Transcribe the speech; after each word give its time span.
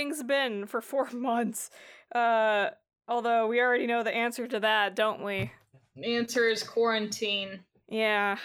things 0.00 0.22
been 0.22 0.66
for 0.66 0.80
four 0.80 1.10
months? 1.12 1.70
Uh, 2.14 2.70
although 3.06 3.46
we 3.46 3.60
already 3.60 3.86
know 3.86 4.02
the 4.02 4.14
answer 4.14 4.46
to 4.46 4.60
that, 4.60 4.96
don't 4.96 5.22
we? 5.22 5.50
The 5.96 6.16
answer 6.16 6.48
is 6.48 6.62
quarantine. 6.62 7.60
Yeah. 7.88 8.38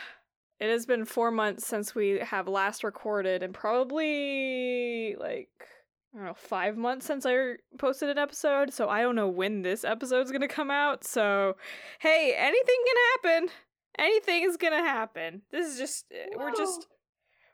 It 0.60 0.70
has 0.70 0.86
been 0.86 1.06
four 1.06 1.32
months 1.32 1.66
since 1.66 1.94
we 1.94 2.20
have 2.20 2.48
last 2.48 2.84
recorded, 2.84 3.44
and 3.44 3.54
probably 3.54 5.16
like 5.20 5.50
I 6.14 6.18
don't 6.18 6.28
know, 6.28 6.34
five 6.34 6.78
months 6.78 7.06
since 7.06 7.26
I 7.26 7.56
posted 7.78 8.10
an 8.10 8.18
episode. 8.18 8.74
So 8.74 8.88
I 8.88 9.02
don't 9.02 9.16
know 9.16 9.28
when 9.28 9.64
this 9.64 9.84
episode's 9.84 10.32
gonna 10.32 10.48
come 10.48 10.72
out. 10.72 11.04
So 11.04 11.58
hey, 12.00 12.34
anything 12.38 12.78
can 12.88 13.32
happen. 13.34 13.50
Anything 14.00 14.44
is 14.44 14.56
gonna 14.56 14.84
happen. 14.84 15.42
This 15.52 15.74
is 15.74 15.78
just 15.78 16.06
eh, 16.12 16.36
we're 16.38 16.56
just 16.56 16.88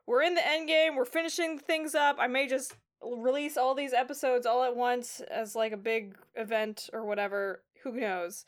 we're 0.05 0.21
in 0.21 0.35
the 0.35 0.47
end 0.47 0.67
game. 0.67 0.95
We're 0.95 1.05
finishing 1.05 1.57
things 1.57 1.95
up. 1.95 2.17
I 2.19 2.27
may 2.27 2.47
just 2.47 2.75
release 3.03 3.57
all 3.57 3.75
these 3.75 3.93
episodes 3.93 4.45
all 4.45 4.63
at 4.63 4.75
once 4.75 5.21
as 5.31 5.55
like 5.55 5.71
a 5.71 5.77
big 5.77 6.15
event 6.35 6.89
or 6.93 7.05
whatever. 7.05 7.63
Who 7.83 7.93
knows? 7.93 8.45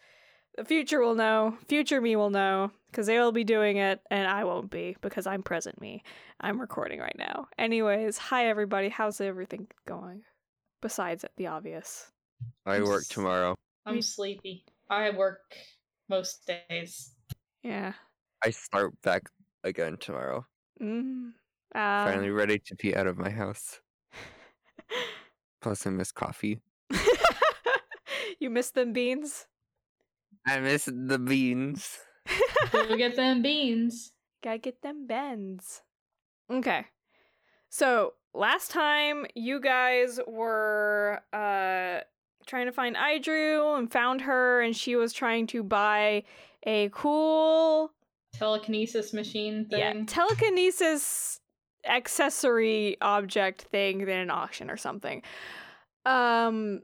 The 0.55 0.65
future 0.65 1.01
will 1.01 1.15
know. 1.15 1.57
Future 1.67 1.99
me 1.99 2.15
will 2.15 2.29
know 2.29 2.71
because 2.91 3.07
they 3.07 3.17
will 3.19 3.31
be 3.31 3.43
doing 3.43 3.77
it 3.77 4.01
and 4.11 4.27
I 4.27 4.43
won't 4.43 4.69
be 4.69 4.95
because 5.01 5.25
I'm 5.25 5.41
present 5.41 5.81
me. 5.81 6.03
I'm 6.39 6.61
recording 6.61 6.99
right 6.99 7.15
now. 7.17 7.47
Anyways, 7.57 8.17
hi 8.17 8.47
everybody. 8.47 8.89
How's 8.89 9.19
everything 9.19 9.67
going? 9.87 10.21
Besides 10.81 11.25
the 11.37 11.47
obvious. 11.47 12.11
I 12.65 12.81
work 12.81 13.05
tomorrow. 13.07 13.55
I'm 13.85 14.01
sleepy. 14.01 14.65
I 14.89 15.09
work 15.09 15.55
most 16.09 16.49
days. 16.69 17.15
Yeah. 17.63 17.93
I 18.43 18.51
start 18.51 18.93
back 19.01 19.23
again 19.63 19.97
tomorrow. 19.99 20.45
Mm. 20.81 21.29
Uh, 21.73 22.05
Finally 22.05 22.29
ready 22.29 22.59
to 22.59 22.75
be 22.75 22.95
out 22.95 23.07
of 23.07 23.17
my 23.17 23.29
house. 23.29 23.79
Plus, 25.61 25.87
I 25.87 25.89
miss 25.91 26.11
coffee. 26.11 26.59
you 28.39 28.49
miss 28.49 28.71
them 28.71 28.93
beans? 28.93 29.47
I 30.45 30.59
miss 30.59 30.85
the 30.85 31.19
beans. 31.19 31.99
Go 32.71 32.97
get 32.97 33.15
them 33.15 33.41
beans. 33.41 34.11
Gotta 34.43 34.57
get 34.57 34.81
them 34.81 35.07
bends. 35.07 35.81
Okay. 36.51 36.85
So 37.69 38.13
last 38.33 38.71
time 38.71 39.25
you 39.35 39.59
guys 39.61 40.19
were 40.27 41.21
uh 41.31 42.01
trying 42.45 42.65
to 42.65 42.73
find 42.73 42.95
Idrew 42.97 43.77
and 43.77 43.89
found 43.91 44.21
her 44.21 44.61
and 44.61 44.75
she 44.75 44.97
was 44.97 45.13
trying 45.13 45.47
to 45.47 45.63
buy 45.63 46.23
a 46.65 46.89
cool 46.89 47.91
Telekinesis 48.33 49.13
machine 49.13 49.65
thing. 49.69 49.79
yeah, 49.79 49.93
telekinesis 50.07 51.39
accessory 51.87 52.97
object 53.01 53.63
thing 53.63 53.99
than 53.99 54.17
an 54.17 54.29
auction 54.29 54.69
or 54.69 54.77
something. 54.77 55.21
Um 56.05 56.81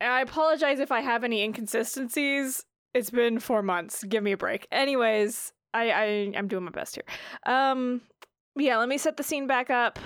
I 0.00 0.20
apologize 0.20 0.78
if 0.78 0.92
I 0.92 1.00
have 1.00 1.24
any 1.24 1.42
inconsistencies. 1.42 2.64
It's 2.92 3.10
been 3.10 3.38
four 3.38 3.62
months. 3.62 4.04
Give 4.04 4.22
me 4.22 4.32
a 4.32 4.36
break. 4.36 4.66
Anyways, 4.70 5.52
I, 5.72 5.90
I 5.90 6.32
I'm 6.36 6.48
doing 6.48 6.64
my 6.64 6.70
best 6.70 6.94
here. 6.94 7.04
Um 7.44 8.02
yeah, 8.56 8.78
let 8.78 8.88
me 8.88 8.98
set 8.98 9.16
the 9.16 9.22
scene 9.22 9.46
back 9.46 9.70
up. 9.70 9.98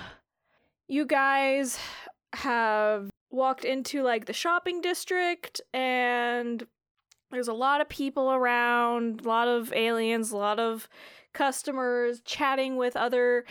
You 0.87 1.05
guys 1.05 1.77
have 2.33 3.09
walked 3.29 3.65
into 3.65 4.03
like 4.03 4.25
the 4.25 4.33
shopping 4.33 4.81
district 4.81 5.61
and 5.73 6.65
there's 7.31 7.47
a 7.47 7.53
lot 7.53 7.81
of 7.81 7.87
people 7.87 8.31
around, 8.31 9.21
a 9.21 9.27
lot 9.27 9.47
of 9.47 9.71
aliens, 9.73 10.31
a 10.31 10.37
lot 10.37 10.59
of 10.59 10.89
customers 11.33 12.21
chatting 12.25 12.75
with 12.75 12.97
other 12.97 13.45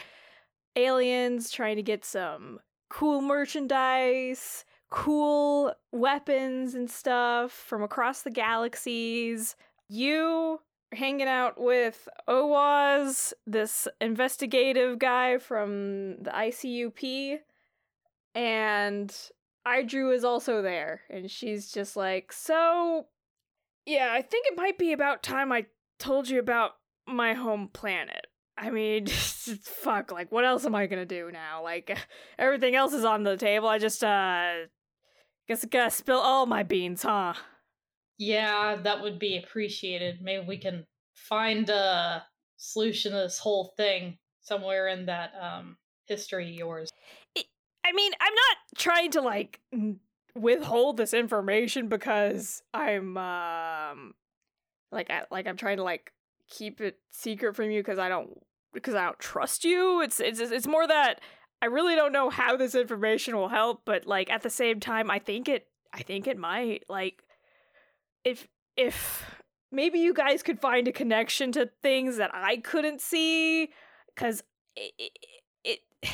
aliens, 0.84 1.50
trying 1.50 1.76
to 1.76 1.82
get 1.82 2.04
some 2.04 2.60
cool 2.88 3.20
merchandise, 3.20 4.64
cool 4.90 5.72
weapons 5.92 6.74
and 6.74 6.90
stuff 6.90 7.52
from 7.52 7.82
across 7.82 8.22
the 8.22 8.30
galaxies. 8.30 9.56
You 9.88 10.60
hanging 10.92 11.28
out 11.28 11.60
with 11.60 12.08
Owaz, 12.28 13.32
this 13.46 13.86
investigative 14.00 14.98
guy 14.98 15.38
from 15.38 16.22
the 16.22 16.30
ICUP, 16.30 17.38
and 18.34 19.14
Idrew 19.66 20.14
is 20.14 20.24
also 20.24 20.62
there, 20.62 21.02
and 21.10 21.30
she's 21.30 21.70
just 21.70 21.96
like, 21.96 22.32
So, 22.32 23.06
yeah, 23.86 24.10
I 24.12 24.22
think 24.22 24.46
it 24.46 24.56
might 24.56 24.78
be 24.78 24.92
about 24.92 25.22
time 25.22 25.52
I 25.52 25.66
told 25.98 26.28
you 26.28 26.38
about 26.38 26.72
my 27.06 27.34
home 27.34 27.68
planet. 27.72 28.26
I 28.60 28.70
mean, 28.70 29.06
fuck, 29.62 30.12
like, 30.12 30.30
what 30.30 30.44
else 30.44 30.66
am 30.66 30.74
I 30.74 30.86
gonna 30.86 31.06
do 31.06 31.30
now? 31.32 31.62
Like, 31.62 31.96
everything 32.38 32.74
else 32.74 32.92
is 32.92 33.04
on 33.04 33.22
the 33.24 33.36
table. 33.36 33.68
I 33.68 33.78
just, 33.78 34.04
uh, 34.04 34.66
guess 35.48 35.64
I 35.64 35.68
gotta 35.68 35.90
spill 35.90 36.20
all 36.20 36.44
my 36.44 36.62
beans, 36.62 37.02
huh? 37.02 37.34
Yeah, 38.18 38.76
that 38.82 39.02
would 39.02 39.18
be 39.18 39.38
appreciated. 39.38 40.18
Maybe 40.20 40.44
we 40.46 40.58
can 40.58 40.84
find 41.14 41.68
a 41.70 42.24
solution 42.58 43.12
to 43.12 43.18
this 43.18 43.38
whole 43.38 43.72
thing 43.78 44.18
somewhere 44.42 44.88
in 44.88 45.06
that 45.06 45.32
um 45.40 45.78
history 46.06 46.48
of 46.50 46.54
yours. 46.54 46.90
I 47.82 47.92
mean, 47.92 48.12
I'm 48.20 48.34
not 48.34 48.56
trying 48.76 49.10
to, 49.12 49.22
like, 49.22 49.60
withhold 50.34 50.98
this 50.98 51.14
information 51.14 51.88
because 51.88 52.62
I'm, 52.74 53.16
um, 53.16 54.12
like, 54.92 55.10
I, 55.10 55.22
like, 55.30 55.46
I'm 55.46 55.56
trying 55.56 55.78
to, 55.78 55.82
like, 55.82 56.12
keep 56.50 56.80
it 56.80 56.98
secret 57.10 57.56
from 57.56 57.70
you 57.70 57.80
because 57.80 57.98
I 57.98 58.08
don't, 58.08 58.30
because 58.72 58.94
I 58.94 59.04
don't 59.04 59.18
trust 59.18 59.64
you. 59.64 60.00
It's, 60.02 60.20
it's, 60.20 60.40
it's 60.40 60.66
more 60.66 60.86
that 60.86 61.20
I 61.62 61.66
really 61.66 61.94
don't 61.94 62.12
know 62.12 62.30
how 62.30 62.56
this 62.56 62.74
information 62.74 63.36
will 63.36 63.48
help, 63.48 63.82
but 63.84 64.06
like 64.06 64.30
at 64.30 64.42
the 64.42 64.50
same 64.50 64.80
time, 64.80 65.10
I 65.10 65.18
think 65.18 65.48
it 65.48 65.66
I 65.92 66.02
think 66.02 66.26
it 66.26 66.38
might. 66.38 66.84
Like 66.88 67.22
if 68.24 68.48
if 68.76 69.24
maybe 69.70 69.98
you 69.98 70.14
guys 70.14 70.42
could 70.42 70.60
find 70.60 70.88
a 70.88 70.92
connection 70.92 71.52
to 71.52 71.70
things 71.82 72.16
that 72.16 72.30
I 72.32 72.58
couldn't 72.58 73.00
see 73.00 73.70
cuz 74.16 74.42
it, 74.74 74.92
it, 74.98 75.12
it 75.64 75.78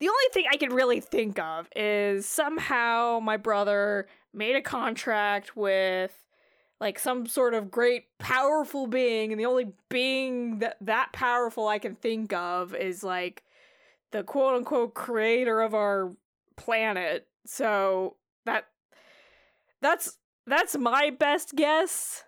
the 0.00 0.08
only 0.08 0.24
thing 0.32 0.46
I 0.50 0.56
can 0.56 0.72
really 0.72 1.00
think 1.00 1.38
of 1.38 1.68
is 1.76 2.26
somehow 2.26 3.20
my 3.22 3.36
brother 3.36 4.08
made 4.32 4.56
a 4.56 4.62
contract 4.62 5.54
with 5.54 6.16
like 6.80 6.98
some 6.98 7.26
sort 7.26 7.54
of 7.54 7.70
great 7.70 8.04
powerful 8.18 8.86
being 8.86 9.32
and 9.32 9.40
the 9.40 9.46
only 9.46 9.72
being 9.88 10.60
that 10.60 10.76
that 10.80 11.12
powerful 11.12 11.68
I 11.68 11.78
can 11.78 11.94
think 11.94 12.32
of 12.32 12.74
is 12.74 13.04
like 13.04 13.44
the 14.12 14.22
quote 14.22 14.56
unquote 14.56 14.94
creator 14.94 15.60
of 15.60 15.74
our 15.74 16.12
planet. 16.56 17.26
So 17.46 18.16
that 18.46 18.64
that's 19.82 20.18
that's 20.46 20.76
my 20.76 21.10
best 21.10 21.54
guess. 21.54 22.24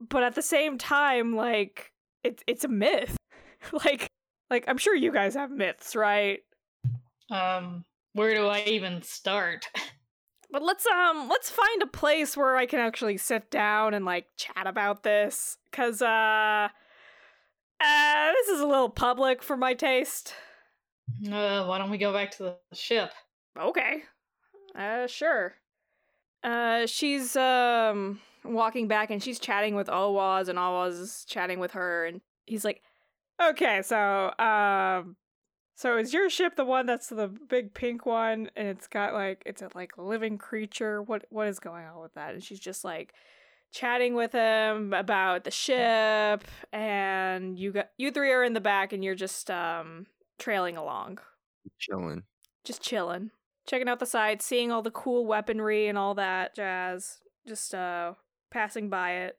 But 0.00 0.24
at 0.24 0.34
the 0.34 0.42
same 0.42 0.78
time, 0.78 1.36
like 1.36 1.92
it's 2.24 2.42
it's 2.46 2.64
a 2.64 2.68
myth. 2.68 3.16
like 3.84 4.08
like 4.50 4.64
I'm 4.66 4.78
sure 4.78 4.94
you 4.96 5.12
guys 5.12 5.34
have 5.34 5.50
myths, 5.50 5.94
right? 5.94 6.40
Um, 7.30 7.84
where 8.12 8.34
do 8.34 8.46
I 8.46 8.64
even 8.66 9.00
start? 9.02 9.66
But 10.52 10.62
let's 10.62 10.86
um 10.86 11.28
let's 11.30 11.48
find 11.48 11.82
a 11.82 11.86
place 11.86 12.36
where 12.36 12.56
I 12.56 12.66
can 12.66 12.78
actually 12.78 13.16
sit 13.16 13.50
down 13.50 13.94
and 13.94 14.04
like 14.04 14.26
chat 14.36 14.66
about 14.66 15.02
this 15.02 15.56
cuz 15.72 16.02
uh 16.02 16.68
uh 17.80 18.32
this 18.32 18.48
is 18.48 18.60
a 18.60 18.66
little 18.66 18.90
public 18.90 19.42
for 19.42 19.56
my 19.56 19.72
taste. 19.72 20.34
Uh, 21.26 21.64
why 21.64 21.78
don't 21.78 21.90
we 21.90 21.98
go 21.98 22.12
back 22.12 22.30
to 22.32 22.42
the 22.42 22.76
ship? 22.76 23.10
Okay. 23.58 24.02
Uh 24.74 25.06
sure. 25.06 25.54
Uh 26.44 26.84
she's 26.84 27.34
um 27.34 28.20
walking 28.44 28.88
back 28.88 29.10
and 29.10 29.22
she's 29.22 29.38
chatting 29.38 29.74
with 29.74 29.88
Owaz 29.88 30.48
and 30.48 30.58
Owaz 30.58 30.98
is 30.98 31.24
chatting 31.26 31.60
with 31.60 31.70
her 31.72 32.04
and 32.04 32.20
he's 32.44 32.64
like, 32.64 32.82
"Okay, 33.40 33.80
so 33.80 34.34
um 34.38 35.16
so 35.74 35.96
is 35.98 36.12
your 36.12 36.28
ship 36.30 36.56
the 36.56 36.64
one 36.64 36.86
that's 36.86 37.08
the 37.08 37.28
big 37.28 37.74
pink 37.74 38.06
one 38.06 38.50
and 38.56 38.68
it's 38.68 38.86
got 38.86 39.14
like 39.14 39.42
it's 39.46 39.62
a 39.62 39.68
like 39.74 39.96
living 39.98 40.38
creature? 40.38 41.02
What 41.02 41.24
what 41.30 41.48
is 41.48 41.58
going 41.58 41.84
on 41.86 42.00
with 42.00 42.14
that?" 42.14 42.34
And 42.34 42.42
she's 42.42 42.60
just 42.60 42.84
like 42.84 43.14
chatting 43.72 44.14
with 44.14 44.32
him 44.32 44.92
about 44.92 45.44
the 45.44 45.50
ship 45.50 46.44
and 46.72 47.58
you 47.58 47.72
got 47.72 47.88
you 47.96 48.10
three 48.10 48.30
are 48.30 48.44
in 48.44 48.52
the 48.52 48.60
back 48.60 48.92
and 48.92 49.02
you're 49.02 49.14
just 49.14 49.50
um 49.50 50.06
trailing 50.38 50.76
along 50.76 51.18
Chilling. 51.78 52.24
just 52.64 52.82
chilling, 52.82 53.30
checking 53.66 53.88
out 53.88 53.98
the 53.98 54.06
sights, 54.06 54.44
seeing 54.44 54.70
all 54.70 54.82
the 54.82 54.90
cool 54.90 55.26
weaponry 55.26 55.86
and 55.88 55.96
all 55.96 56.14
that 56.14 56.54
jazz. 56.54 57.18
Just 57.48 57.74
uh 57.74 58.12
passing 58.50 58.88
by 58.90 59.12
it. 59.12 59.38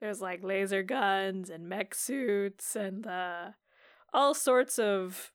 There's 0.00 0.22
like 0.22 0.42
laser 0.42 0.82
guns 0.82 1.50
and 1.50 1.68
mech 1.68 1.94
suits 1.94 2.74
and 2.74 3.06
uh 3.06 3.50
all 4.14 4.32
sorts 4.34 4.78
of 4.78 5.32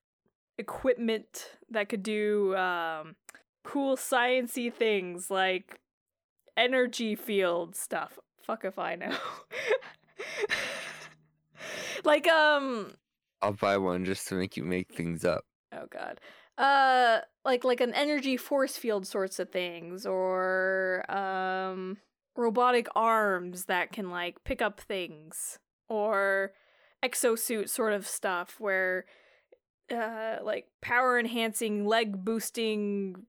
equipment 0.57 1.51
that 1.69 1.89
could 1.89 2.03
do 2.03 2.55
um 2.55 3.15
cool 3.63 3.97
sciency 3.97 4.71
things 4.71 5.29
like 5.29 5.79
energy 6.55 7.15
field 7.15 7.75
stuff. 7.75 8.17
Fuck 8.41 8.63
if 8.63 8.79
I 8.79 8.95
know. 8.95 9.13
like 12.03 12.27
um 12.27 12.93
I'll 13.41 13.53
buy 13.53 13.77
one 13.77 14.05
just 14.05 14.27
to 14.29 14.35
make 14.35 14.55
you 14.55 14.63
make 14.63 14.93
things 14.93 15.25
up. 15.25 15.45
Oh 15.73 15.87
god. 15.89 16.19
uh 16.57 17.19
like 17.43 17.63
like 17.63 17.81
an 17.81 17.93
energy 17.93 18.37
force 18.37 18.77
field 18.77 19.07
sorts 19.07 19.39
of 19.39 19.49
things 19.49 20.05
or 20.05 21.03
um 21.09 21.97
robotic 22.37 22.87
arms 22.95 23.65
that 23.65 23.91
can 23.91 24.09
like 24.09 24.43
pick 24.43 24.61
up 24.61 24.79
things 24.79 25.59
or 25.89 26.51
exosuit 27.03 27.69
sort 27.69 27.93
of 27.93 28.07
stuff 28.07 28.55
where 28.59 29.05
uh 29.93 30.37
like 30.43 30.67
power 30.81 31.19
enhancing 31.19 31.85
leg 31.85 32.23
boosting 32.25 33.25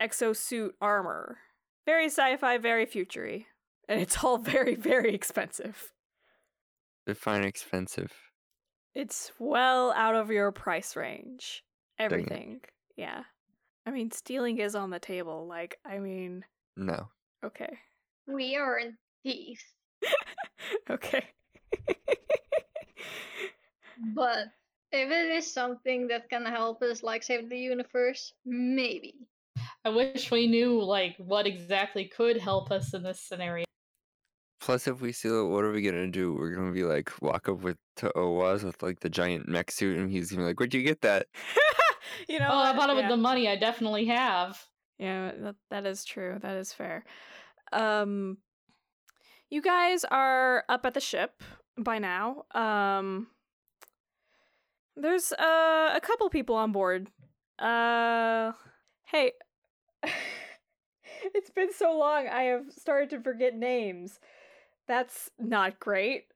exosuit 0.00 0.70
armor. 0.80 1.38
Very 1.86 2.06
sci-fi 2.06 2.58
very 2.58 2.86
futury 2.86 3.46
and 3.88 4.00
it's 4.00 4.22
all 4.22 4.38
very 4.54 4.74
very 4.74 5.14
expensive. 5.14 5.92
Define 7.06 7.44
expensive. 7.44 8.12
it's 8.94 9.32
well 9.38 9.92
out 9.92 10.14
of 10.14 10.30
your 10.30 10.52
price 10.52 10.94
range. 10.96 11.64
Everything. 11.98 12.60
Yeah. 12.96 13.22
I 13.86 13.90
mean 13.90 14.10
stealing 14.10 14.58
is 14.58 14.74
on 14.74 14.90
the 14.90 14.98
table. 15.00 15.46
Like 15.48 15.78
i 15.84 15.98
mean 15.98 16.44
No. 16.76 17.08
okay. 17.44 17.78
We 18.26 18.56
aren't 18.56 18.96
thieves, 19.22 19.64
okay. 20.90 21.24
But 24.14 24.48
if 24.92 25.10
it 25.10 25.36
is 25.36 25.52
something 25.52 26.08
that 26.08 26.28
can 26.30 26.44
help 26.44 26.82
us, 26.82 27.02
like 27.02 27.22
save 27.22 27.48
the 27.48 27.58
universe, 27.58 28.32
maybe. 28.44 29.14
I 29.84 29.90
wish 29.90 30.30
we 30.30 30.46
knew 30.46 30.82
like 30.82 31.16
what 31.18 31.46
exactly 31.46 32.04
could 32.04 32.38
help 32.38 32.70
us 32.70 32.94
in 32.94 33.02
this 33.02 33.20
scenario. 33.20 33.64
Plus, 34.60 34.86
if 34.86 35.00
we 35.00 35.12
steal 35.12 35.46
it, 35.46 35.48
what 35.48 35.64
are 35.64 35.72
we 35.72 35.82
gonna 35.82 36.08
do? 36.08 36.34
We're 36.34 36.54
gonna 36.54 36.72
be 36.72 36.84
like 36.84 37.10
walk 37.22 37.48
up 37.48 37.60
with 37.60 37.76
to 37.96 38.12
Owaz 38.16 38.64
with 38.64 38.82
like 38.82 39.00
the 39.00 39.08
giant 39.08 39.48
mech 39.48 39.70
suit, 39.70 39.98
and 39.98 40.10
he's 40.10 40.30
gonna 40.30 40.42
be 40.42 40.46
like, 40.48 40.60
"Where'd 40.60 40.74
you 40.74 40.82
get 40.82 41.00
that?" 41.02 41.26
you 42.28 42.38
know 42.38 42.48
oh, 42.50 42.58
I 42.58 42.76
bought 42.76 42.90
it 42.90 42.96
yeah. 42.96 43.02
with 43.02 43.10
the 43.10 43.16
money 43.16 43.48
I 43.48 43.56
definitely 43.56 44.06
have. 44.06 44.62
Yeah, 44.98 45.32
that, 45.38 45.56
that 45.70 45.86
is 45.86 46.04
true. 46.04 46.38
That 46.40 46.56
is 46.56 46.72
fair. 46.72 47.04
Um 47.72 48.38
you 49.50 49.62
guys 49.62 50.04
are 50.04 50.64
up 50.68 50.84
at 50.84 50.94
the 50.94 51.00
ship 51.00 51.42
by 51.78 51.98
now. 51.98 52.44
Um 52.54 53.28
there's 55.00 55.32
uh, 55.32 55.92
a 55.94 56.00
couple 56.02 56.28
people 56.30 56.56
on 56.56 56.72
board. 56.72 57.08
Uh 57.58 58.52
hey. 59.06 59.32
it's 61.34 61.50
been 61.50 61.72
so 61.72 61.96
long 61.98 62.28
I 62.28 62.42
have 62.42 62.66
started 62.70 63.10
to 63.10 63.20
forget 63.20 63.56
names. 63.56 64.20
That's 64.86 65.30
not 65.38 65.80
great. 65.80 66.26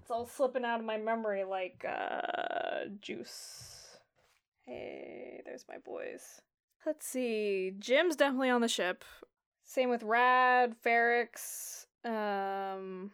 It's 0.00 0.10
all 0.10 0.26
slipping 0.26 0.64
out 0.64 0.80
of 0.80 0.86
my 0.86 0.96
memory 0.96 1.44
like 1.44 1.84
uh 1.88 2.86
juice. 3.00 3.98
Hey, 4.64 5.42
there's 5.44 5.64
my 5.68 5.78
boys. 5.78 6.40
Let's 6.86 7.06
see. 7.06 7.72
Jim's 7.78 8.16
definitely 8.16 8.50
on 8.50 8.60
the 8.60 8.68
ship. 8.68 9.04
Same 9.64 9.90
with 9.90 10.02
Rad, 10.02 10.74
Ferrix. 10.84 11.86
Um, 12.04 13.12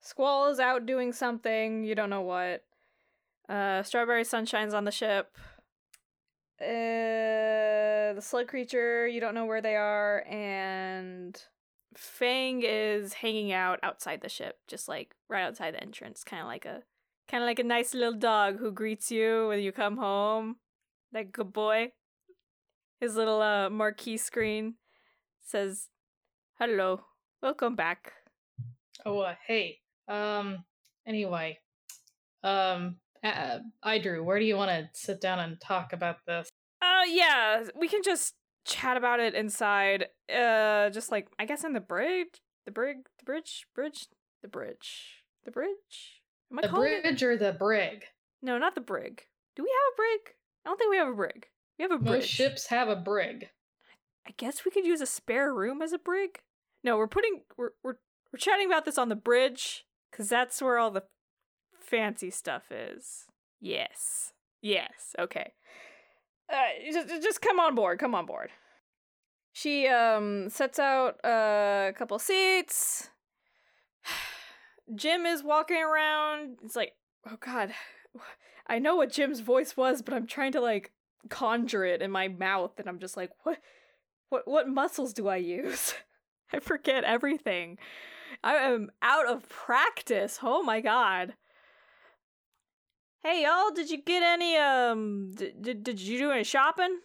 Squall 0.00 0.48
is 0.48 0.60
out 0.60 0.86
doing 0.86 1.12
something. 1.12 1.84
You 1.84 1.94
don't 1.94 2.10
know 2.10 2.22
what. 2.22 2.64
Uh, 3.50 3.82
Strawberry 3.82 4.24
Sunshine's 4.24 4.74
on 4.74 4.84
the 4.84 4.92
ship. 4.92 5.36
Uh, 6.60 8.14
the 8.14 8.20
slug 8.20 8.48
creature, 8.48 9.08
you 9.08 9.20
don't 9.20 9.34
know 9.34 9.46
where 9.46 9.60
they 9.60 9.74
are. 9.74 10.24
And 10.28 11.40
Fang 11.96 12.62
is 12.64 13.14
hanging 13.14 13.52
out 13.52 13.80
outside 13.82 14.20
the 14.20 14.28
ship, 14.28 14.58
just 14.68 14.88
like 14.88 15.14
right 15.28 15.42
outside 15.42 15.74
the 15.74 15.82
entrance. 15.82 16.22
Kind 16.22 16.42
of 16.42 16.46
like 16.46 16.64
a. 16.64 16.82
Kind 17.28 17.44
of 17.44 17.46
like 17.46 17.60
a 17.60 17.64
nice 17.64 17.94
little 17.94 18.18
dog 18.18 18.58
who 18.58 18.72
greets 18.72 19.12
you 19.12 19.46
when 19.48 19.60
you 19.60 19.70
come 19.70 19.96
home. 19.96 20.56
That 21.12 21.30
good 21.30 21.52
boy 21.52 21.92
his 23.00 23.16
little 23.16 23.40
uh, 23.40 23.70
marquee 23.70 24.18
screen 24.18 24.74
says, 25.40 25.88
"Hello, 26.58 27.00
welcome 27.42 27.74
back." 27.74 28.12
Oh, 29.04 29.20
uh, 29.20 29.34
hey. 29.46 29.78
Um. 30.06 30.64
Anyway, 31.06 31.58
um, 32.44 32.96
uh, 33.24 33.58
Idrew. 33.84 34.24
Where 34.24 34.38
do 34.38 34.44
you 34.44 34.56
want 34.56 34.70
to 34.70 34.88
sit 34.92 35.20
down 35.20 35.38
and 35.38 35.60
talk 35.60 35.92
about 35.92 36.16
this? 36.26 36.48
Uh, 36.82 37.02
yeah, 37.08 37.64
we 37.78 37.88
can 37.88 38.02
just 38.02 38.34
chat 38.64 38.96
about 38.96 39.20
it 39.20 39.34
inside. 39.34 40.06
Uh, 40.34 40.90
just 40.90 41.10
like 41.10 41.28
I 41.38 41.44
guess 41.44 41.64
in 41.64 41.72
the 41.72 41.80
bridge, 41.80 42.40
the 42.64 42.70
brig, 42.72 42.98
the 43.18 43.24
bridge, 43.24 43.66
bridge, 43.74 44.08
the 44.42 44.48
bridge, 44.48 45.24
the 45.44 45.50
bridge. 45.50 46.22
Am 46.52 46.58
I 46.58 46.62
The 46.62 46.68
calling 46.68 46.92
it? 46.92 47.02
bridge 47.02 47.22
or 47.22 47.36
the 47.36 47.52
brig? 47.52 48.04
No, 48.42 48.58
not 48.58 48.74
the 48.74 48.80
brig. 48.80 49.22
Do 49.56 49.62
we 49.62 49.68
have 49.70 49.94
a 49.94 49.96
brig? 49.96 50.34
I 50.64 50.68
don't 50.70 50.78
think 50.78 50.90
we 50.90 50.96
have 50.96 51.08
a 51.08 51.14
brig. 51.14 51.46
We 51.78 51.82
have 51.82 51.92
a 51.92 51.98
bridge. 51.98 52.22
Most 52.22 52.28
ships 52.28 52.66
have 52.68 52.88
a 52.88 52.96
brig. 52.96 53.48
I 54.26 54.32
guess 54.36 54.64
we 54.64 54.70
could 54.70 54.84
use 54.84 55.00
a 55.00 55.06
spare 55.06 55.52
room 55.54 55.82
as 55.82 55.92
a 55.92 55.98
brig. 55.98 56.40
No, 56.84 56.96
we're 56.96 57.06
putting 57.06 57.42
we're 57.56 57.70
we're 57.82 57.96
we're 58.32 58.38
chatting 58.38 58.66
about 58.66 58.84
this 58.84 58.98
on 58.98 59.08
the 59.08 59.16
bridge 59.16 59.84
because 60.10 60.28
that's 60.28 60.60
where 60.62 60.78
all 60.78 60.90
the 60.90 61.02
fancy 61.90 62.30
stuff 62.30 62.70
is. 62.70 63.26
Yes, 63.60 64.32
yes, 64.62 65.14
okay. 65.18 65.52
Uh, 66.50 66.90
just 66.92 67.08
just 67.22 67.42
come 67.42 67.60
on 67.60 67.74
board. 67.74 67.98
Come 67.98 68.14
on 68.14 68.26
board. 68.26 68.50
She 69.52 69.86
um 69.88 70.48
sets 70.48 70.78
out 70.78 71.16
uh, 71.24 71.88
a 71.88 71.92
couple 71.96 72.18
seats. 72.18 73.10
Jim 74.94 75.26
is 75.26 75.42
walking 75.42 75.82
around. 75.82 76.58
It's 76.64 76.76
like, 76.76 76.94
oh 77.28 77.36
god, 77.40 77.72
I 78.66 78.78
know 78.78 78.96
what 78.96 79.12
Jim's 79.12 79.40
voice 79.40 79.76
was, 79.76 80.02
but 80.02 80.14
I'm 80.14 80.26
trying 80.26 80.52
to 80.52 80.60
like 80.60 80.92
conjure 81.28 81.84
it 81.84 82.00
in 82.00 82.10
my 82.10 82.28
mouth, 82.28 82.78
and 82.78 82.88
I'm 82.88 82.98
just 82.98 83.16
like, 83.16 83.30
what? 83.42 83.58
What 84.30 84.46
what 84.46 84.68
muscles 84.68 85.12
do 85.12 85.28
I 85.28 85.36
use? 85.36 85.94
I 86.52 86.60
forget 86.60 87.04
everything. 87.04 87.78
I 88.42 88.54
am 88.54 88.90
out 89.02 89.26
of 89.26 89.48
practice. 89.48 90.38
Oh 90.42 90.62
my 90.62 90.80
god. 90.80 91.34
Hey 93.22 93.42
y'all, 93.42 93.70
did 93.70 93.90
you 93.90 94.00
get 94.02 94.22
any 94.22 94.56
um 94.56 95.34
did, 95.34 95.60
did, 95.60 95.84
did 95.84 96.00
you 96.00 96.18
do 96.18 96.30
any 96.30 96.42
shopping? 96.42 97.00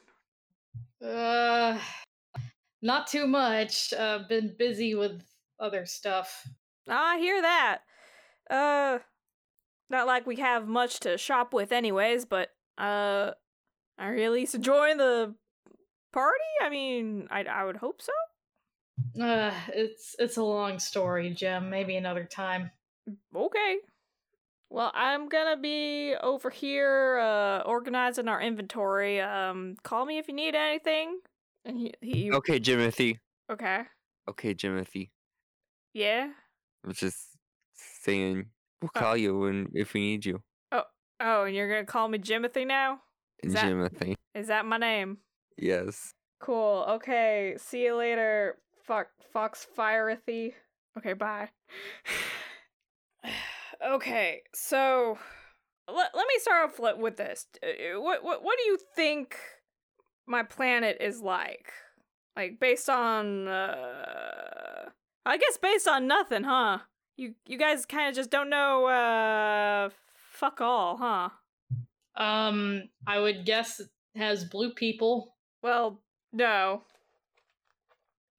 Uh, 1.04 1.78
not 2.82 3.08
too 3.08 3.28
much. 3.28 3.92
Uh, 3.92 4.20
been 4.30 4.56
busy 4.58 4.96
with 4.96 5.22
other 5.60 5.86
stuff. 5.86 6.48
I 6.88 7.18
hear 7.20 7.42
that. 7.42 7.80
Uh 8.50 9.00
not 9.90 10.08
like 10.08 10.26
we 10.26 10.38
have 10.38 10.68
much 10.68 11.02
to 11.02 11.18
shop 11.18 11.54
with 11.54 11.74
anyways, 11.74 12.24
but 12.24 12.50
uh 12.78 13.32
are 14.00 14.16
you 14.16 14.24
at 14.24 14.32
least 14.32 14.56
enjoying 14.56 14.98
the 14.98 15.36
party? 16.14 16.44
I 16.62 16.70
mean, 16.70 17.28
I 17.30 17.44
I 17.44 17.66
would 17.66 17.78
hope 17.78 18.02
so. 18.02 18.14
Uh, 19.22 19.54
it's 19.74 20.16
it's 20.18 20.38
a 20.38 20.44
long 20.44 20.80
story, 20.80 21.30
Jim. 21.32 21.70
Maybe 21.70 21.98
another 21.98 22.24
time. 22.24 22.72
Okay. 23.36 23.80
Well, 24.70 24.92
I'm 24.94 25.30
gonna 25.30 25.58
be 25.58 26.16
over 26.22 26.50
here 26.50 27.18
uh 27.20 27.60
organizing 27.62 28.28
our 28.28 28.42
inventory. 28.42 29.22
Um 29.22 29.76
call 29.84 30.06
me 30.06 30.18
if 30.18 30.28
you 30.28 30.34
need 30.34 30.56
anything. 30.56 31.20
And 31.64 31.78
he 31.78 31.94
he 32.02 32.32
Okay, 32.32 32.60
Jimothy. 32.60 33.20
okay. 33.52 33.84
Okay, 34.30 34.54
Jimothy. 34.54 35.10
Yeah. 35.94 36.32
I'm 36.84 36.94
just 36.94 37.18
saying 37.74 38.48
we'll 38.82 38.92
Uh, 38.96 39.00
call 39.00 39.18
you 39.18 39.38
when 39.40 39.70
if 39.74 39.94
we 39.94 40.02
need 40.02 40.26
you. 40.26 40.42
Oh, 40.72 40.84
oh, 41.20 41.44
and 41.44 41.56
you're 41.56 41.70
gonna 41.70 41.86
call 41.86 42.08
me 42.08 42.18
Jimothy 42.18 42.66
now? 42.68 43.02
Is 43.44 43.54
that- 43.54 43.66
Jimothy. 43.66 44.16
Is 44.34 44.48
that 44.48 44.66
my 44.66 44.78
name? 44.78 45.20
Yes. 45.58 46.14
Cool. 46.42 46.86
Okay. 46.90 47.56
See 47.58 47.84
you 47.86 47.96
later, 47.96 48.58
Fox 48.84 49.10
Fox 49.32 49.66
Fireathy. 49.76 50.54
Okay, 50.98 51.14
bye. 51.14 51.50
okay, 53.86 54.42
so 54.54 55.18
let, 55.88 56.12
let 56.16 56.28
me 56.28 56.34
start 56.40 56.70
off 56.70 56.98
with 56.98 57.18
this. 57.18 57.48
Uh, 57.64 58.00
What 58.02 58.24
what 58.24 58.44
what 58.44 58.58
do 58.58 58.64
you 58.66 58.78
think 58.96 59.38
my 60.28 60.44
planet 60.44 60.98
is 61.00 61.22
like? 61.22 61.72
Like 62.36 62.60
based 62.60 62.90
on 62.90 63.48
uh 63.48 64.90
I 65.26 65.38
guess 65.38 65.58
based 65.58 65.88
on 65.88 66.08
nothing, 66.08 66.44
huh? 66.44 66.80
You 67.18 67.36
you 67.46 67.58
guys 67.58 67.86
kind 67.86 68.10
of 68.10 68.16
just 68.16 68.32
don't 68.32 68.50
know 68.50 68.86
uh 68.86 69.90
fuck 70.32 70.62
all, 70.62 70.98
huh? 70.98 71.30
Um, 72.18 72.84
I 73.06 73.20
would 73.20 73.46
guess 73.46 73.80
it 73.80 73.90
has 74.16 74.46
blue 74.46 74.74
people. 74.74 75.36
Well, 75.62 76.00
no. 76.32 76.84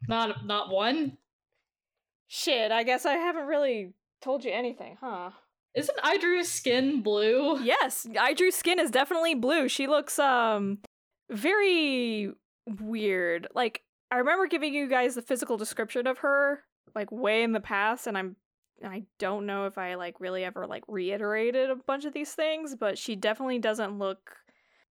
Not 0.08 0.46
not 0.46 0.70
one. 0.70 1.18
Shit, 2.28 2.72
I 2.72 2.82
guess 2.82 3.06
I 3.06 3.14
haven't 3.14 3.46
really 3.46 3.92
told 4.26 4.44
you 4.44 4.50
anything, 4.50 4.96
huh? 5.00 5.30
Isn't 5.74 5.98
Idrew's 6.02 6.50
skin 6.50 7.00
blue? 7.00 7.62
Yes, 7.62 8.06
Idrew's 8.06 8.56
skin 8.56 8.80
is 8.80 8.90
definitely 8.90 9.34
blue. 9.34 9.68
She 9.68 9.86
looks 9.86 10.18
um 10.18 10.78
very 11.30 12.32
weird. 12.80 13.46
Like 13.54 13.82
I 14.10 14.16
remember 14.18 14.46
giving 14.46 14.74
you 14.74 14.88
guys 14.88 15.14
the 15.14 15.22
physical 15.22 15.56
description 15.56 16.06
of 16.06 16.18
her 16.18 16.64
like 16.94 17.12
way 17.12 17.42
in 17.42 17.52
the 17.52 17.60
past 17.60 18.06
and 18.06 18.18
I'm 18.18 18.36
I 18.84 19.04
don't 19.18 19.46
know 19.46 19.66
if 19.66 19.78
I 19.78 19.94
like 19.94 20.20
really 20.20 20.44
ever 20.44 20.66
like 20.66 20.84
reiterated 20.88 21.70
a 21.70 21.76
bunch 21.76 22.04
of 22.04 22.12
these 22.12 22.32
things, 22.32 22.74
but 22.74 22.98
she 22.98 23.14
definitely 23.14 23.58
doesn't 23.58 23.98
look 23.98 24.36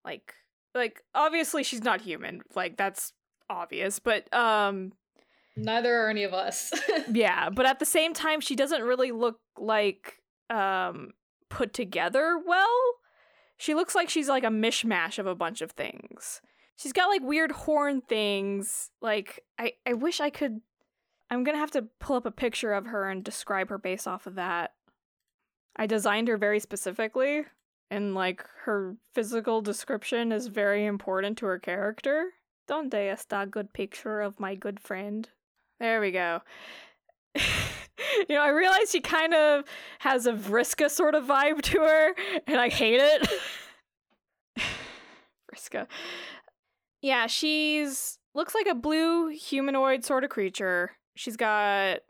like 0.04 0.34
like 0.74 1.02
obviously 1.14 1.62
she's 1.62 1.82
not 1.82 2.02
human. 2.02 2.42
Like 2.54 2.76
that's 2.76 3.12
obvious, 3.48 3.98
but 3.98 4.32
um 4.34 4.92
Neither 5.56 5.94
are 5.94 6.08
any 6.08 6.24
of 6.24 6.32
us. 6.32 6.72
yeah, 7.12 7.50
but 7.50 7.66
at 7.66 7.78
the 7.78 7.86
same 7.86 8.14
time 8.14 8.40
she 8.40 8.56
doesn't 8.56 8.82
really 8.82 9.12
look 9.12 9.38
like 9.58 10.18
um 10.50 11.12
put 11.50 11.72
together 11.72 12.40
well. 12.44 12.80
She 13.58 13.74
looks 13.74 13.94
like 13.94 14.08
she's 14.08 14.28
like 14.28 14.44
a 14.44 14.48
mishmash 14.48 15.18
of 15.18 15.26
a 15.26 15.34
bunch 15.34 15.60
of 15.60 15.72
things. 15.72 16.40
She's 16.76 16.92
got 16.92 17.08
like 17.08 17.22
weird 17.22 17.52
horn 17.52 18.00
things. 18.00 18.90
Like 19.00 19.44
I 19.58 19.74
I 19.86 19.92
wish 19.92 20.20
I 20.20 20.30
could 20.30 20.60
I'm 21.30 21.44
to 21.44 21.56
have 21.56 21.70
to 21.72 21.86
pull 22.00 22.16
up 22.16 22.26
a 22.26 22.30
picture 22.30 22.72
of 22.72 22.86
her 22.86 23.08
and 23.08 23.24
describe 23.24 23.68
her 23.70 23.78
based 23.78 24.08
off 24.08 24.26
of 24.26 24.34
that. 24.34 24.72
I 25.76 25.86
designed 25.86 26.28
her 26.28 26.36
very 26.36 26.60
specifically 26.60 27.44
and 27.90 28.14
like 28.14 28.42
her 28.64 28.96
physical 29.14 29.60
description 29.60 30.32
is 30.32 30.46
very 30.46 30.86
important 30.86 31.36
to 31.38 31.46
her 31.46 31.58
character. 31.58 32.30
Donde 32.66 32.92
está 32.92 33.50
good 33.50 33.72
picture 33.74 34.22
of 34.22 34.40
my 34.40 34.54
good 34.54 34.80
friend? 34.80 35.28
There 35.82 36.00
we 36.00 36.12
go. 36.12 36.42
you 37.34 37.42
know, 38.28 38.40
I 38.40 38.50
realize 38.50 38.92
she 38.92 39.00
kind 39.00 39.34
of 39.34 39.64
has 39.98 40.28
a 40.28 40.32
Vriska 40.32 40.88
sort 40.88 41.16
of 41.16 41.24
vibe 41.24 41.60
to 41.62 41.80
her, 41.80 42.14
and 42.46 42.60
I 42.60 42.68
hate 42.68 43.00
it. 43.00 43.28
Vriska. 45.52 45.88
Yeah, 47.00 47.26
she's 47.26 48.20
looks 48.32 48.54
like 48.54 48.68
a 48.68 48.76
blue 48.76 49.26
humanoid 49.30 50.04
sort 50.04 50.22
of 50.22 50.30
creature. 50.30 50.92
She's 51.16 51.36
got 51.36 52.02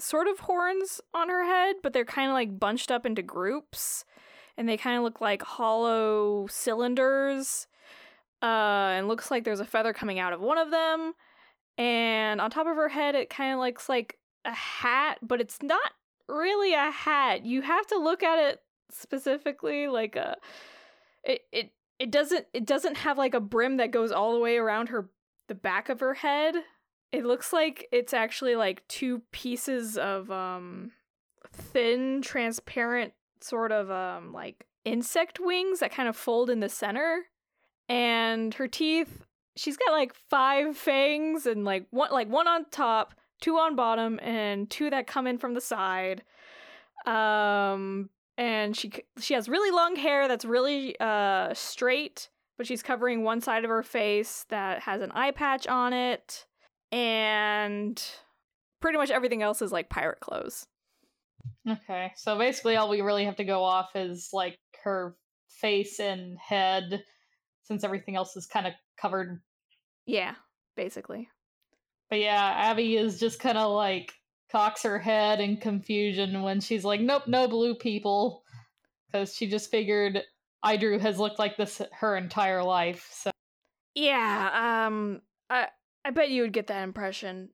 sort 0.00 0.26
of 0.26 0.40
horns 0.40 1.00
on 1.14 1.28
her 1.28 1.44
head, 1.44 1.76
but 1.80 1.92
they're 1.92 2.04
kind 2.04 2.28
of 2.28 2.34
like 2.34 2.58
bunched 2.58 2.90
up 2.90 3.06
into 3.06 3.22
groups, 3.22 4.04
and 4.56 4.68
they 4.68 4.76
kind 4.76 4.96
of 4.96 5.04
look 5.04 5.20
like 5.20 5.42
hollow 5.42 6.48
cylinders. 6.50 7.68
Uh, 8.42 8.98
and 8.98 9.06
looks 9.06 9.30
like 9.30 9.44
there's 9.44 9.60
a 9.60 9.64
feather 9.64 9.92
coming 9.92 10.18
out 10.18 10.32
of 10.32 10.40
one 10.40 10.58
of 10.58 10.72
them. 10.72 11.12
And 11.78 12.40
on 12.40 12.50
top 12.50 12.66
of 12.66 12.76
her 12.76 12.88
head, 12.88 13.14
it 13.14 13.30
kind 13.30 13.54
of 13.54 13.60
looks 13.60 13.88
like 13.88 14.18
a 14.44 14.52
hat, 14.52 15.18
but 15.22 15.40
it's 15.40 15.62
not 15.62 15.92
really 16.28 16.74
a 16.74 16.90
hat. 16.90 17.44
You 17.44 17.62
have 17.62 17.86
to 17.88 17.98
look 17.98 18.22
at 18.22 18.38
it 18.38 18.60
specifically 18.90 19.88
like 19.88 20.16
a 20.16 20.36
it 21.24 21.42
it 21.50 21.72
it 21.98 22.10
doesn't 22.10 22.46
it 22.52 22.66
doesn't 22.66 22.98
have 22.98 23.16
like 23.16 23.34
a 23.34 23.40
brim 23.40 23.78
that 23.78 23.90
goes 23.90 24.12
all 24.12 24.34
the 24.34 24.40
way 24.40 24.56
around 24.56 24.88
her 24.88 25.08
the 25.48 25.54
back 25.54 25.88
of 25.88 26.00
her 26.00 26.14
head. 26.14 26.54
It 27.10 27.24
looks 27.24 27.52
like 27.52 27.88
it's 27.92 28.14
actually 28.14 28.56
like 28.56 28.86
two 28.88 29.22
pieces 29.32 29.96
of 29.96 30.30
um 30.30 30.92
thin 31.52 32.22
transparent 32.22 33.12
sort 33.40 33.72
of 33.72 33.90
um 33.90 34.32
like 34.32 34.66
insect 34.84 35.38
wings 35.40 35.80
that 35.80 35.92
kind 35.92 36.08
of 36.08 36.16
fold 36.16 36.50
in 36.50 36.60
the 36.60 36.68
center 36.68 37.26
and 37.88 38.54
her 38.54 38.66
teeth 38.66 39.24
she's 39.56 39.76
got 39.76 39.92
like 39.92 40.14
five 40.14 40.76
fangs 40.76 41.46
and 41.46 41.64
like 41.64 41.86
one 41.90 42.10
like 42.10 42.28
one 42.28 42.48
on 42.48 42.64
top 42.70 43.14
two 43.40 43.56
on 43.56 43.76
bottom 43.76 44.20
and 44.22 44.70
two 44.70 44.90
that 44.90 45.06
come 45.06 45.26
in 45.26 45.38
from 45.38 45.54
the 45.54 45.60
side. 45.60 46.22
Um 47.06 48.10
and 48.38 48.76
she 48.76 48.92
she 49.20 49.34
has 49.34 49.48
really 49.48 49.70
long 49.70 49.96
hair 49.96 50.26
that's 50.28 50.44
really 50.44 50.98
uh 51.00 51.52
straight 51.52 52.30
but 52.56 52.66
she's 52.66 52.82
covering 52.82 53.24
one 53.24 53.40
side 53.40 53.64
of 53.64 53.70
her 53.70 53.82
face 53.82 54.46
that 54.48 54.80
has 54.80 55.02
an 55.02 55.10
eye 55.12 55.32
patch 55.32 55.66
on 55.66 55.92
it 55.92 56.46
and 56.92 58.02
pretty 58.80 58.98
much 58.98 59.10
everything 59.10 59.42
else 59.42 59.62
is 59.62 59.72
like 59.72 59.88
pirate 59.88 60.20
clothes. 60.20 60.66
Okay, 61.68 62.12
so 62.16 62.38
basically 62.38 62.76
all 62.76 62.88
we 62.88 63.00
really 63.00 63.24
have 63.24 63.36
to 63.36 63.44
go 63.44 63.64
off 63.64 63.90
is 63.94 64.30
like 64.32 64.58
her 64.84 65.16
face 65.48 65.98
and 65.98 66.36
head, 66.38 67.02
since 67.62 67.84
everything 67.84 68.16
else 68.16 68.36
is 68.36 68.46
kind 68.46 68.66
of 68.66 68.74
covered. 69.02 69.40
yeah 70.06 70.34
basically 70.76 71.28
But 72.08 72.20
yeah, 72.20 72.52
Abby 72.56 72.96
is 72.96 73.18
just 73.18 73.40
kind 73.40 73.58
of 73.58 73.72
like 73.72 74.12
cocks 74.50 74.82
her 74.82 74.98
head 74.98 75.40
in 75.40 75.56
confusion 75.56 76.42
when 76.42 76.60
she's 76.60 76.84
like, 76.84 77.00
"Nope, 77.00 77.26
no 77.26 77.48
blue 77.48 77.74
people," 77.74 78.44
because 79.06 79.34
she 79.34 79.46
just 79.48 79.70
figured 79.70 80.22
Idrew 80.64 81.00
has 81.00 81.18
looked 81.18 81.38
like 81.38 81.56
this 81.56 81.80
her 81.92 82.16
entire 82.16 82.62
life. 82.62 83.08
So 83.12 83.30
Yeah, 83.94 84.86
um 84.86 85.22
I 85.50 85.68
I 86.04 86.10
bet 86.10 86.30
you 86.30 86.42
would 86.42 86.52
get 86.52 86.66
that 86.68 86.82
impression. 86.84 87.48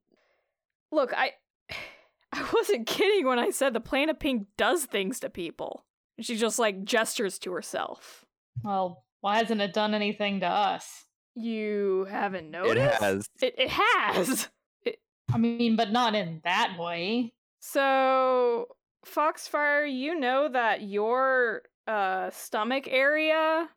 Look, 0.93 1.13
I 1.17 1.33
I 2.33 2.47
wasn't 2.53 2.87
kidding 2.87 3.27
when 3.27 3.39
I 3.39 3.51
said 3.51 3.73
the 3.75 3.81
planet 3.81 4.19
pink 4.21 4.49
does 4.57 4.85
things 4.85 5.21
to 5.21 5.31
people. 5.31 5.85
She 6.21 6.37
just 6.37 6.59
like 6.59 6.85
gestures 6.85 7.39
to 7.41 7.53
herself. 7.53 8.25
well, 8.65 9.05
why 9.21 9.39
hasn't 9.39 9.61
it 9.61 9.73
done 9.73 9.95
anything 9.95 10.41
to 10.41 10.47
us? 10.47 11.05
You 11.39 12.07
haven't 12.11 12.51
noticed? 12.51 12.77
It 12.77 13.03
has. 13.03 13.29
It, 13.41 13.55
it 13.59 13.71
has. 13.71 14.49
I 15.33 15.39
mean, 15.39 15.77
but 15.77 15.93
not 15.93 16.15
in 16.15 16.41
that 16.45 16.77
way. 16.79 17.33
So, 17.61 18.69
Foxfire, 19.07 19.87
you 19.87 20.19
know 20.19 20.49
that 20.49 20.83
your 20.83 21.63
uh 21.87 22.31
stomach 22.31 22.87
area 22.91 23.69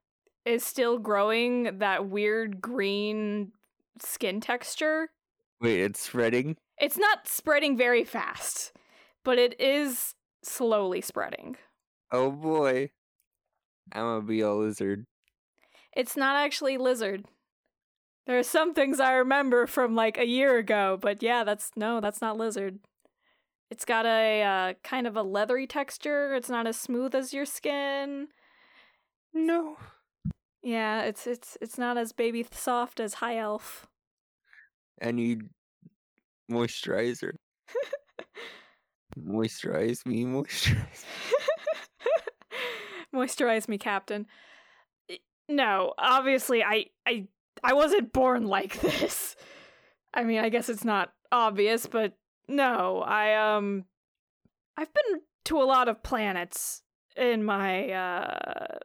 is 0.45 0.63
still 0.63 0.97
growing 0.97 1.77
that 1.77 2.07
weird 2.07 2.61
green 2.61 3.51
skin 3.99 4.41
texture. 4.41 5.09
Wait, 5.61 5.81
it's 5.81 6.01
spreading? 6.01 6.57
It's 6.79 6.97
not 6.97 7.27
spreading 7.27 7.77
very 7.77 8.03
fast, 8.03 8.73
but 9.23 9.37
it 9.37 9.59
is 9.59 10.15
slowly 10.41 11.01
spreading. 11.01 11.57
Oh 12.11 12.31
boy. 12.31 12.89
I'm 13.91 14.01
gonna 14.01 14.21
be 14.21 14.41
a 14.41 14.51
lizard. 14.51 15.05
It's 15.95 16.17
not 16.17 16.35
actually 16.37 16.77
lizard. 16.77 17.25
There 18.27 18.37
are 18.37 18.43
some 18.43 18.73
things 18.73 18.99
I 18.99 19.13
remember 19.13 19.65
from 19.67 19.95
like 19.95 20.17
a 20.17 20.27
year 20.27 20.57
ago, 20.57 20.97
but 21.01 21.23
yeah, 21.23 21.43
that's 21.43 21.71
no, 21.75 21.99
that's 21.99 22.21
not 22.21 22.37
lizard. 22.37 22.79
It's 23.69 23.85
got 23.85 24.05
a 24.05 24.43
uh, 24.43 24.73
kind 24.83 25.07
of 25.07 25.15
a 25.15 25.23
leathery 25.23 25.65
texture. 25.65 26.35
It's 26.35 26.49
not 26.49 26.67
as 26.67 26.77
smooth 26.77 27.15
as 27.15 27.33
your 27.33 27.45
skin. 27.45 28.27
No. 29.33 29.77
Yeah, 30.61 31.03
it's 31.03 31.25
it's 31.25 31.57
it's 31.61 31.77
not 31.77 31.97
as 31.97 32.11
baby 32.13 32.45
soft 32.51 32.99
as 32.99 33.15
high 33.15 33.37
elf. 33.37 33.87
I 35.01 35.11
need 35.11 35.41
moisturizer. 36.51 37.31
Moisturize 39.19 40.05
me, 40.05 40.23
moisturize. 40.25 41.03
Moisturize 43.15 43.67
me, 43.67 43.77
Captain. 43.77 44.25
No, 45.49 45.93
obviously 45.97 46.63
I 46.63 46.85
I 47.05 47.27
I 47.63 47.73
wasn't 47.73 48.13
born 48.13 48.47
like 48.47 48.79
this. 48.81 49.35
I 50.13 50.23
mean, 50.23 50.39
I 50.39 50.49
guess 50.49 50.69
it's 50.69 50.85
not 50.85 51.13
obvious, 51.31 51.85
but 51.85 52.13
no, 52.47 53.01
I 53.01 53.55
um 53.55 53.85
I've 54.77 54.93
been 54.93 55.21
to 55.45 55.61
a 55.61 55.63
lot 55.63 55.87
of 55.87 56.03
planets 56.03 56.81
in 57.15 57.43
my 57.43 57.89
uh, 57.91 58.77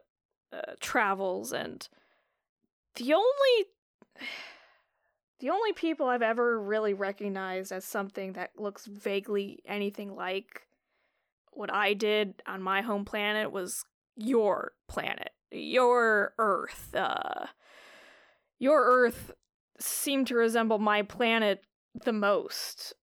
uh 0.53 0.73
travels 0.79 1.53
and 1.53 1.87
the 2.95 3.13
only 3.13 3.65
the 5.39 5.49
only 5.49 5.73
people 5.73 6.07
I've 6.07 6.21
ever 6.21 6.59
really 6.59 6.93
recognized 6.93 7.71
as 7.71 7.85
something 7.85 8.33
that 8.33 8.51
looks 8.57 8.85
vaguely 8.85 9.59
anything 9.65 10.15
like 10.15 10.67
what 11.51 11.73
I 11.73 11.93
did 11.93 12.41
on 12.47 12.61
my 12.61 12.81
home 12.81 13.05
planet 13.05 13.51
was 13.51 13.83
your 14.15 14.73
planet, 14.87 15.31
your 15.51 16.33
Earth. 16.37 16.93
Uh, 16.95 17.47
your 18.59 18.83
Earth 18.83 19.31
seemed 19.79 20.27
to 20.27 20.35
resemble 20.35 20.79
my 20.79 21.01
planet 21.03 21.61
the 22.03 22.13
most. 22.13 22.93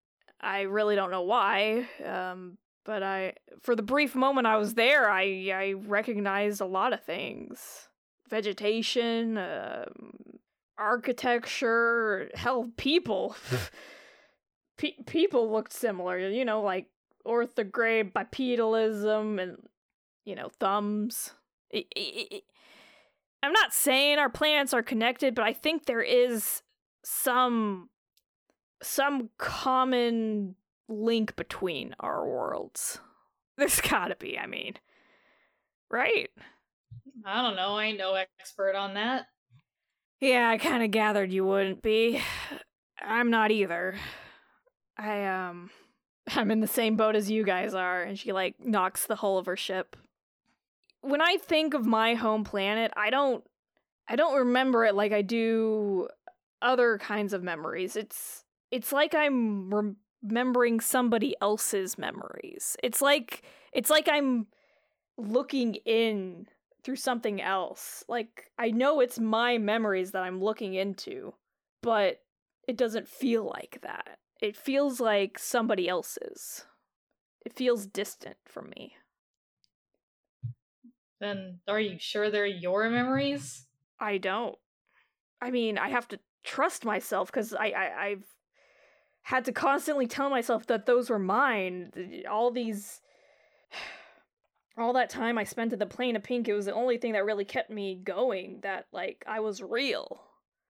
I 0.40 0.62
really 0.62 0.94
don't 0.94 1.10
know 1.10 1.22
why, 1.22 1.88
um, 2.04 2.58
but 2.84 3.02
I, 3.02 3.34
for 3.62 3.74
the 3.74 3.82
brief 3.82 4.14
moment 4.14 4.46
I 4.46 4.56
was 4.56 4.74
there, 4.74 5.10
I 5.10 5.50
I 5.54 5.72
recognized 5.72 6.60
a 6.60 6.66
lot 6.66 6.92
of 6.92 7.02
things: 7.02 7.88
vegetation, 8.28 9.38
um, 9.38 10.38
architecture, 10.78 12.30
hell, 12.34 12.70
people. 12.76 13.36
Pe- 14.76 15.02
people 15.06 15.52
looked 15.52 15.72
similar, 15.72 16.18
you 16.18 16.44
know, 16.44 16.60
like 16.60 16.86
orthograde 17.24 18.12
bipedalism 18.12 19.40
and 19.40 19.56
you 20.24 20.34
know 20.34 20.48
thumbs. 20.60 21.32
I- 21.72 21.86
I- 21.96 22.28
I- 22.32 22.42
I'm 23.44 23.52
not 23.52 23.74
saying 23.74 24.18
our 24.18 24.30
planets 24.30 24.72
are 24.72 24.82
connected, 24.82 25.34
but 25.34 25.44
I 25.44 25.52
think 25.52 25.84
there 25.84 26.00
is 26.00 26.62
some 27.04 27.90
some 28.82 29.28
common 29.36 30.54
link 30.88 31.36
between 31.36 31.94
our 32.00 32.26
worlds. 32.26 33.00
There's 33.58 33.82
gotta 33.82 34.16
be, 34.16 34.38
I 34.38 34.46
mean. 34.46 34.76
Right? 35.90 36.30
I 37.24 37.42
don't 37.42 37.54
know. 37.54 37.76
I 37.76 37.84
ain't 37.84 37.98
no 37.98 38.14
expert 38.14 38.74
on 38.74 38.94
that. 38.94 39.26
Yeah, 40.20 40.48
I 40.48 40.56
kind 40.56 40.82
of 40.82 40.90
gathered 40.90 41.30
you 41.30 41.44
wouldn't 41.44 41.82
be. 41.82 42.22
I'm 43.02 43.28
not 43.28 43.50
either. 43.50 43.94
I 44.96 45.26
um 45.26 45.70
I'm 46.28 46.50
in 46.50 46.60
the 46.60 46.66
same 46.66 46.96
boat 46.96 47.14
as 47.14 47.30
you 47.30 47.44
guys 47.44 47.74
are 47.74 48.02
and 48.02 48.18
she 48.18 48.32
like 48.32 48.54
knocks 48.58 49.04
the 49.04 49.16
hull 49.16 49.36
of 49.36 49.44
her 49.44 49.56
ship. 49.56 49.96
When 51.04 51.20
I 51.20 51.36
think 51.36 51.74
of 51.74 51.86
my 51.86 52.14
home 52.14 52.44
planet, 52.44 52.92
I 52.96 53.10
don't 53.10 53.44
I 54.08 54.16
don't 54.16 54.36
remember 54.36 54.84
it 54.84 54.94
like 54.94 55.12
I 55.12 55.22
do 55.22 56.08
other 56.62 56.98
kinds 56.98 57.32
of 57.32 57.42
memories. 57.42 57.96
It's 57.96 58.44
it's 58.70 58.92
like 58.92 59.14
I'm 59.14 59.72
rem- 59.72 59.96
remembering 60.22 60.80
somebody 60.80 61.34
else's 61.40 61.98
memories. 61.98 62.76
It's 62.82 63.02
like 63.02 63.42
it's 63.72 63.90
like 63.90 64.08
I'm 64.08 64.46
looking 65.16 65.74
in 65.84 66.46
through 66.82 66.96
something 66.96 67.40
else. 67.40 68.04
Like 68.08 68.50
I 68.58 68.70
know 68.70 69.00
it's 69.00 69.18
my 69.18 69.58
memories 69.58 70.12
that 70.12 70.22
I'm 70.22 70.42
looking 70.42 70.74
into, 70.74 71.34
but 71.82 72.20
it 72.66 72.76
doesn't 72.76 73.08
feel 73.08 73.44
like 73.44 73.78
that. 73.82 74.18
It 74.40 74.56
feels 74.56 75.00
like 75.00 75.38
somebody 75.38 75.88
else's. 75.88 76.64
It 77.44 77.52
feels 77.52 77.86
distant 77.86 78.36
from 78.44 78.70
me. 78.70 78.94
Then 81.24 81.60
are 81.66 81.80
you 81.80 81.98
sure 81.98 82.30
they're 82.30 82.44
your 82.44 82.90
memories? 82.90 83.64
I 83.98 84.18
don't. 84.18 84.56
I 85.40 85.50
mean, 85.50 85.78
I 85.78 85.88
have 85.88 86.06
to 86.08 86.18
trust 86.42 86.84
myself 86.84 87.32
because 87.32 87.54
I, 87.54 87.68
I 87.68 88.04
I've 88.04 88.26
had 89.22 89.46
to 89.46 89.52
constantly 89.52 90.06
tell 90.06 90.28
myself 90.28 90.66
that 90.66 90.84
those 90.84 91.08
were 91.08 91.18
mine. 91.18 91.92
All 92.30 92.50
these, 92.50 93.00
all 94.78 94.92
that 94.92 95.08
time 95.08 95.38
I 95.38 95.44
spent 95.44 95.72
at 95.72 95.78
the 95.78 95.86
plane 95.86 96.14
of 96.14 96.22
pink, 96.22 96.46
it 96.46 96.52
was 96.52 96.66
the 96.66 96.74
only 96.74 96.98
thing 96.98 97.12
that 97.12 97.24
really 97.24 97.46
kept 97.46 97.70
me 97.70 97.98
going. 98.04 98.60
That 98.62 98.86
like 98.92 99.24
I 99.26 99.40
was 99.40 99.62
real. 99.62 100.20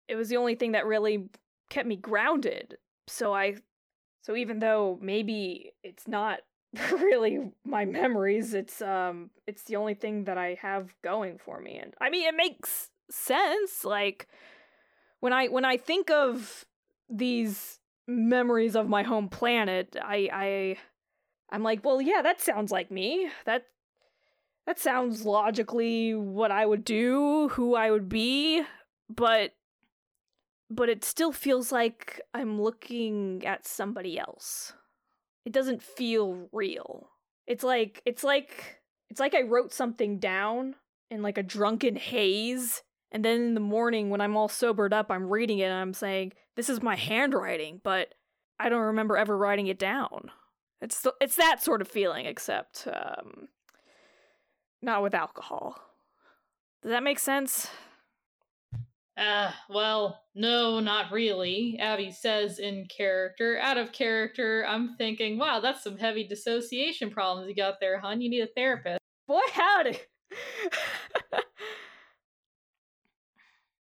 It 0.08 0.16
was 0.16 0.30
the 0.30 0.38
only 0.38 0.56
thing 0.56 0.72
that 0.72 0.86
really 0.86 1.28
kept 1.70 1.90
me 1.90 1.98
grounded. 1.98 2.78
So 3.08 3.34
I, 3.34 3.56
so 4.22 4.38
even 4.38 4.60
though 4.60 4.98
maybe 5.02 5.74
it's 5.84 6.08
not 6.08 6.40
really 6.92 7.52
my 7.66 7.86
memories, 7.86 8.54
it's 8.54 8.82
um, 8.82 9.30
it's 9.46 9.64
the 9.64 9.76
only 9.76 9.94
thing 9.94 10.26
that 10.26 10.38
I 10.38 10.58
have 10.62 10.94
going 11.04 11.38
for 11.38 11.60
me. 11.60 11.78
And 11.78 11.94
I 12.00 12.10
mean, 12.10 12.28
it 12.28 12.36
makes 12.36 12.90
sense. 13.10 13.86
Like 13.86 14.28
when 15.20 15.34
I 15.34 15.48
when 15.48 15.66
I 15.66 15.78
think 15.78 16.10
of 16.10 16.66
these 17.10 17.80
memories 18.08 18.76
of 18.76 18.90
my 18.90 19.04
home 19.04 19.30
planet, 19.30 19.96
I 20.02 20.30
I 20.32 20.78
I'm 21.50 21.64
like, 21.64 21.84
well, 21.84 22.02
yeah, 22.02 22.22
that 22.22 22.42
sounds 22.42 22.72
like 22.72 22.92
me. 22.92 23.30
That 23.46 23.66
that 24.66 24.80
sounds 24.80 25.26
logically 25.26 26.14
what 26.14 26.52
I 26.52 26.66
would 26.66 26.84
do, 26.84 27.48
who 27.50 27.76
I 27.76 27.90
would 27.90 28.10
be, 28.10 28.64
but 29.10 29.54
but 30.70 30.90
it 30.90 31.06
still 31.06 31.32
feels 31.32 31.72
like 31.72 32.20
I'm 32.34 32.62
looking 32.62 33.46
at 33.46 33.66
somebody 33.66 34.20
else. 34.20 34.74
It 35.48 35.54
doesn't 35.54 35.82
feel 35.82 36.50
real. 36.52 37.08
It's 37.46 37.64
like 37.64 38.02
it's 38.06 38.22
like 38.22 38.82
it's 39.10 39.22
like 39.22 39.34
I 39.34 39.44
wrote 39.44 39.72
something 39.72 40.20
down 40.20 40.76
in 41.10 41.22
like 41.22 41.38
a 41.38 41.44
drunken 41.44 41.96
haze 41.96 42.84
and 43.14 43.24
then 43.24 43.42
in 43.42 43.54
the 43.54 43.62
morning, 43.62 44.10
when 44.10 44.20
I'm 44.20 44.36
all 44.36 44.50
sobered 44.50 44.92
up, 44.92 45.10
I'm 45.10 45.30
reading 45.30 45.60
it 45.60 45.68
and 45.68 45.74
I'm 45.74 45.94
saying, 45.94 46.34
"This 46.58 46.68
is 46.68 46.82
my 46.82 46.98
handwriting," 46.98 47.80
but 47.82 48.14
I 48.60 48.68
don't 48.68 48.82
remember 48.82 49.16
ever 49.16 49.38
writing 49.38 49.68
it 49.68 49.80
down. 49.80 50.32
It's 50.82 51.02
th- 51.02 51.16
it's 51.22 51.38
that 51.38 51.64
sort 51.64 51.80
of 51.80 51.88
feeling, 51.88 52.26
except 52.26 52.86
um, 52.92 53.48
not 54.82 55.02
with 55.02 55.16
alcohol. 55.16 55.80
Does 56.84 56.92
that 56.92 57.04
make 57.04 57.20
sense? 57.20 57.70
Uh, 59.18 59.52
well, 59.70 60.22
no, 60.36 60.80
not 60.80 61.12
really. 61.12 61.78
Abby 61.80 62.12
says 62.12 62.60
in 62.60 62.86
character. 62.86 63.58
Out 63.60 63.78
of 63.78 63.92
character, 63.92 64.64
I'm 64.68 64.96
thinking, 64.96 65.40
wow, 65.40 65.60
that's 65.60 65.84
some 65.84 65.98
heavy 65.98 66.28
dissociation 66.28 67.10
problems 67.10 67.50
you 67.50 67.56
got 67.56 67.80
there, 67.82 68.00
hun. 68.00 68.22
You 68.22 68.30
need 68.30 68.42
a 68.42 68.48
therapist. 68.48 69.00
Boy, 69.28 69.42
howdy. 69.54 70.00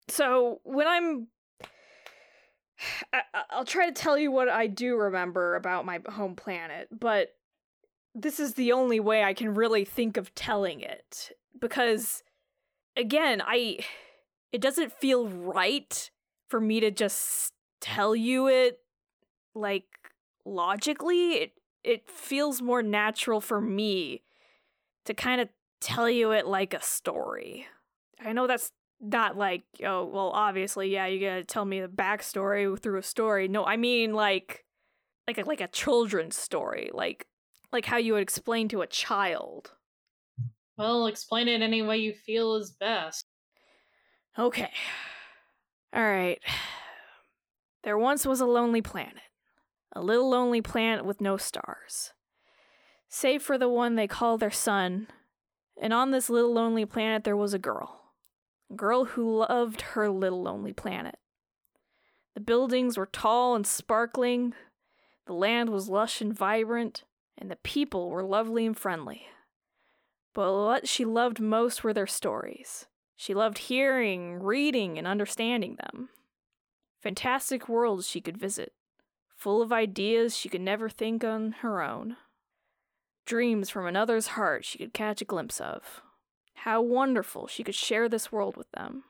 so 0.09 0.61
when 0.63 0.87
I'm 0.87 1.27
I, 3.13 3.23
I'll 3.51 3.65
try 3.65 3.87
to 3.87 3.93
tell 3.93 4.19
you 4.19 4.31
what 4.31 4.49
I 4.49 4.67
do 4.67 4.97
remember 4.97 5.57
about 5.57 5.87
my 5.87 6.01
home 6.09 6.37
planet, 6.37 6.89
but 6.91 7.31
this 8.15 8.39
is 8.39 8.55
the 8.55 8.73
only 8.73 9.01
way 9.01 9.23
I 9.23 9.35
can 9.35 9.55
really 9.55 9.85
think 9.85 10.17
of 10.17 10.35
telling 10.35 10.81
it 10.81 11.33
because 11.61 12.23
again, 12.97 13.43
I 13.45 13.81
it 14.53 14.61
doesn't 14.61 14.93
feel 14.93 15.29
right 15.29 16.11
for 16.49 16.61
me 16.61 16.81
to 16.81 16.91
just 16.91 17.53
tell 17.81 18.15
you 18.17 18.49
it 18.49 18.81
like 19.55 19.87
logically. 20.45 21.35
It 21.35 21.53
it 21.85 22.11
feels 22.11 22.63
more 22.63 22.83
natural 22.83 23.41
for 23.41 23.61
me 23.61 24.23
to 25.05 25.15
kind 25.15 25.41
of 25.41 25.49
tell 25.81 26.11
you 26.11 26.33
it 26.33 26.47
like 26.47 26.75
a 26.75 26.83
story. 26.83 27.67
I 28.21 28.33
know 28.33 28.47
that's 28.47 28.73
not 29.01 29.37
like, 29.37 29.65
oh, 29.85 30.05
well, 30.05 30.31
obviously, 30.31 30.91
yeah, 30.93 31.07
you 31.07 31.21
gotta 31.21 31.45
tell 31.45 31.65
me 31.65 31.81
the 31.81 31.89
backstory 31.89 32.79
through 32.79 32.99
a 32.99 33.03
story. 33.03 33.49
No, 33.49 33.65
I 33.65 33.77
mean 33.77 34.15
like, 34.15 34.65
like 35.27 35.39
a, 35.39 35.43
like 35.45 35.61
a 35.61 35.69
children's 35.69 36.37
story, 36.37 36.91
like 36.93 37.27
like 37.73 37.87
how 37.87 37.99
you 37.99 38.15
would 38.15 38.23
explain 38.23 38.69
to 38.69 38.83
a 38.83 38.87
child. 38.87 39.73
Well, 40.79 41.07
explain 41.07 41.49
it 41.49 41.61
any 41.61 41.83
way 41.83 41.99
you 41.99 42.15
feel 42.15 42.55
is 42.55 42.71
best. 42.73 43.27
Okay. 44.39 44.71
All 45.93 46.03
right. 46.03 46.41
There 47.85 47.97
once 47.97 48.27
was 48.27 48.41
a 48.41 48.47
lonely 48.47 48.83
planet. 48.83 49.23
A 49.93 50.03
little 50.03 50.29
lonely 50.29 50.61
planet 50.61 51.05
with 51.05 51.21
no 51.21 51.37
stars. 51.37 52.13
Save 53.09 53.43
for 53.43 53.57
the 53.57 53.69
one 53.69 53.95
they 53.95 54.09
call 54.09 54.37
their 54.39 54.51
sun. 54.51 55.07
And 55.81 55.93
on 55.93 56.11
this 56.11 56.29
little 56.29 56.53
lonely 56.53 56.85
planet 56.85 57.23
there 57.23 57.37
was 57.37 57.55
a 57.55 57.61
girl. 57.61 58.13
A 58.73 58.75
girl 58.75 59.05
who 59.05 59.37
loved 59.39 59.83
her 59.83 60.11
little 60.11 60.43
lonely 60.43 60.73
planet. 60.73 61.15
The 62.35 62.41
buildings 62.41 62.99
were 62.99 63.07
tall 63.07 63.55
and 63.55 63.65
sparkling. 63.65 64.55
The 65.27 65.35
land 65.35 65.71
was 65.71 65.89
lush 65.89 66.21
and 66.21 66.37
vibrant. 66.37 67.05
And 67.39 67.53
the 67.53 67.57
people 67.57 68.11
were 68.11 68.25
lovely 68.25 68.67
and 68.67 68.77
friendly. 68.77 69.27
But 70.35 70.53
what 70.53 70.89
she 70.89 71.05
loved 71.05 71.39
most 71.39 71.85
were 71.85 71.95
their 71.95 72.09
stories. 72.09 72.87
She 73.17 73.35
loved 73.35 73.59
hearing, 73.59 74.43
reading, 74.43 74.99
and 74.99 75.07
understanding 75.07 75.77
them. 75.77 76.11
Fantastic 77.01 77.69
worlds 77.69 78.09
she 78.09 78.21
could 78.21 78.37
visit, 78.37 78.73
full 79.35 79.63
of 79.63 79.73
ideas 79.73 80.37
she 80.37 80.49
could 80.49 80.61
never 80.61 80.89
think 80.89 81.25
on 81.25 81.53
her 81.63 81.83
own. 81.83 82.17
Dreams 83.25 83.71
from 83.71 83.87
another's 83.87 84.29
heart 84.29 84.65
she 84.65 84.79
could 84.79 84.93
catch 84.93 85.21
a 85.21 85.27
glimpse 85.27 85.61
of. 85.61 86.03
How 86.55 86.81
wonderful 86.83 87.47
she 87.47 87.65
could 87.65 87.75
share 87.75 88.09
this 88.09 88.31
world 88.31 88.57
with 88.57 88.71
them. 88.73 89.05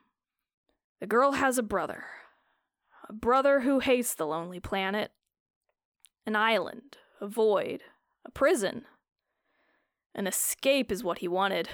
The 0.99 1.07
girl 1.07 1.33
has 1.33 1.57
a 1.57 1.63
brother. 1.63 2.05
A 3.07 3.13
brother 3.13 3.61
who 3.61 3.79
hates 3.79 4.15
the 4.15 4.25
lonely 4.25 4.59
planet. 4.59 5.11
An 6.25 6.35
island, 6.35 6.97
a 7.21 7.27
void, 7.27 7.83
a 8.25 8.31
prison. 8.31 8.85
An 10.15 10.27
escape 10.27 10.91
is 10.91 11.03
what 11.03 11.19
he 11.19 11.27
wanted. 11.27 11.69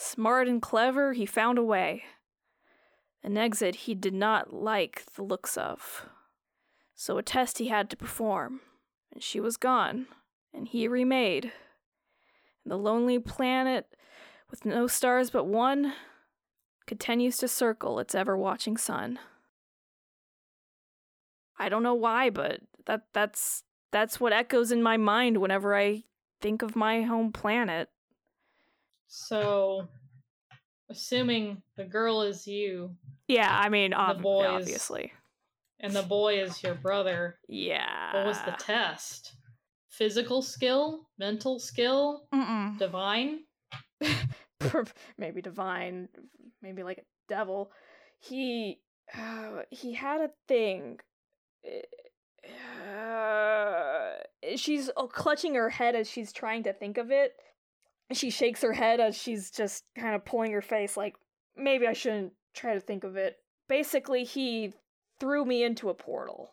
Smart 0.00 0.46
and 0.46 0.62
clever, 0.62 1.12
he 1.12 1.26
found 1.26 1.58
a 1.58 1.62
way. 1.64 2.04
An 3.24 3.36
exit 3.36 3.74
he 3.74 3.96
did 3.96 4.14
not 4.14 4.52
like 4.52 5.04
the 5.16 5.24
looks 5.24 5.56
of. 5.56 6.06
So 6.94 7.18
a 7.18 7.22
test 7.24 7.58
he 7.58 7.66
had 7.66 7.90
to 7.90 7.96
perform, 7.96 8.60
and 9.12 9.24
she 9.24 9.40
was 9.40 9.56
gone, 9.56 10.06
and 10.54 10.68
he 10.68 10.86
remade. 10.86 11.46
And 12.62 12.70
the 12.70 12.78
lonely 12.78 13.18
planet, 13.18 13.86
with 14.52 14.64
no 14.64 14.86
stars 14.86 15.30
but 15.30 15.46
one, 15.46 15.94
continues 16.86 17.36
to 17.38 17.48
circle 17.48 17.98
its 17.98 18.14
ever 18.14 18.36
watching 18.36 18.76
sun. 18.76 19.18
I 21.58 21.68
don't 21.68 21.82
know 21.82 21.94
why, 21.94 22.30
but 22.30 22.60
that 22.86 23.06
that's 23.12 23.64
that's 23.90 24.20
what 24.20 24.32
echoes 24.32 24.70
in 24.70 24.80
my 24.80 24.96
mind 24.96 25.38
whenever 25.38 25.74
I 25.76 26.04
think 26.40 26.62
of 26.62 26.76
my 26.76 27.02
home 27.02 27.32
planet. 27.32 27.88
So, 29.08 29.88
assuming 30.90 31.62
the 31.76 31.84
girl 31.84 32.22
is 32.22 32.46
you 32.46 32.94
Yeah, 33.26 33.48
I 33.50 33.68
mean, 33.68 33.90
The 33.90 33.96
ob- 33.98 34.22
boys- 34.22 34.46
obviously. 34.62 35.12
and 35.80 35.92
the 35.94 36.02
boy 36.02 36.40
is 36.42 36.62
your 36.62 36.74
brother, 36.74 37.38
Yeah. 37.48 38.14
what 38.14 38.26
was 38.26 38.40
the 38.42 38.52
test? 38.52 39.34
Physical 39.88 40.42
skill? 40.42 41.08
Mental 41.18 41.58
skill? 41.58 42.28
Mm-mm. 42.34 42.78
Divine? 42.78 43.44
maybe 45.18 45.40
divine, 45.42 46.08
maybe 46.62 46.82
like 46.82 46.98
a 46.98 47.04
devil. 47.28 47.72
He 48.20 48.80
uh, 49.16 49.62
he 49.70 49.94
had 49.94 50.20
a 50.20 50.30
thing. 50.46 51.00
Uh, 52.86 54.12
she's 54.56 54.90
uh, 54.96 55.06
clutching 55.06 55.54
her 55.54 55.70
head 55.70 55.94
as 55.96 56.08
she's 56.10 56.32
trying 56.32 56.62
to 56.64 56.72
think 56.72 56.98
of 56.98 57.10
it. 57.10 57.34
She 58.12 58.30
shakes 58.30 58.62
her 58.62 58.72
head 58.72 59.00
as 59.00 59.16
she's 59.16 59.50
just 59.50 59.84
kind 59.96 60.14
of 60.14 60.24
pulling 60.24 60.52
her 60.52 60.62
face, 60.62 60.96
like 60.96 61.16
maybe 61.56 61.86
I 61.86 61.92
shouldn't 61.92 62.32
try 62.54 62.74
to 62.74 62.80
think 62.80 63.04
of 63.04 63.16
it. 63.16 63.36
Basically, 63.68 64.24
he 64.24 64.72
threw 65.20 65.44
me 65.44 65.62
into 65.62 65.90
a 65.90 65.94
portal. 65.94 66.50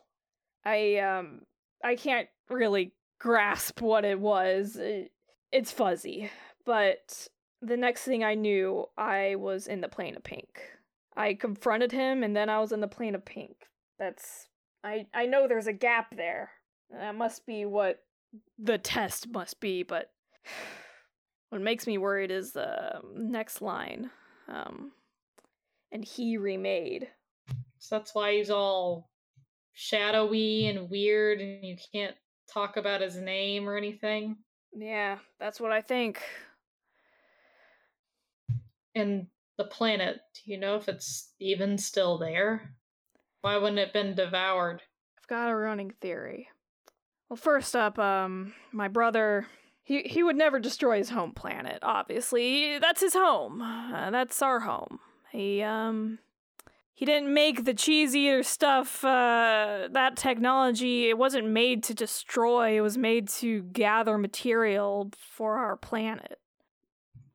I 0.64 0.96
um 0.98 1.42
I 1.82 1.96
can't 1.96 2.28
really 2.50 2.92
grasp 3.18 3.80
what 3.80 4.04
it 4.04 4.20
was. 4.20 4.76
It, 4.76 5.12
it's 5.52 5.72
fuzzy, 5.72 6.30
but 6.64 7.28
the 7.62 7.76
next 7.76 8.02
thing 8.02 8.22
I 8.22 8.34
knew, 8.34 8.86
I 8.98 9.36
was 9.36 9.66
in 9.66 9.80
the 9.80 9.88
plane 9.88 10.16
of 10.16 10.24
pink. 10.24 10.60
I 11.16 11.32
confronted 11.32 11.92
him, 11.92 12.22
and 12.22 12.36
then 12.36 12.50
I 12.50 12.60
was 12.60 12.72
in 12.72 12.80
the 12.80 12.88
plane 12.88 13.14
of 13.14 13.24
pink. 13.24 13.56
That's 13.98 14.48
I 14.84 15.06
I 15.14 15.24
know 15.24 15.48
there's 15.48 15.66
a 15.66 15.72
gap 15.72 16.14
there. 16.16 16.50
That 16.90 17.14
must 17.14 17.46
be 17.46 17.64
what 17.64 18.02
the 18.58 18.76
test 18.76 19.28
must 19.28 19.58
be, 19.60 19.82
but 19.82 20.10
what 21.50 21.60
makes 21.60 21.86
me 21.86 21.98
worried 21.98 22.30
is 22.30 22.52
the 22.52 23.00
next 23.14 23.62
line. 23.62 24.10
Um, 24.48 24.92
and 25.92 26.04
he 26.04 26.36
remade. 26.36 27.08
So 27.78 27.98
that's 27.98 28.14
why 28.14 28.34
he's 28.34 28.50
all 28.50 29.10
shadowy 29.72 30.66
and 30.66 30.90
weird, 30.90 31.40
and 31.40 31.64
you 31.64 31.76
can't 31.92 32.16
talk 32.52 32.76
about 32.76 33.00
his 33.00 33.16
name 33.16 33.68
or 33.68 33.76
anything. 33.76 34.36
Yeah, 34.72 35.18
that's 35.38 35.60
what 35.60 35.72
I 35.72 35.80
think. 35.82 36.22
And 38.94 39.26
the 39.58 39.64
planet, 39.64 40.20
do 40.34 40.50
you 40.50 40.58
know 40.58 40.76
if 40.76 40.88
it's 40.88 41.32
even 41.38 41.78
still 41.78 42.18
there? 42.18 42.74
Why 43.42 43.56
wouldn't 43.56 43.78
it 43.78 43.92
been 43.92 44.14
devoured? 44.14 44.82
I've 45.18 45.28
got 45.28 45.50
a 45.50 45.56
running 45.56 45.92
theory. 46.00 46.48
Well, 47.28 47.36
first 47.36 47.76
up, 47.76 47.98
um, 47.98 48.54
my 48.72 48.88
brother, 48.88 49.46
he 49.86 50.02
he 50.02 50.24
would 50.24 50.34
never 50.36 50.58
destroy 50.58 50.98
his 50.98 51.10
home 51.10 51.30
planet. 51.30 51.78
Obviously, 51.80 52.78
that's 52.80 53.00
his 53.00 53.14
home. 53.14 53.62
Uh, 53.62 54.10
that's 54.10 54.42
our 54.42 54.60
home. 54.60 54.98
He 55.30 55.62
um, 55.62 56.18
he 56.92 57.04
didn't 57.04 57.32
make 57.32 57.64
the 57.64 57.72
cheese 57.72 58.16
eater 58.16 58.42
stuff. 58.42 59.04
Uh, 59.04 59.86
that 59.92 60.16
technology, 60.16 61.08
it 61.08 61.16
wasn't 61.16 61.46
made 61.46 61.84
to 61.84 61.94
destroy. 61.94 62.76
It 62.76 62.80
was 62.80 62.98
made 62.98 63.28
to 63.28 63.62
gather 63.62 64.18
material 64.18 65.12
for 65.16 65.58
our 65.58 65.76
planet. 65.76 66.40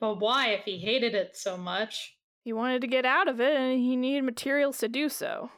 But 0.01 0.19
why, 0.19 0.49
if 0.49 0.65
he 0.65 0.77
hated 0.77 1.15
it 1.15 1.37
so 1.37 1.55
much? 1.55 2.17
He 2.43 2.51
wanted 2.51 2.81
to 2.81 2.87
get 2.87 3.05
out 3.05 3.29
of 3.29 3.39
it, 3.39 3.55
and 3.55 3.79
he 3.79 3.95
needed 3.95 4.25
materials 4.25 4.77
to 4.79 4.89
do 4.89 5.07
so. 5.07 5.51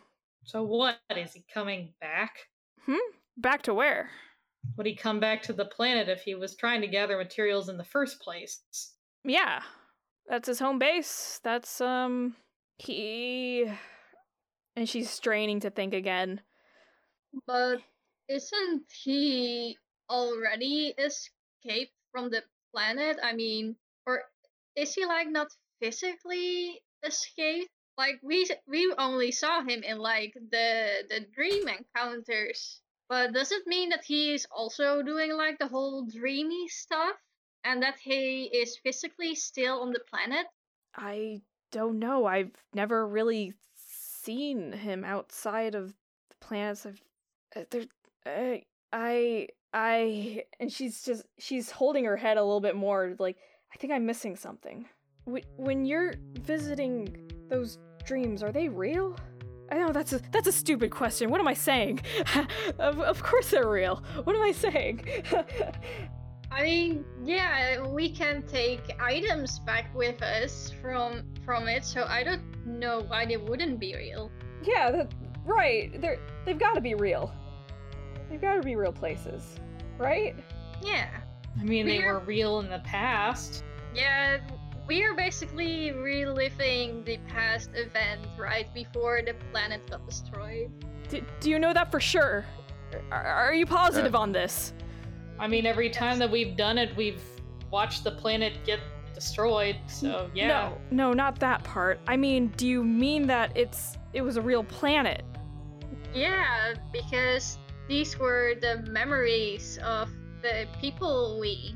So 0.44 0.62
what? 0.62 1.00
Is 1.10 1.34
he 1.34 1.44
coming 1.52 1.94
back? 2.00 2.50
Hmm. 2.86 2.98
Back 3.36 3.64
to 3.64 3.74
where? 3.74 4.12
Would 4.78 4.88
he 4.88 4.96
come 4.96 5.20
back 5.20 5.42
to 5.44 5.54
the 5.54 5.66
planet 5.66 6.10
if 6.10 6.22
he 6.22 6.36
was 6.36 6.56
trying 6.56 6.82
to 6.82 6.88
gather 6.88 7.18
materials 7.18 7.70
in 7.70 7.78
the 7.78 7.84
first 7.84 8.20
place? 8.20 8.62
Yeah, 9.24 9.62
that's 10.28 10.48
his 10.48 10.60
home 10.60 10.80
base. 10.80 11.40
That's 11.44 11.80
um 11.82 12.36
he 12.78 13.72
and 14.76 14.90
she's 14.90 15.10
straining 15.10 15.60
to 15.62 15.70
think 15.70 15.94
again. 15.94 16.42
But 17.46 17.82
isn't 18.28 18.92
he 18.92 19.78
already 20.10 20.94
escaped 20.98 21.94
from 22.12 22.30
the 22.30 22.44
planet? 22.72 23.18
I 23.24 23.34
mean, 23.34 23.76
or 24.06 24.24
is 24.76 24.94
he 24.94 25.06
like 25.06 25.30
not 25.30 25.48
physically 25.80 26.82
escaped? 27.04 27.70
Like 27.98 28.20
we 28.24 28.48
we 28.68 28.94
only 28.98 29.32
saw 29.32 29.62
him 29.62 29.84
in 29.84 29.98
like 29.98 30.34
the 30.34 31.06
the 31.10 31.22
dream 31.34 31.68
encounters. 31.68 32.82
But 33.14 33.32
does 33.32 33.52
it 33.52 33.68
mean 33.68 33.90
that 33.90 34.04
he 34.04 34.34
is 34.34 34.48
also 34.50 35.04
doing 35.04 35.34
like 35.38 35.60
the 35.60 35.68
whole 35.68 36.04
dreamy 36.04 36.68
stuff 36.68 37.16
and 37.64 37.84
that 37.84 38.00
he 38.02 38.46
is 38.46 38.80
physically 38.82 39.36
still 39.36 39.82
on 39.82 39.92
the 39.92 40.00
planet? 40.10 40.48
I 40.96 41.44
don't 41.72 42.00
know. 42.00 42.26
I've 42.26 42.50
never 42.74 43.08
really 43.08 43.54
seen 43.76 44.72
him 44.72 45.04
outside 45.04 45.76
of 45.76 45.90
the 46.30 46.36
planets. 46.42 46.88
I've 46.88 47.02
uh, 47.56 47.66
there. 47.70 47.84
Uh, 48.26 48.58
I 48.92 49.50
I 49.72 50.46
and 50.60 50.74
she's 50.74 51.04
just 51.04 51.24
she's 51.38 51.70
holding 51.70 52.06
her 52.06 52.18
head 52.18 52.38
a 52.38 52.44
little 52.44 52.62
bit 52.62 52.76
more. 52.76 53.16
Like 53.20 53.38
I 53.72 53.78
think 53.78 53.94
I'm 53.94 54.08
missing 54.08 54.36
something. 54.36 54.88
Wh- 55.32 55.60
When 55.60 55.86
you're 55.86 56.16
visiting 56.42 57.30
those 57.48 57.78
dreams, 58.06 58.42
are 58.42 58.52
they 58.52 58.70
real? 58.70 59.16
I 59.72 59.78
know 59.78 59.92
that's 59.92 60.14
a 60.14 60.22
that's 60.32 60.48
a 60.48 60.52
stupid 60.52 60.92
question. 60.92 61.30
What 61.30 61.40
am 61.40 61.48
I 61.48 61.54
saying? 61.54 62.02
of 62.80 63.00
of 63.00 63.24
course 63.24 63.52
they're 63.52 63.70
real. 63.70 64.04
What 64.24 64.36
am 64.36 64.42
I 64.42 64.52
saying? 64.52 65.06
I 66.52 66.62
mean, 66.62 67.04
yeah, 67.24 67.82
we 67.82 68.10
can 68.12 68.44
take 68.44 68.82
items 69.02 69.60
back 69.60 69.94
with 69.96 70.22
us 70.22 70.72
from 70.82 71.24
from 71.44 71.68
it, 71.68 71.84
so 71.84 72.06
I 72.08 72.24
don't 72.24 72.44
know 72.66 73.02
why 73.08 73.26
they 73.26 73.38
wouldn't 73.38 73.80
be 73.80 73.96
real. 73.96 74.30
yeah, 74.64 74.92
that, 74.92 75.14
right. 75.46 76.00
They're 76.00 76.20
they've 76.46 76.60
got 76.60 76.74
to 76.76 76.82
be 76.82 76.94
real. 76.94 77.34
They've 78.30 78.42
got 78.42 78.56
to 78.56 78.62
be 78.62 78.76
real 78.76 78.94
places, 78.94 79.56
right? 79.98 80.36
Yeah. 80.84 81.10
I 81.60 81.64
mean, 81.64 81.86
they 81.86 82.00
We're- 82.00 82.14
were 82.14 82.20
real 82.20 82.60
in 82.60 82.70
the 82.70 82.80
past. 82.80 83.64
Yeah, 83.96 84.40
we 84.88 85.04
are 85.04 85.14
basically 85.14 85.92
reliving 85.92 87.04
the 87.04 87.18
past 87.28 87.70
event 87.74 88.22
right 88.38 88.72
before 88.74 89.22
the 89.26 89.34
planet 89.52 89.82
got 89.90 90.06
destroyed. 90.08 90.72
D- 91.10 91.24
do 91.40 91.50
you 91.50 91.60
know 91.60 91.74
that 91.74 91.92
for 91.92 92.00
sure? 92.00 92.46
Are, 93.12 93.24
are 93.24 93.54
you 93.54 93.66
positive 93.66 94.16
on 94.16 94.32
this? 94.32 94.74
I 95.40 95.48
mean, 95.48 95.66
every 95.66 95.90
time 95.90 96.20
that 96.20 96.30
we've 96.30 96.56
done 96.56 96.78
it, 96.78 96.96
we've 96.96 97.22
watched 97.72 98.04
the 98.04 98.12
planet 98.12 98.54
get 98.66 98.80
destroyed. 99.14 99.78
So 99.88 100.30
yeah, 100.34 100.48
No, 100.48 100.78
no, 100.92 101.14
not 101.14 101.40
that 101.40 101.64
part. 101.64 102.00
I 102.08 102.18
mean, 102.18 102.48
do 102.58 102.68
you 102.68 102.84
mean 102.84 103.26
that 103.28 103.56
it's 103.56 103.98
it 104.14 104.22
was 104.22 104.38
a 104.38 104.42
real 104.42 104.64
planet? 104.64 105.24
Yeah, 106.14 106.76
because 106.92 107.58
these 107.88 108.20
were 108.20 108.54
the 108.62 108.84
memories 108.90 109.80
of 109.84 110.10
the 110.42 110.68
people 110.80 111.40
we 111.40 111.76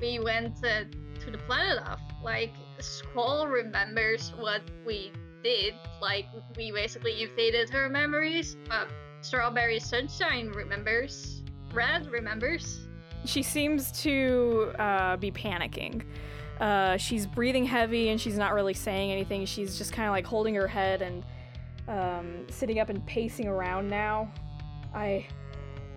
we 0.00 0.18
went 0.18 0.58
uh, 0.64 0.84
to 1.20 1.30
the 1.30 1.38
planet 1.38 1.78
of. 1.86 1.98
Like 2.24 2.54
Squall 2.80 3.46
remembers 3.46 4.32
what 4.38 4.62
we 4.86 5.12
did. 5.42 5.74
Like 6.00 6.26
we 6.56 6.72
basically 6.72 7.22
invaded 7.22 7.68
her 7.70 7.88
memories. 7.88 8.56
Uh, 8.70 8.86
Strawberry 9.20 9.78
Sunshine 9.78 10.48
remembers. 10.48 11.42
Red 11.72 12.10
remembers. 12.10 12.88
She 13.26 13.42
seems 13.42 13.92
to 14.02 14.72
uh, 14.78 15.16
be 15.16 15.30
panicking. 15.30 16.02
Uh, 16.60 16.96
she's 16.96 17.26
breathing 17.26 17.64
heavy 17.64 18.08
and 18.08 18.20
she's 18.20 18.38
not 18.38 18.54
really 18.54 18.74
saying 18.74 19.10
anything. 19.10 19.44
She's 19.44 19.76
just 19.76 19.92
kind 19.92 20.08
of 20.08 20.12
like 20.12 20.26
holding 20.26 20.54
her 20.54 20.68
head 20.68 21.02
and 21.02 21.24
um, 21.88 22.46
sitting 22.48 22.78
up 22.78 22.88
and 22.88 23.04
pacing 23.06 23.48
around 23.48 23.88
now. 23.88 24.32
I, 24.94 25.26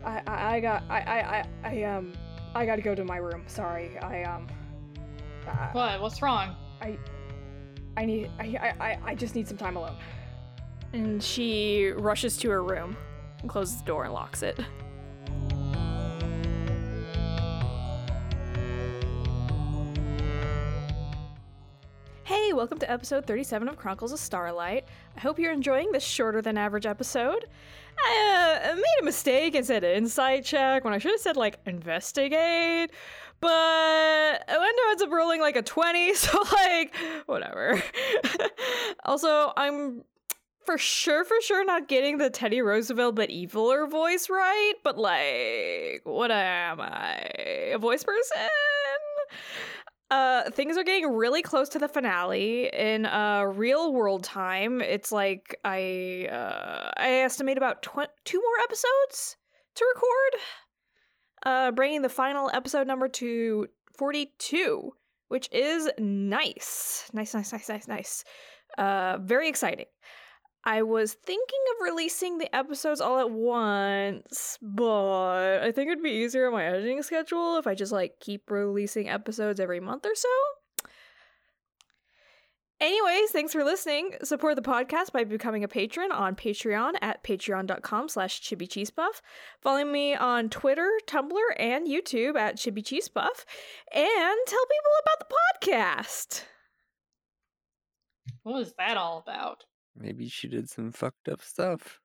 I, 0.03 0.21
I, 0.25 0.55
I 0.55 0.59
got, 0.59 0.83
I, 0.89 0.99
I, 0.99 1.19
I, 1.19 1.45
I, 1.63 1.83
um, 1.83 2.13
I 2.55 2.65
gotta 2.65 2.81
go 2.81 2.95
to 2.95 3.03
my 3.03 3.17
room. 3.17 3.43
Sorry, 3.47 3.97
I, 3.99 4.23
um, 4.23 4.47
I, 5.47 5.69
what? 5.73 6.01
What's 6.01 6.21
wrong? 6.21 6.55
I, 6.81 6.97
I 7.95 8.05
need, 8.05 8.29
I, 8.39 8.43
I, 8.79 8.86
I- 8.91 8.99
I 9.07 9.15
just 9.15 9.36
need 9.36 9.47
some 9.47 9.57
time 9.57 9.75
alone. 9.77 9.95
And 10.93 11.21
she 11.21 11.88
rushes 11.95 12.38
to 12.38 12.49
her 12.49 12.63
room 12.63 12.95
and 13.41 13.49
closes 13.49 13.77
the 13.79 13.86
door 13.86 14.05
and 14.05 14.13
locks 14.13 14.41
it. 14.43 14.60
Hey, 22.27 22.51
welcome 22.51 22.77
to 22.79 22.91
episode 22.91 23.25
37 23.25 23.69
of 23.69 23.77
Chronicles 23.77 24.11
of 24.11 24.19
Starlight. 24.19 24.83
I 25.15 25.19
hope 25.21 25.39
you're 25.39 25.53
enjoying 25.53 25.93
this 25.93 26.03
shorter 26.03 26.41
than 26.41 26.57
average 26.57 26.85
episode. 26.85 27.45
I 27.97 28.59
uh, 28.65 28.75
made 28.75 28.83
a 28.99 29.05
mistake 29.05 29.55
and 29.55 29.65
said 29.65 29.85
insight 29.85 30.43
check 30.43 30.83
when 30.83 30.93
I 30.93 30.97
should 30.97 31.11
have 31.11 31.21
said 31.21 31.37
like 31.37 31.57
investigate, 31.65 32.91
but 33.39 33.49
I 33.49 34.89
ends 34.89 35.03
up 35.03 35.09
rolling 35.09 35.39
like 35.39 35.55
a 35.55 35.61
20, 35.61 36.13
so 36.15 36.43
like, 36.51 36.93
whatever. 37.27 37.81
also, 39.05 39.53
I'm 39.55 40.03
for 40.65 40.77
sure, 40.77 41.23
for 41.23 41.39
sure 41.39 41.63
not 41.63 41.87
getting 41.87 42.17
the 42.17 42.29
Teddy 42.29 42.59
Roosevelt 42.59 43.15
but 43.15 43.29
eviler 43.29 43.89
voice 43.89 44.29
right, 44.29 44.73
but 44.83 44.97
like, 44.97 46.01
what 46.03 46.31
am 46.31 46.81
I? 46.81 47.71
A 47.73 47.77
voice 47.77 48.03
person? 48.03 48.49
Uh, 50.10 50.50
things 50.52 50.78
are 50.78 50.86
getting 50.86 51.12
really 51.12 51.41
close 51.41 51.67
to 51.67 51.80
the 51.80 51.88
finale 51.89 52.70
in 52.72 53.06
uh 53.06 53.41
real 53.43 53.91
world 53.91 54.24
time. 54.24 54.80
It's 54.80 55.12
like 55.12 55.60
I 55.65 56.30
uh 56.32 56.91
I 56.96 57.10
estimate 57.26 57.58
about 57.58 57.84
tw- 57.84 58.10
two 58.24 58.38
more 58.41 58.63
episodes 58.63 59.36
to 59.76 59.86
record, 59.93 60.41
uh, 61.46 61.72
bringing 61.72 62.04
the 62.04 62.10
final 62.10 62.50
episode 62.54 62.88
number 62.88 63.10
to 63.10 63.67
forty 63.98 64.32
two, 64.39 64.93
which 65.28 65.50
is 65.52 65.89
nice, 66.00 67.10
nice, 67.13 67.34
nice, 67.34 67.52
nice, 67.52 67.67
nice, 67.67 67.88
nice. 67.88 68.24
Uh, 68.78 69.17
very 69.22 69.50
exciting. 69.50 69.88
I 70.67 70.82
was 70.82 71.13
thinking 71.13 71.60
of 71.71 71.86
releasing 71.86 72.39
the 72.39 72.53
episodes 72.53 72.99
all 72.99 73.19
at 73.19 73.32
once, 73.32 74.60
but 74.62 75.63
I 75.63 75.71
think 75.71 75.89
it'd 75.89 76.03
be 76.03 76.10
easier 76.10 76.47
on 76.47 76.51
my 76.51 76.65
editing 76.65 77.01
schedule 77.03 77.58
if 77.58 77.65
I 77.65 77.73
just 77.73 77.93
like 77.93 78.19
keep 78.19 78.51
releasing 78.51 79.08
episodes 79.08 79.62
every 79.62 79.80
month 79.80 80.06
or 80.06 80.13
so. 80.13 80.27
Anyways, 82.82 83.32
thanks 83.32 83.53
for 83.53 83.63
listening. 83.63 84.15
Support 84.23 84.58
the 84.58 84.62
podcast 84.62 85.13
by 85.13 85.23
becoming 85.23 85.63
a 85.63 85.69
patron 85.69 86.12
on 86.12 86.36
Patreon 86.36 86.95
at 87.01 87.23
patreon.com 87.23 88.10
slash 88.10 88.41
chibicheesepuff. 88.41 89.21
Follow 89.62 89.86
me 89.86 90.15
on 90.15 90.49
Twitter, 90.49 90.91
Tumblr, 91.08 91.53
and 91.58 91.88
YouTube 91.88 92.36
at 92.36 92.58
chibicheesepuff. 92.58 93.45
And 93.93 94.38
tell 94.45 94.65
people 94.65 94.91
about 95.01 95.30
the 95.30 95.36
podcast. 95.65 96.43
What 98.43 98.56
was 98.56 98.73
that 98.77 98.97
all 98.97 99.23
about? 99.25 99.63
Maybe 99.99 100.29
she 100.29 100.47
did 100.47 100.69
some 100.69 100.91
fucked 100.91 101.27
up 101.27 101.41
stuff. 101.41 101.99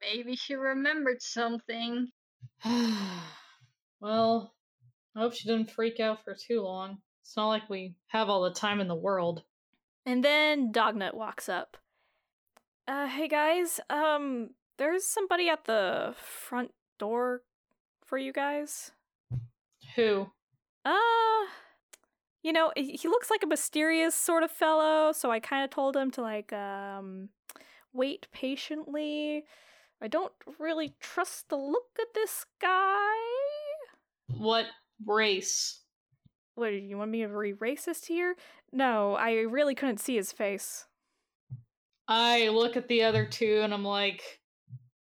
Maybe 0.00 0.36
she 0.36 0.54
remembered 0.54 1.20
something. 1.20 2.08
well, 4.00 4.54
I 5.14 5.20
hope 5.20 5.34
she 5.34 5.48
didn't 5.48 5.70
freak 5.70 6.00
out 6.00 6.24
for 6.24 6.34
too 6.34 6.62
long. 6.62 6.98
It's 7.22 7.36
not 7.36 7.48
like 7.48 7.68
we 7.68 7.94
have 8.08 8.28
all 8.28 8.42
the 8.42 8.52
time 8.52 8.80
in 8.80 8.88
the 8.88 8.94
world. 8.94 9.42
And 10.04 10.22
then 10.22 10.72
Dognut 10.72 11.14
walks 11.14 11.48
up. 11.48 11.76
Uh, 12.86 13.08
hey 13.08 13.26
guys, 13.26 13.80
um, 13.90 14.50
there's 14.78 15.04
somebody 15.04 15.48
at 15.48 15.64
the 15.64 16.14
front 16.16 16.70
door 16.98 17.42
for 18.04 18.16
you 18.16 18.32
guys. 18.32 18.92
Who? 19.96 20.28
Uh, 20.84 21.46
you 22.46 22.52
know, 22.52 22.70
he 22.76 23.08
looks 23.08 23.28
like 23.28 23.42
a 23.42 23.46
mysterious 23.48 24.14
sort 24.14 24.44
of 24.44 24.52
fellow, 24.52 25.10
so 25.10 25.32
I 25.32 25.40
kind 25.40 25.64
of 25.64 25.70
told 25.70 25.96
him 25.96 26.12
to 26.12 26.22
like 26.22 26.52
um 26.52 27.30
wait 27.92 28.28
patiently. 28.32 29.42
I 30.00 30.06
don't 30.06 30.32
really 30.60 30.94
trust 31.00 31.48
the 31.48 31.56
look 31.56 31.88
of 31.98 32.06
this 32.14 32.46
guy. 32.62 33.16
What 34.28 34.66
race? 35.04 35.80
What, 36.54 36.68
you 36.68 36.96
want 36.96 37.10
me 37.10 37.22
to 37.22 37.28
be 37.28 37.52
racist 37.52 38.06
here? 38.06 38.36
No, 38.72 39.16
I 39.16 39.32
really 39.40 39.74
couldn't 39.74 39.98
see 39.98 40.14
his 40.14 40.30
face. 40.30 40.84
I 42.06 42.46
look 42.48 42.76
at 42.76 42.86
the 42.86 43.02
other 43.02 43.26
two 43.26 43.60
and 43.64 43.74
I'm 43.74 43.84
like, 43.84 44.22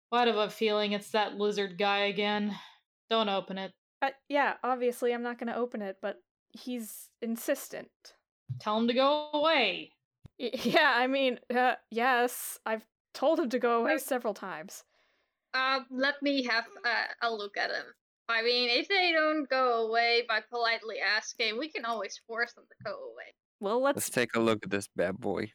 what 0.10 0.28
have 0.28 0.36
a 0.36 0.50
feeling 0.50 0.92
it's 0.92 1.12
that 1.12 1.38
lizard 1.38 1.78
guy 1.78 2.00
again? 2.00 2.54
Don't 3.10 3.30
open 3.30 3.58
it. 3.58 3.72
Uh, 4.02 4.10
yeah, 4.28 4.56
obviously 4.62 5.14
I'm 5.14 5.24
not 5.24 5.40
gonna 5.40 5.56
open 5.56 5.82
it, 5.82 5.98
but 6.02 6.20
he's 6.52 7.10
insistent. 7.22 8.16
Tell 8.60 8.78
him 8.78 8.88
to 8.88 8.94
go 8.94 9.30
away. 9.34 9.92
Y- 10.40 10.52
Yeah, 10.54 10.94
I 10.96 11.08
mean, 11.08 11.40
uh, 11.54 11.76
yes, 11.92 12.60
I've 12.66 12.86
told 13.14 13.40
him 13.40 13.50
to 13.50 13.60
go 13.60 13.80
away 13.82 13.98
several 13.98 14.34
times. 14.34 14.84
Uh, 15.54 15.82
let 15.90 16.22
me 16.22 16.44
have 16.44 16.66
uh, 16.86 17.08
a 17.22 17.32
look 17.34 17.58
at 17.58 17.72
him. 17.72 17.86
I 18.28 18.44
mean, 18.44 18.70
if 18.70 18.88
they 18.88 19.12
don't 19.12 19.50
go 19.50 19.88
away 19.88 20.24
by 20.28 20.42
politely 20.42 21.00
asking, 21.00 21.58
we 21.58 21.70
can 21.70 21.86
always 21.86 22.20
force 22.28 22.54
them 22.54 22.66
to 22.70 22.84
go 22.84 22.92
away. 23.12 23.34
Well, 23.60 23.82
Let's 23.82 23.98
let's. 23.98 24.10
take 24.12 24.36
a 24.36 24.40
look 24.40 24.64
at 24.64 24.70
this 24.70 24.88
bad 24.88 25.18
boy. 25.20 25.52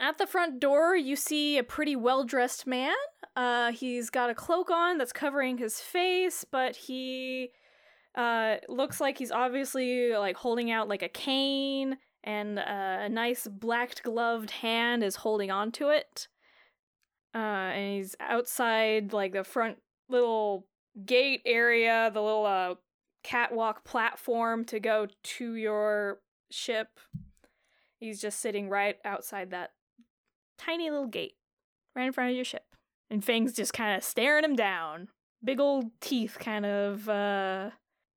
At 0.00 0.18
the 0.18 0.26
front 0.26 0.60
door, 0.60 0.94
you 0.96 1.16
see 1.16 1.58
a 1.58 1.64
pretty 1.64 1.96
well 1.96 2.24
dressed 2.24 2.66
man. 2.66 2.94
Uh, 3.34 3.72
he's 3.72 4.10
got 4.10 4.30
a 4.30 4.34
cloak 4.34 4.70
on 4.70 4.98
that's 4.98 5.12
covering 5.12 5.58
his 5.58 5.80
face, 5.80 6.44
but 6.44 6.76
he 6.76 7.50
uh, 8.18 8.56
looks 8.68 9.00
like 9.00 9.16
he's 9.16 9.30
obviously 9.30 10.12
like 10.12 10.36
holding 10.36 10.72
out 10.72 10.88
like 10.88 11.02
a 11.02 11.08
cane, 11.08 11.98
and 12.24 12.58
uh, 12.58 12.62
a 13.02 13.08
nice 13.08 13.46
black 13.46 14.02
gloved 14.02 14.50
hand 14.50 15.04
is 15.04 15.16
holding 15.16 15.52
onto 15.52 15.88
it. 15.88 16.26
Uh, 17.34 17.38
and 17.38 17.96
he's 17.96 18.16
outside 18.18 19.12
like 19.12 19.32
the 19.32 19.44
front 19.44 19.78
little 20.08 20.66
gate 21.06 21.42
area, 21.46 22.10
the 22.12 22.20
little 22.20 22.44
uh, 22.44 22.74
catwalk 23.22 23.84
platform 23.84 24.64
to 24.64 24.80
go 24.80 25.06
to 25.22 25.54
your 25.54 26.18
ship. 26.50 26.98
He's 28.00 28.20
just 28.20 28.40
sitting 28.40 28.68
right 28.68 28.96
outside 29.04 29.50
that 29.50 29.70
tiny 30.58 30.90
little 30.90 31.06
gate, 31.06 31.36
right 31.94 32.06
in 32.06 32.12
front 32.12 32.30
of 32.30 32.36
your 32.36 32.44
ship. 32.44 32.64
And 33.10 33.24
Fang's 33.24 33.52
just 33.52 33.72
kind 33.72 33.96
of 33.96 34.02
staring 34.02 34.44
him 34.44 34.56
down. 34.56 35.08
Big 35.44 35.60
old 35.60 35.92
teeth 36.00 36.38
kind 36.40 36.66
of 36.66 37.08
uh, 37.08 37.70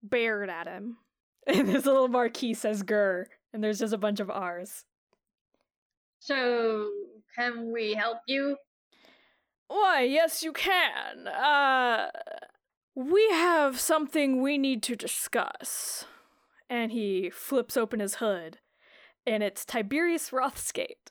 bared 0.03 0.49
at 0.49 0.67
him. 0.67 0.97
And 1.47 1.67
this 1.67 1.87
little 1.87 2.07
marquee 2.07 2.53
says 2.53 2.83
Gur, 2.83 3.25
and 3.51 3.63
there's 3.63 3.79
just 3.79 3.93
a 3.93 3.97
bunch 3.97 4.19
of 4.19 4.29
R's. 4.29 4.85
So, 6.19 6.87
can 7.35 7.71
we 7.73 7.95
help 7.95 8.19
you? 8.27 8.57
Why, 9.67 10.01
yes, 10.03 10.43
you 10.43 10.53
can. 10.53 11.27
Uh, 11.27 12.11
we 12.93 13.27
have 13.31 13.79
something 13.79 14.39
we 14.39 14.59
need 14.59 14.83
to 14.83 14.95
discuss. 14.95 16.05
And 16.69 16.91
he 16.91 17.31
flips 17.31 17.75
open 17.75 17.99
his 17.99 18.15
hood, 18.15 18.59
and 19.25 19.41
it's 19.41 19.65
Tiberius 19.65 20.29
Rothskate. 20.29 21.09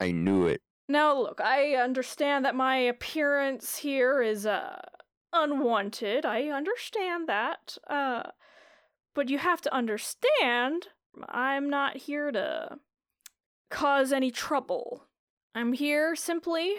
I 0.00 0.10
knew 0.10 0.46
it. 0.46 0.60
Now, 0.88 1.16
look, 1.16 1.40
I 1.40 1.74
understand 1.74 2.44
that 2.44 2.56
my 2.56 2.76
appearance 2.76 3.76
here 3.76 4.20
is, 4.20 4.46
uh, 4.46 4.80
unwanted. 5.32 6.24
I 6.24 6.48
understand 6.48 7.28
that. 7.28 7.78
Uh, 7.88 8.24
but 9.14 9.28
you 9.28 9.38
have 9.38 9.60
to 9.62 9.74
understand, 9.74 10.88
I'm 11.28 11.68
not 11.68 11.96
here 11.96 12.30
to 12.30 12.78
cause 13.70 14.12
any 14.12 14.30
trouble. 14.30 15.04
I'm 15.54 15.72
here 15.72 16.14
simply 16.14 16.74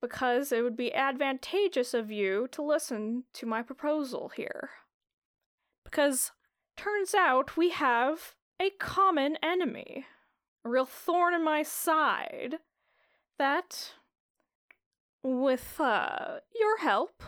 because 0.00 0.52
it 0.52 0.62
would 0.62 0.76
be 0.76 0.94
advantageous 0.94 1.94
of 1.94 2.10
you 2.10 2.48
to 2.52 2.62
listen 2.62 3.24
to 3.34 3.46
my 3.46 3.62
proposal 3.62 4.30
here. 4.36 4.70
Because 5.84 6.32
turns 6.76 7.14
out 7.14 7.56
we 7.56 7.70
have 7.70 8.34
a 8.60 8.70
common 8.78 9.36
enemy, 9.42 10.04
a 10.64 10.68
real 10.68 10.86
thorn 10.86 11.34
in 11.34 11.44
my 11.44 11.62
side 11.62 12.56
that, 13.38 13.92
with 15.22 15.80
uh, 15.80 16.40
your 16.58 16.78
help, 16.78 17.22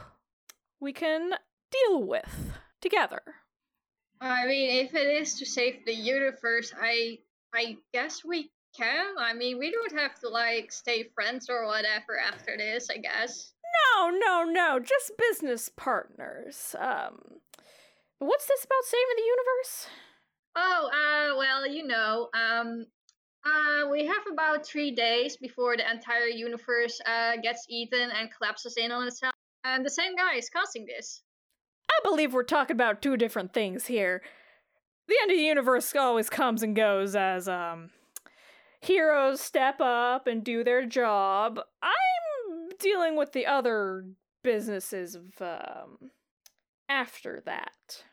we 0.80 0.92
can 0.92 1.32
deal 1.70 2.02
with 2.02 2.52
together. 2.80 3.22
I 4.20 4.46
mean, 4.46 4.84
if 4.84 4.94
it 4.94 5.08
is 5.22 5.34
to 5.38 5.46
save 5.46 5.84
the 5.84 5.94
universe, 5.94 6.72
I 6.80 7.18
I 7.54 7.76
guess 7.92 8.24
we 8.24 8.50
can. 8.76 9.14
I 9.18 9.32
mean, 9.32 9.58
we 9.58 9.70
don't 9.70 9.98
have 9.98 10.18
to 10.20 10.28
like 10.28 10.72
stay 10.72 11.04
friends 11.14 11.48
or 11.48 11.66
whatever 11.66 12.18
after 12.18 12.56
this. 12.56 12.88
I 12.90 12.98
guess. 12.98 13.52
No, 13.96 14.10
no, 14.10 14.44
no, 14.44 14.80
just 14.80 15.12
business 15.18 15.68
partners. 15.68 16.74
Um, 16.78 17.18
what's 18.18 18.46
this 18.46 18.64
about 18.64 18.84
saving 18.84 19.16
the 19.16 19.22
universe? 19.22 19.86
Oh, 20.56 20.88
uh, 20.88 21.36
well, 21.36 21.66
you 21.70 21.86
know, 21.86 22.28
um, 22.34 22.86
uh, 23.46 23.88
we 23.90 24.06
have 24.06 24.22
about 24.32 24.66
three 24.66 24.90
days 24.90 25.36
before 25.36 25.76
the 25.76 25.88
entire 25.88 26.26
universe 26.26 27.00
uh 27.06 27.36
gets 27.42 27.66
eaten 27.68 28.10
and 28.10 28.30
collapses 28.36 28.76
in 28.76 28.90
on 28.90 29.06
itself, 29.06 29.34
and 29.74 29.84
the 29.84 29.90
same 29.90 30.16
guy 30.16 30.34
is 30.36 30.50
causing 30.50 30.86
this. 30.86 31.22
I 31.90 32.00
believe 32.02 32.32
we're 32.32 32.42
talking 32.44 32.74
about 32.74 33.02
two 33.02 33.16
different 33.16 33.52
things 33.52 33.86
here. 33.86 34.22
The 35.08 35.16
end 35.22 35.30
of 35.30 35.36
the 35.36 35.42
universe 35.42 35.94
always 35.96 36.28
comes 36.30 36.62
and 36.62 36.76
goes 36.76 37.16
as 37.16 37.48
um 37.48 37.90
heroes 38.80 39.40
step 39.40 39.80
up 39.80 40.26
and 40.26 40.44
do 40.44 40.62
their 40.62 40.86
job. 40.86 41.60
I'm 41.82 42.68
dealing 42.78 43.16
with 43.16 43.32
the 43.32 43.46
other 43.46 44.04
businesses 44.42 45.14
of 45.14 45.40
um 45.40 46.10
after 46.88 47.42
that. 47.46 48.04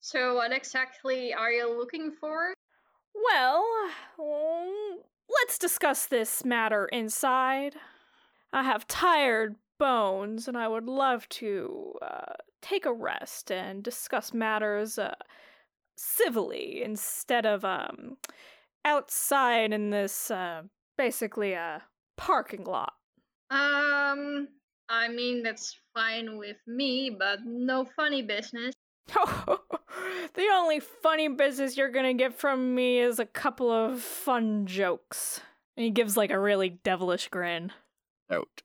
So, 0.00 0.34
what 0.34 0.52
exactly 0.52 1.32
are 1.32 1.50
you 1.50 1.78
looking 1.78 2.12
for? 2.12 2.52
Well, 3.14 3.64
let's 4.18 5.56
discuss 5.56 6.06
this 6.06 6.44
matter 6.44 6.86
inside. 6.86 7.76
I 8.52 8.64
have 8.64 8.86
tired 8.86 9.56
bones, 9.84 10.48
and 10.48 10.56
I 10.56 10.66
would 10.66 10.86
love 10.86 11.28
to 11.28 11.92
uh, 12.00 12.32
take 12.62 12.86
a 12.86 12.92
rest 12.92 13.52
and 13.52 13.82
discuss 13.82 14.32
matters 14.32 14.98
uh, 14.98 15.14
civilly 15.94 16.82
instead 16.82 17.44
of 17.44 17.66
um, 17.66 18.16
outside 18.86 19.74
in 19.74 19.90
this 19.90 20.30
uh, 20.30 20.62
basically 20.96 21.52
a 21.52 21.82
parking 22.16 22.64
lot. 22.64 22.94
Um, 23.50 24.48
I 24.88 25.08
mean, 25.08 25.42
that's 25.42 25.78
fine 25.92 26.38
with 26.38 26.56
me, 26.66 27.14
but 27.18 27.40
no 27.44 27.84
funny 27.84 28.22
business. 28.22 28.74
the 29.06 30.48
only 30.54 30.80
funny 30.80 31.28
business 31.28 31.76
you're 31.76 31.90
gonna 31.90 32.14
get 32.14 32.32
from 32.32 32.74
me 32.74 33.00
is 33.00 33.18
a 33.18 33.26
couple 33.26 33.70
of 33.70 34.00
fun 34.00 34.64
jokes. 34.64 35.42
And 35.76 35.84
he 35.84 35.90
gives 35.90 36.16
like 36.16 36.30
a 36.30 36.40
really 36.40 36.70
devilish 36.70 37.28
grin. 37.28 37.70
Out. 38.30 38.62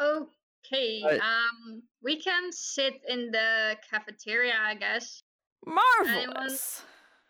Okay, 0.00 1.00
But- 1.02 1.20
um, 1.20 1.82
we 2.02 2.20
can 2.20 2.52
sit 2.52 2.94
in 3.08 3.30
the 3.30 3.76
cafeteria, 3.90 4.54
I 4.60 4.74
guess. 4.74 5.22
Marvelous. 5.64 6.82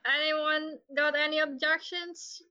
Anyone 0.07 0.79
got 0.97 1.17
any 1.17 1.41
objections? 1.41 2.43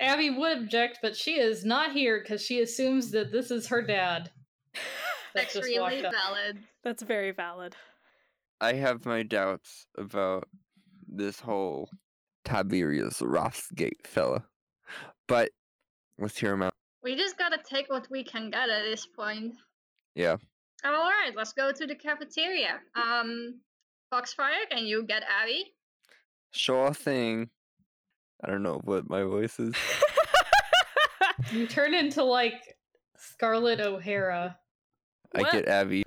Abby 0.00 0.30
would 0.30 0.58
object, 0.58 0.98
but 1.02 1.16
she 1.16 1.38
is 1.38 1.64
not 1.64 1.92
here 1.92 2.20
because 2.20 2.42
she 2.42 2.60
assumes 2.62 3.10
that 3.12 3.30
this 3.32 3.50
is 3.50 3.68
her 3.68 3.82
dad. 3.82 4.30
that 5.34 5.44
just 5.44 5.56
Extremely 5.56 6.02
walked 6.02 6.06
up. 6.06 6.12
valid. 6.12 6.58
That's 6.82 7.02
very 7.02 7.30
valid. 7.32 7.76
I 8.60 8.72
have 8.74 9.04
my 9.06 9.22
doubts 9.22 9.86
about 9.96 10.48
this 11.06 11.38
whole 11.38 11.90
Tiberius 12.44 13.20
Rothgate 13.20 14.06
fella. 14.06 14.44
But 15.28 15.50
let's 16.18 16.38
hear 16.38 16.54
him 16.54 16.62
out. 16.62 16.74
We 17.08 17.16
just 17.16 17.38
gotta 17.38 17.56
take 17.64 17.88
what 17.88 18.06
we 18.10 18.22
can 18.22 18.50
get 18.50 18.68
at 18.68 18.82
this 18.84 19.06
point. 19.06 19.54
Yeah. 20.14 20.36
All 20.84 20.92
right, 20.92 21.32
let's 21.34 21.54
go 21.54 21.72
to 21.72 21.86
the 21.86 21.94
cafeteria. 21.94 22.80
Um, 22.94 23.60
Foxfire, 24.12 24.68
can 24.70 24.84
you 24.84 25.06
get 25.06 25.22
Abby? 25.22 25.72
Sure 26.50 26.92
thing. 26.92 27.48
I 28.44 28.50
don't 28.50 28.62
know 28.62 28.82
what 28.84 29.08
my 29.08 29.22
voice 29.22 29.58
is. 29.58 29.74
You 31.52 31.66
turn 31.66 31.94
into 31.94 32.24
like 32.24 32.76
Scarlett 33.16 33.80
O'Hara. 33.80 34.58
I 35.34 35.40
What? 35.40 35.52
get 35.52 35.66
Abby. 35.66 36.02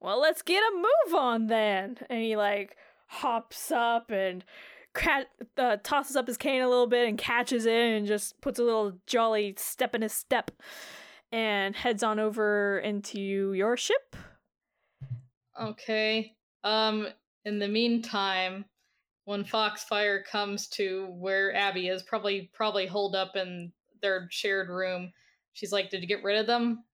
well, 0.00 0.20
let's 0.20 0.42
get 0.42 0.62
a 0.62 0.76
move 0.76 1.14
on 1.16 1.48
then. 1.48 1.98
And 2.08 2.22
he 2.22 2.36
like 2.36 2.76
hops 3.08 3.72
up 3.72 4.12
and 4.12 4.44
cat 4.94 5.28
uh, 5.56 5.76
tosses 5.82 6.16
up 6.16 6.26
his 6.26 6.36
cane 6.36 6.62
a 6.62 6.68
little 6.68 6.86
bit 6.86 7.08
and 7.08 7.16
catches 7.18 7.66
it 7.66 7.72
and 7.92 8.06
just 8.06 8.40
puts 8.40 8.58
a 8.58 8.62
little 8.64 8.92
jolly 9.06 9.54
step 9.56 9.94
in 9.94 10.02
his 10.02 10.12
step 10.12 10.50
and 11.32 11.76
heads 11.76 12.02
on 12.02 12.18
over 12.18 12.78
into 12.78 13.20
your 13.20 13.76
ship. 13.76 14.16
Okay. 15.60 16.34
Um. 16.64 17.08
In 17.46 17.58
the 17.58 17.68
meantime, 17.68 18.66
when 19.24 19.44
Foxfire 19.44 20.22
comes 20.24 20.68
to 20.68 21.06
where 21.06 21.54
Abby 21.54 21.88
is, 21.88 22.02
probably 22.02 22.50
probably 22.52 22.86
holed 22.86 23.14
up 23.16 23.34
in 23.34 23.72
their 24.02 24.28
shared 24.30 24.68
room, 24.68 25.12
she's 25.54 25.72
like, 25.72 25.88
"Did 25.88 26.02
you 26.02 26.06
get 26.08 26.22
rid 26.22 26.38
of 26.38 26.46
them? 26.46 26.84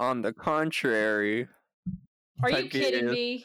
On 0.00 0.20
the 0.20 0.32
contrary, 0.32 1.46
Are 2.42 2.50
you 2.50 2.68
kidding 2.68 3.08
me? 3.08 3.44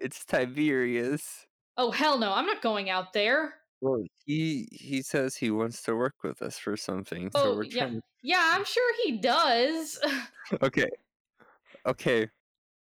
it's 0.00 0.24
Tiberius. 0.24 1.46
Oh 1.76 1.90
hell 1.90 2.18
no! 2.18 2.32
I'm 2.32 2.46
not 2.46 2.62
going 2.62 2.90
out 2.90 3.12
there. 3.12 3.54
Well, 3.80 4.04
he 4.26 4.68
he 4.72 5.02
says 5.02 5.36
he 5.36 5.50
wants 5.50 5.82
to 5.82 5.96
work 5.96 6.22
with 6.22 6.42
us 6.42 6.58
for 6.58 6.76
something, 6.76 7.30
so 7.30 7.52
Oh, 7.52 7.56
we're 7.56 7.64
yeah. 7.64 7.86
trying. 7.86 8.02
Yeah, 8.22 8.52
I'm 8.54 8.64
sure 8.64 8.94
he 9.04 9.18
does. 9.18 9.98
Okay, 10.62 10.88
okay, 11.86 12.30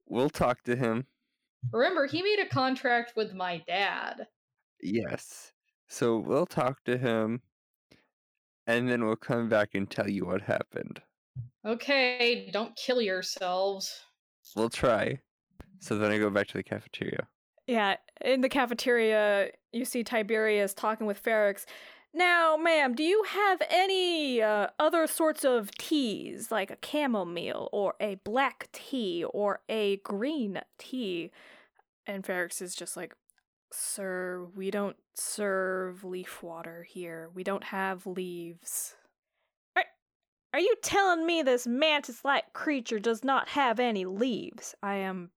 we'll 0.08 0.30
talk 0.32 0.64
to 0.64 0.76
him. 0.76 1.08
Remember, 1.72 2.08
he 2.08 2.24
made 2.24 2.40
a 2.40 2.48
contract 2.50 3.16
with 3.16 3.34
my 3.36 3.60
dad. 3.60 4.30
Yes, 4.82 5.52
so 5.90 6.18
we'll 6.18 6.46
talk 6.46 6.84
to 6.86 6.98
him, 6.98 7.42
and 8.68 8.88
then 8.90 9.04
we'll 9.06 9.16
come 9.16 9.50
back 9.50 9.74
and 9.74 9.90
tell 9.90 10.08
you 10.10 10.26
what 10.26 10.42
happened. 10.44 11.02
Okay, 11.66 12.50
don't 12.52 12.76
kill 12.76 13.02
yourselves. 13.02 14.06
We'll 14.56 14.70
try. 14.70 15.22
So 15.80 15.98
then 15.98 16.12
I 16.12 16.18
go 16.20 16.30
back 16.30 16.48
to 16.48 16.54
the 16.58 16.64
cafeteria. 16.64 17.30
Yeah, 17.68 17.96
in 18.22 18.42
the 18.42 18.50
cafeteria, 18.50 19.50
you 19.74 19.86
see 19.86 20.04
Tiberius 20.04 20.74
talking 20.74 21.08
with 21.08 21.22
Ferrix. 21.22 21.66
Now, 22.14 22.56
ma'am, 22.56 22.96
do 22.96 23.04
you 23.04 23.24
have 23.24 23.62
any 23.70 24.42
uh, 24.42 24.68
other 24.80 25.06
sorts 25.06 25.44
of 25.44 25.72
teas, 25.72 26.50
like 26.52 26.72
a 26.72 26.78
chamomile, 26.82 27.68
or 27.74 27.96
a 28.00 28.16
black 28.24 28.70
tea, 28.72 29.26
or 29.26 29.60
a 29.68 29.98
green 29.98 30.62
tea? 30.78 31.32
And 32.08 32.24
Ferrix 32.24 32.62
is 32.62 32.76
just 32.76 32.96
like, 32.96 33.16
Sir, 33.74 34.48
we 34.56 34.72
don't 34.72 34.96
serve 35.16 36.06
leaf 36.06 36.42
water 36.42 36.84
here. 36.84 37.30
We 37.34 37.44
don't 37.44 37.66
have 37.66 38.08
leaves. 38.08 38.96
Are, 39.76 39.84
are 40.54 40.60
you 40.60 40.76
telling 40.82 41.26
me 41.26 41.42
this 41.42 41.68
mantis 41.68 42.24
like 42.24 42.54
creature 42.54 43.00
does 43.00 43.26
not 43.26 43.50
have 43.50 43.80
any 43.80 44.06
leaves? 44.06 44.76
I 44.82 44.96
am. 44.96 45.32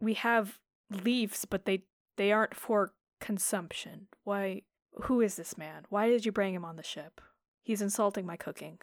We 0.00 0.14
have 0.14 0.60
leaves, 0.90 1.44
but 1.44 1.64
they 1.64 1.84
they 2.16 2.32
aren't 2.32 2.54
for 2.54 2.92
consumption. 3.20 4.08
Why? 4.24 4.62
Who 5.04 5.20
is 5.20 5.36
this 5.36 5.56
man? 5.56 5.84
Why 5.88 6.08
did 6.08 6.26
you 6.26 6.32
bring 6.32 6.54
him 6.54 6.64
on 6.64 6.76
the 6.76 6.82
ship? 6.82 7.20
He's 7.62 7.80
insulting 7.80 8.26
my 8.26 8.36
cooking. 8.36 8.78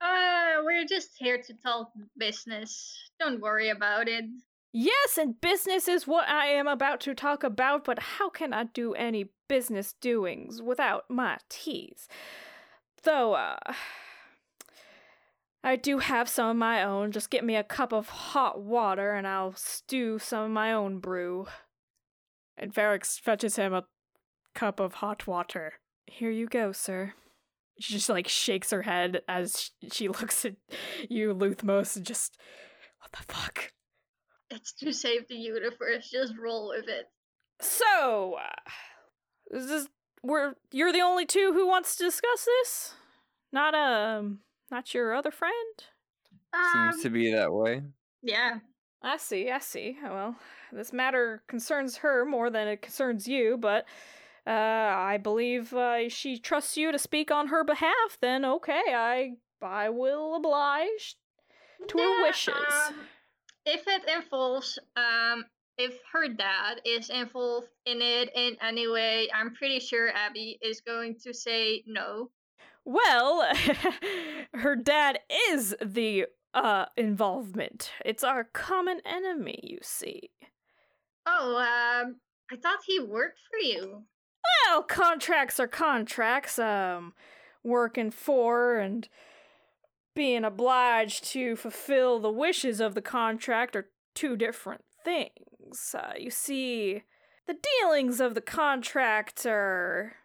Uh, 0.00 0.60
we're 0.62 0.84
just 0.84 1.10
here 1.16 1.40
to 1.42 1.54
talk 1.54 1.90
business. 2.18 3.10
Don't 3.18 3.40
worry 3.40 3.70
about 3.70 4.08
it. 4.08 4.26
Yes, 4.72 5.16
and 5.16 5.40
business 5.40 5.88
is 5.88 6.06
what 6.06 6.28
I 6.28 6.46
am 6.46 6.66
about 6.66 7.00
to 7.02 7.14
talk 7.14 7.44
about, 7.44 7.84
but 7.84 7.98
how 8.00 8.28
can 8.28 8.52
I 8.52 8.64
do 8.64 8.92
any 8.94 9.30
business 9.48 9.94
doings 10.00 10.60
without 10.60 11.04
my 11.08 11.38
teas? 11.48 12.08
Though, 13.04 13.34
uh. 13.34 13.56
I 15.64 15.76
do 15.76 15.98
have 15.98 16.28
some 16.28 16.50
of 16.50 16.56
my 16.56 16.82
own. 16.82 17.10
Just 17.10 17.30
get 17.30 17.42
me 17.42 17.56
a 17.56 17.64
cup 17.64 17.92
of 17.92 18.10
hot 18.10 18.60
water 18.60 19.12
and 19.12 19.26
I'll 19.26 19.54
stew 19.54 20.18
some 20.18 20.44
of 20.44 20.50
my 20.50 20.72
own 20.74 20.98
brew. 20.98 21.46
And 22.58 22.74
Ferrix 22.74 23.18
fetches 23.18 23.56
him 23.56 23.72
a 23.72 23.84
cup 24.54 24.78
of 24.78 24.94
hot 24.94 25.26
water. 25.26 25.72
Here 26.06 26.30
you 26.30 26.46
go, 26.46 26.72
sir. 26.72 27.14
She 27.80 27.94
just 27.94 28.10
like 28.10 28.28
shakes 28.28 28.70
her 28.72 28.82
head 28.82 29.22
as 29.26 29.70
she 29.90 30.06
looks 30.08 30.44
at 30.44 30.56
you, 31.08 31.34
Luthmos, 31.34 31.96
and 31.96 32.04
just, 32.04 32.36
what 33.00 33.10
the 33.12 33.32
fuck? 33.32 33.72
It's 34.50 34.74
to 34.74 34.92
save 34.92 35.28
the 35.28 35.34
universe. 35.34 36.10
Just 36.10 36.34
roll 36.38 36.68
with 36.68 36.88
it. 36.88 37.06
So, 37.60 38.36
uh, 38.38 39.56
is 39.56 39.66
this 39.68 39.88
we're 40.22 40.54
you're 40.70 40.92
the 40.92 41.00
only 41.00 41.24
two 41.26 41.52
who 41.52 41.66
wants 41.66 41.96
to 41.96 42.04
discuss 42.04 42.44
this? 42.44 42.94
Not 43.52 43.74
um, 43.74 44.40
not 44.70 44.94
your 44.94 45.14
other 45.14 45.30
friend. 45.30 45.54
Um, 46.52 46.92
Seems 46.92 47.02
to 47.02 47.10
be 47.10 47.32
that 47.32 47.52
way. 47.52 47.82
yeah. 48.22 48.58
I 49.02 49.18
see, 49.18 49.50
I 49.50 49.58
see. 49.58 49.98
Oh, 50.02 50.08
Well, 50.14 50.36
this 50.72 50.90
matter 50.92 51.42
concerns 51.46 51.98
her 51.98 52.24
more 52.24 52.48
than 52.48 52.68
it 52.68 52.80
concerns 52.80 53.28
you, 53.28 53.58
but 53.58 53.84
uh, 54.46 54.50
I 54.50 55.18
believe 55.22 55.74
uh, 55.74 56.08
she 56.08 56.38
trusts 56.38 56.76
you 56.78 56.90
to 56.90 56.98
speak 56.98 57.30
on 57.30 57.48
her 57.48 57.64
behalf. 57.64 58.16
Then 58.22 58.44
okay, 58.46 58.82
I 58.94 59.32
I 59.60 59.90
will 59.90 60.36
oblige 60.36 61.16
to 61.88 61.98
her 61.98 62.22
wishes. 62.22 62.54
um, 62.88 62.94
if 63.66 63.86
it 63.86 64.02
involves, 64.08 64.78
um, 64.96 65.44
if 65.76 65.98
her 66.12 66.28
dad 66.28 66.80
is 66.86 67.10
involved 67.10 67.68
in 67.84 68.00
it 68.00 68.30
in 68.34 68.56
any 68.62 68.88
way, 68.88 69.28
I'm 69.34 69.54
pretty 69.54 69.80
sure 69.80 70.10
Abby 70.14 70.58
is 70.62 70.80
going 70.80 71.16
to 71.24 71.34
say 71.34 71.82
no. 71.86 72.30
Well, 72.84 73.46
her 74.54 74.76
dad 74.76 75.20
is 75.50 75.74
the 75.82 76.26
uh 76.52 76.86
involvement. 76.96 77.90
It's 78.04 78.22
our 78.22 78.44
common 78.44 79.00
enemy, 79.04 79.60
you 79.62 79.78
see. 79.82 80.30
Oh, 81.26 81.56
um, 81.56 82.16
I 82.50 82.56
thought 82.56 82.80
he 82.86 83.00
worked 83.00 83.40
for 83.50 83.58
you. 83.58 84.02
Well, 84.68 84.82
contracts 84.82 85.58
are 85.58 85.66
contracts. 85.66 86.58
Um, 86.58 87.14
working 87.64 88.10
for 88.10 88.76
and 88.76 89.08
being 90.14 90.44
obliged 90.44 91.24
to 91.24 91.56
fulfill 91.56 92.20
the 92.20 92.30
wishes 92.30 92.78
of 92.78 92.94
the 92.94 93.02
contract 93.02 93.74
are 93.74 93.88
two 94.14 94.36
different 94.36 94.84
things. 95.04 95.94
Uh, 95.98 96.12
you 96.16 96.30
see, 96.30 97.02
the 97.48 97.56
dealings 97.80 98.20
of 98.20 98.34
the 98.34 98.40
contract 98.40 99.44
are 99.46 100.16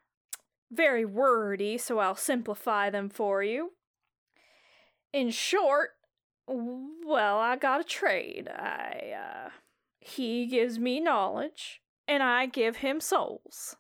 very 0.72 1.06
wordy, 1.06 1.78
so 1.78 2.00
I'll 2.00 2.16
simplify 2.16 2.90
them 2.90 3.10
for 3.10 3.44
you. 3.44 3.74
In 5.12 5.32
short, 5.32 5.92
well, 6.48 7.38
I 7.40 7.56
got 7.56 7.82
a 7.82 7.84
trade. 7.84 8.48
I, 8.48 9.14
uh, 9.16 9.50
he 10.00 10.46
gives 10.46 10.80
me 10.80 11.00
knowledge, 11.00 11.82
and 12.08 12.24
I 12.24 12.46
give 12.46 12.78
him 12.78 13.00
souls. 13.00 13.76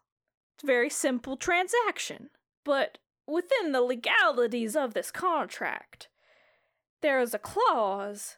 It's 0.55 0.63
a 0.63 0.67
very 0.67 0.89
simple 0.89 1.37
transaction. 1.37 2.29
But 2.65 2.97
within 3.27 3.71
the 3.71 3.81
legalities 3.81 4.75
of 4.75 4.93
this 4.93 5.11
contract, 5.11 6.09
there 7.01 7.21
is 7.21 7.33
a 7.33 7.39
clause 7.39 8.37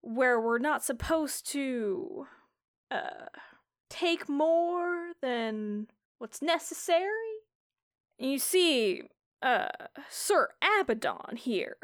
where 0.00 0.40
we're 0.40 0.58
not 0.58 0.82
supposed 0.82 1.46
to 1.50 2.26
uh 2.90 3.26
take 3.90 4.28
more 4.28 5.12
than 5.20 5.88
what's 6.18 6.40
necessary. 6.40 7.39
You 8.20 8.38
see, 8.38 9.02
uh 9.42 9.68
Sir 10.08 10.50
Abaddon 10.62 11.36
here. 11.36 11.78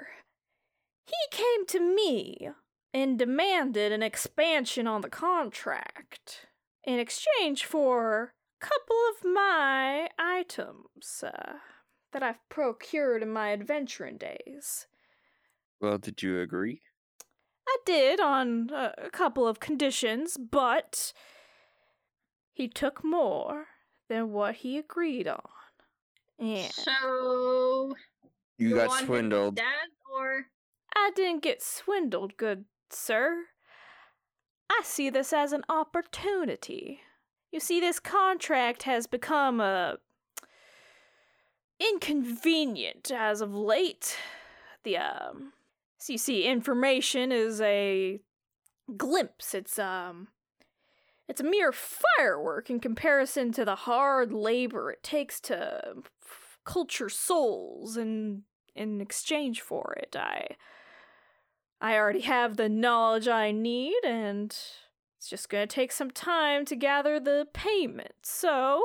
He 1.07 1.14
came 1.30 1.66
to 1.68 1.80
me 1.80 2.51
and 2.93 3.18
demanded 3.18 3.93
an 3.93 4.03
expansion 4.03 4.87
on 4.87 5.01
the 5.01 5.09
contract 5.09 6.47
in 6.84 6.99
exchange 6.99 7.64
for 7.64 8.34
a 8.61 8.64
couple 8.64 8.97
of 9.11 9.32
my 9.32 10.09
items 10.18 11.24
uh, 11.24 11.55
that 12.12 12.22
I've 12.22 12.49
procured 12.49 13.22
in 13.22 13.30
my 13.30 13.53
adventuring 13.53 14.18
days. 14.18 14.87
Well, 15.80 15.99
did 15.99 16.22
you 16.22 16.41
agree? 16.41 16.82
I 17.68 17.76
did 17.84 18.20
on 18.20 18.70
a 18.72 19.11
couple 19.11 19.47
of 19.47 19.61
conditions, 19.61 20.37
but 20.39 21.12
he 22.53 22.68
took 22.68 23.05
more 23.05 23.66
than 24.09 24.32
what 24.32 24.57
he 24.57 24.78
agreed 24.78 25.28
on. 25.28 25.43
And 26.39 26.72
So 26.72 27.95
You 28.59 28.74
got 28.74 28.93
swindled. 29.05 29.57
Dad 29.57 29.89
or 30.18 30.47
I 30.95 31.11
didn't 31.14 31.43
get 31.43 31.62
swindled, 31.62 32.37
good 32.37 32.64
sir. 32.91 33.45
I 34.70 34.80
see 34.84 35.11
this 35.11 35.32
as 35.32 35.53
an 35.53 35.64
opportunity. 35.68 37.01
You 37.53 37.61
see, 37.61 37.80
this 37.80 38.01
contract 38.01 38.82
has 38.84 39.07
become 39.07 39.61
a 39.61 39.99
inconvenient 41.78 43.11
as 43.14 43.41
of 43.41 43.55
late. 43.55 44.16
The 44.84 44.97
um, 44.99 45.53
so 45.99 46.12
you 46.12 46.18
see, 46.18 46.45
information 46.45 47.32
is 47.32 47.61
a 47.61 48.20
glimpse. 48.97 49.55
It's 49.55 49.78
um, 49.78 50.28
it's 51.28 51.41
a 51.41 51.45
mere 51.45 51.72
firework 51.72 52.70
in 52.70 52.80
comparison 52.80 53.53
to 53.53 53.64
the 53.64 53.74
hard 53.76 54.32
labor 54.32 54.91
it 54.91 55.03
takes 55.03 55.41
to 55.43 55.97
f- 55.99 56.11
culture 56.67 57.09
souls 57.09 57.97
and 57.97 58.43
in 58.75 59.01
exchange 59.01 59.62
for 59.62 59.97
it. 59.99 60.14
I 60.19 60.49
I 61.81 61.97
already 61.97 62.21
have 62.21 62.57
the 62.57 62.69
knowledge 62.69 63.29
I 63.29 63.53
need 63.53 64.05
and 64.05 64.51
it's 65.17 65.29
just 65.29 65.49
going 65.49 65.67
to 65.67 65.75
take 65.75 65.93
some 65.93 66.11
time 66.11 66.64
to 66.67 66.77
gather 66.77 67.19
the 67.19 67.47
payment. 67.53 68.12
So, 68.23 68.83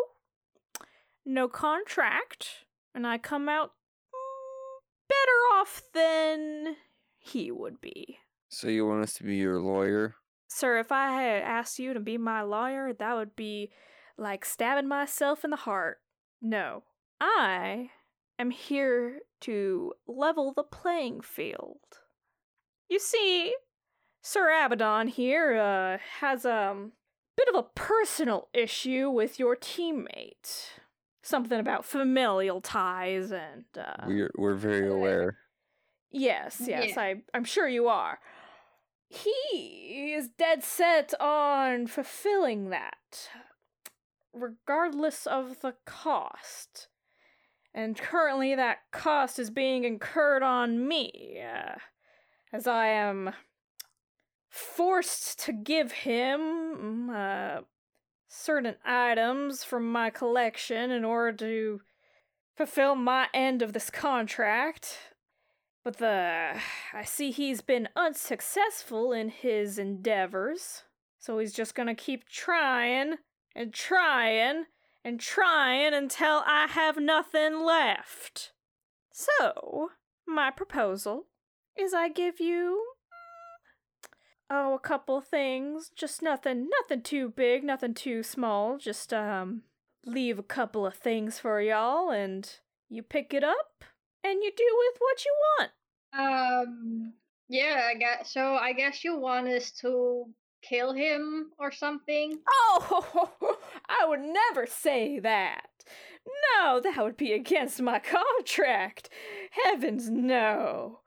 no 1.25 1.47
contract 1.47 2.65
and 2.93 3.05
I 3.05 3.17
come 3.17 3.49
out 3.49 3.71
mm, 4.13 4.79
better 5.09 5.59
off 5.59 5.81
than 5.93 6.75
he 7.17 7.51
would 7.51 7.81
be. 7.81 8.19
So 8.49 8.67
you 8.67 8.85
want 8.85 9.03
us 9.03 9.13
to 9.15 9.23
be 9.23 9.37
your 9.37 9.59
lawyer? 9.59 10.15
Sir, 10.47 10.79
if 10.79 10.91
I 10.91 11.13
had 11.13 11.43
asked 11.43 11.79
you 11.79 11.93
to 11.93 11.99
be 12.01 12.17
my 12.17 12.41
lawyer, 12.41 12.91
that 12.91 13.15
would 13.15 13.35
be 13.35 13.71
like 14.17 14.43
stabbing 14.43 14.89
myself 14.89 15.45
in 15.45 15.51
the 15.51 15.57
heart. 15.57 15.99
No, 16.41 16.83
I 17.21 17.91
am 18.39 18.49
here 18.49 19.19
to 19.41 19.93
level 20.07 20.51
the 20.53 20.63
playing 20.63 21.21
field. 21.21 21.77
You 22.89 22.99
see, 22.99 23.53
Sir 24.23 24.49
Abaddon 24.49 25.07
here 25.07 25.55
uh, 25.55 25.99
has 26.19 26.45
a 26.45 26.71
um, 26.71 26.93
bit 27.37 27.47
of 27.47 27.55
a 27.55 27.67
personal 27.75 28.49
issue 28.53 29.09
with 29.09 29.37
your 29.37 29.55
teammate. 29.55 30.71
Something 31.21 31.59
about 31.59 31.85
familial 31.85 32.59
ties 32.59 33.31
and. 33.31 33.65
Uh, 33.77 34.05
We're 34.07 34.31
we're 34.35 34.55
very 34.55 34.89
uh, 34.89 34.93
aware. 34.95 35.37
Yes, 36.09 36.63
yes, 36.65 36.89
Yeah. 36.95 37.01
I, 37.01 37.21
I'm 37.35 37.45
sure 37.45 37.67
you 37.67 37.87
are. 37.87 38.19
He 39.07 40.13
is 40.15 40.29
dead 40.29 40.63
set 40.63 41.13
on 41.19 41.85
fulfilling 41.85 42.69
that, 42.71 43.29
regardless 44.33 45.27
of 45.27 45.61
the 45.61 45.75
cost. 45.85 46.87
And 47.73 47.97
currently, 47.97 48.55
that 48.55 48.79
cost 48.91 49.39
is 49.39 49.49
being 49.49 49.85
incurred 49.85 50.43
on 50.43 50.87
me, 50.87 51.41
uh, 51.41 51.75
as 52.51 52.67
I 52.67 52.87
am 52.87 53.31
forced 54.49 55.39
to 55.45 55.53
give 55.53 55.91
him 55.91 57.09
uh, 57.09 57.61
certain 58.27 58.75
items 58.83 59.63
from 59.63 59.89
my 59.89 60.09
collection 60.09 60.91
in 60.91 61.05
order 61.05 61.37
to 61.37 61.81
fulfill 62.55 62.95
my 62.95 63.27
end 63.33 63.61
of 63.61 63.71
this 63.71 63.89
contract. 63.89 64.97
But 65.83 65.97
the 65.97 66.59
I 66.93 67.03
see 67.03 67.31
he's 67.31 67.61
been 67.61 67.89
unsuccessful 67.95 69.13
in 69.13 69.29
his 69.29 69.79
endeavors. 69.79 70.83
So 71.17 71.39
he's 71.39 71.53
just 71.53 71.73
gonna 71.73 71.95
keep 71.95 72.27
trying 72.27 73.15
and 73.55 73.73
trying 73.73 74.65
and 75.03 75.19
trying 75.19 75.93
until 75.93 76.43
I 76.45 76.67
have 76.69 76.97
nothing 76.97 77.61
left. 77.63 78.51
So, 79.11 79.91
my 80.27 80.51
proposal 80.51 81.25
is 81.77 81.93
I 81.93 82.09
give 82.09 82.39
you 82.39 82.83
oh, 84.49 84.75
a 84.75 84.79
couple 84.79 85.21
things, 85.21 85.91
just 85.95 86.21
nothing 86.21 86.69
nothing 86.81 87.01
too 87.01 87.29
big, 87.29 87.63
nothing 87.63 87.93
too 87.93 88.23
small, 88.23 88.77
just 88.77 89.13
um 89.13 89.63
leave 90.05 90.39
a 90.39 90.43
couple 90.43 90.85
of 90.85 90.95
things 90.95 91.37
for 91.39 91.61
y'all 91.61 92.09
and 92.09 92.57
you 92.89 93.03
pick 93.03 93.33
it 93.33 93.43
up 93.43 93.83
and 94.23 94.43
you 94.43 94.51
do 94.55 94.77
with 94.77 94.97
what 94.99 95.25
you 95.25 95.35
want. 95.57 95.71
Um. 96.13 97.13
Yeah. 97.49 97.89
I 97.89 97.95
guess 97.95 98.31
so. 98.31 98.55
I 98.55 98.73
guess 98.73 99.03
you 99.03 99.17
want 99.17 99.47
us 99.47 99.71
to 99.81 100.25
kill 100.61 100.93
him 100.93 101.51
or 101.59 101.71
something. 101.71 102.39
Oh, 102.49 103.57
I 103.89 104.05
would 104.05 104.21
never 104.21 104.65
say 104.65 105.19
that. 105.19 105.67
No, 106.59 106.79
that 106.79 107.03
would 107.03 107.17
be 107.17 107.33
against 107.33 107.81
my 107.81 107.99
contract. 107.99 109.09
Heavens, 109.51 110.09
no. 110.09 110.99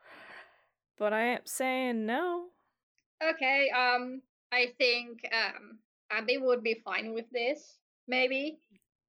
But 0.98 1.12
I 1.12 1.22
am 1.22 1.40
saying 1.44 2.06
no. 2.06 2.46
Okay. 3.22 3.70
Um. 3.70 4.22
I 4.52 4.72
think 4.78 5.18
um 5.32 5.78
Abby 6.10 6.38
would 6.38 6.62
be 6.62 6.80
fine 6.84 7.12
with 7.12 7.24
this. 7.32 7.78
Maybe 8.06 8.58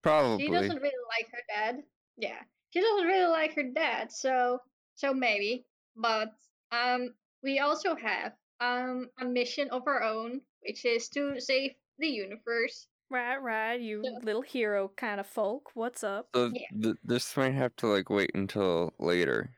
Probably. 0.01 0.45
she 0.45 0.51
doesn't 0.51 0.81
really 0.81 1.05
like 1.19 1.31
her 1.31 1.43
dad. 1.47 1.83
Yeah, 2.17 2.41
she 2.71 2.81
doesn't 2.81 3.07
really 3.07 3.29
like 3.29 3.53
her 3.55 3.69
dad. 3.75 4.11
So 4.11 4.59
so 4.95 5.13
maybe. 5.13 5.65
But 5.95 6.33
um, 6.71 7.13
we 7.43 7.59
also 7.59 7.95
have 7.95 8.33
um 8.59 9.09
a 9.19 9.25
mission 9.25 9.69
of 9.71 9.83
our 9.87 10.01
own, 10.03 10.41
which 10.63 10.85
is 10.85 11.09
to 11.09 11.39
save 11.39 11.71
the 11.99 12.07
universe. 12.07 12.87
Right, 13.09 13.37
right, 13.37 13.79
you 13.79 14.01
So- 14.03 14.19
little 14.25 14.41
hero 14.41 14.89
kind 14.95 15.19
of 15.19 15.27
folk. 15.27 15.71
What's 15.75 16.03
up? 16.03 16.29
So 16.35 16.51
Yeah. 16.53 16.67
th- 16.81 16.97
this 17.03 17.37
might 17.37 17.53
have 17.53 17.75
to 17.77 17.87
like 17.87 18.09
wait 18.09 18.31
until 18.33 18.93
later. 18.99 19.51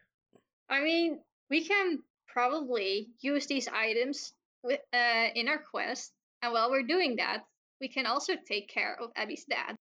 I 0.70 0.82
mean, 0.82 1.24
we 1.50 1.64
can 1.64 2.04
probably 2.28 3.10
use 3.22 3.48
these 3.48 3.68
items 3.68 4.34
with 4.64 4.82
uh 4.94 5.30
in 5.36 5.48
our 5.48 5.60
quest, 5.64 6.14
and 6.42 6.52
while 6.54 6.70
we're 6.70 6.84
doing 6.88 7.16
that, 7.18 7.46
we 7.80 7.88
can 7.88 8.06
also 8.06 8.34
take 8.36 8.68
care 8.70 9.00
of 9.00 9.12
Abby's 9.16 9.46
dad. 9.46 9.78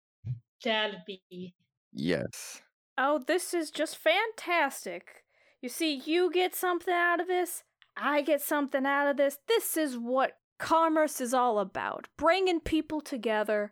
That'd 0.63 1.01
be 1.07 1.55
Yes. 1.91 2.61
Oh, 2.97 3.20
this 3.20 3.53
is 3.53 3.72
just 3.72 3.97
fantastic. 3.97 5.24
You 5.61 5.70
see, 5.70 5.95
you 5.95 6.30
get 6.32 6.53
something 6.55 6.93
out 6.93 7.20
of 7.20 7.28
this, 7.28 7.63
I 7.98 8.22
get 8.22 8.41
something 8.41 8.86
out 8.86 9.08
of 9.08 9.18
this. 9.18 9.39
This 9.48 9.78
is 9.78 9.98
what 9.98 10.38
commerce 10.58 11.22
is 11.22 11.34
all 11.34 11.60
about 11.60 12.08
bringing 12.18 12.60
people 12.60 13.02
together, 13.02 13.72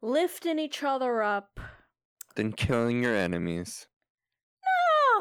lifting 0.00 0.58
each 0.58 0.82
other 0.82 1.22
up. 1.22 1.60
Then 2.34 2.52
killing 2.52 3.02
your 3.02 3.14
enemies. 3.14 3.86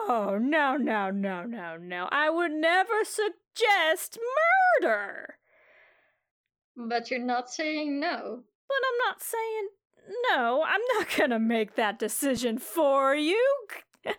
No, 0.08 0.38
no, 0.38 0.78
no, 0.78 1.12
no, 1.12 1.44
no, 1.44 1.78
no. 1.78 2.08
I 2.12 2.30
would 2.30 2.52
never 2.52 3.04
suggest 3.04 4.18
murder. 4.82 5.36
But 6.76 7.12
you're 7.12 7.20
not 7.20 7.50
saying 7.50 8.00
no. 8.00 8.44
But 8.68 8.78
I'm 8.88 9.08
not 9.08 9.22
saying 9.22 9.68
no. 10.32 10.64
I'm 10.66 10.82
not 10.98 11.08
gonna 11.18 11.40
make 11.40 11.76
that 11.76 12.00
decision 12.00 12.58
for 12.58 13.14
you. 13.14 13.46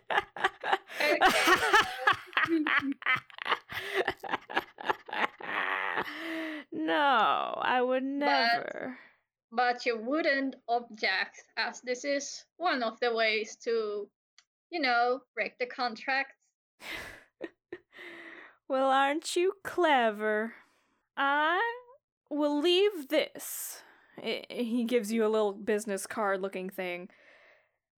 no, 6.72 7.58
I 7.62 7.82
would 7.82 8.04
never. 8.04 8.98
But 9.50 9.86
you 9.86 9.98
wouldn't 9.98 10.56
object, 10.68 11.42
as 11.56 11.80
this 11.82 12.04
is 12.04 12.44
one 12.56 12.82
of 12.82 12.98
the 13.00 13.14
ways 13.14 13.56
to, 13.64 14.08
you 14.70 14.80
know, 14.80 15.20
break 15.34 15.58
the 15.58 15.66
contract. 15.66 16.32
Well, 18.72 18.90
aren't 18.90 19.36
you 19.36 19.52
clever? 19.62 20.54
I 21.14 21.60
will 22.30 22.58
leave 22.58 23.08
this. 23.08 23.82
He 24.16 24.84
gives 24.84 25.12
you 25.12 25.26
a 25.26 25.28
little 25.28 25.52
business 25.52 26.06
card 26.06 26.40
looking 26.40 26.70
thing. 26.70 27.10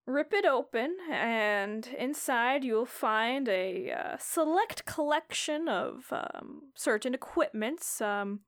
Rip 0.07 0.35
it 0.35 0.45
open, 0.45 0.97
and 1.11 1.87
inside 1.99 2.63
you'll 2.63 2.85
find 2.85 3.49
a 3.49 3.91
uh, 3.91 4.17
select 4.21 4.85
collection 4.85 5.67
of 5.67 6.05
um, 6.13 6.65
certain 6.75 7.15
equipments. 7.15 8.03
Um, 8.03 8.41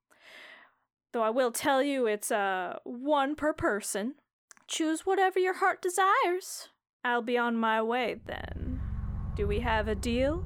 though 1.12 1.22
I 1.22 1.30
will 1.30 1.50
tell 1.50 1.82
you 1.82 2.06
it's 2.06 2.30
uh, 2.30 2.78
one 2.84 3.34
per 3.36 3.54
person. 3.54 4.16
Choose 4.68 5.06
whatever 5.06 5.38
your 5.38 5.54
heart 5.54 5.80
desires. 5.80 6.68
I'll 7.02 7.22
be 7.22 7.38
on 7.38 7.56
my 7.56 7.80
way 7.80 8.16
then. 8.26 8.80
Do 9.34 9.46
we 9.46 9.60
have 9.60 9.88
a 9.88 9.94
deal? 9.94 10.44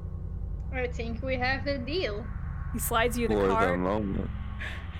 I 0.73 0.87
think 0.87 1.21
we 1.23 1.35
have 1.37 1.67
a 1.67 1.77
deal. 1.77 2.25
He 2.71 2.79
slides 2.79 3.17
you 3.17 3.27
the 3.27 3.33
For 3.33 3.47
the 3.47 3.53
card. 3.53 3.79
moment. 3.79 4.29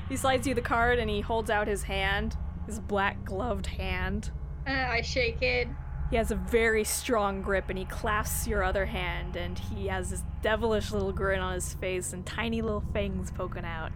He 0.09 0.17
slides 0.17 0.45
you 0.45 0.53
the 0.53 0.61
card 0.61 0.99
and 0.99 1.09
he 1.09 1.21
holds 1.21 1.49
out 1.49 1.67
his 1.69 1.83
hand, 1.83 2.35
his 2.65 2.81
black 2.81 3.23
gloved 3.23 3.65
hand. 3.67 4.29
Uh, 4.67 4.71
I 4.71 4.99
shake 5.01 5.41
it. 5.41 5.69
He 6.11 6.17
has 6.17 6.29
a 6.29 6.35
very 6.35 6.83
strong 6.83 7.41
grip 7.41 7.69
and 7.69 7.79
he 7.79 7.85
clasps 7.85 8.45
your 8.45 8.63
other 8.63 8.85
hand 8.85 9.37
and 9.37 9.57
he 9.57 9.87
has 9.87 10.09
this 10.09 10.23
devilish 10.41 10.91
little 10.91 11.13
grin 11.13 11.39
on 11.39 11.53
his 11.53 11.73
face 11.75 12.11
and 12.11 12.25
tiny 12.25 12.61
little 12.61 12.83
fangs 12.93 13.31
poking 13.31 13.63
out. 13.63 13.93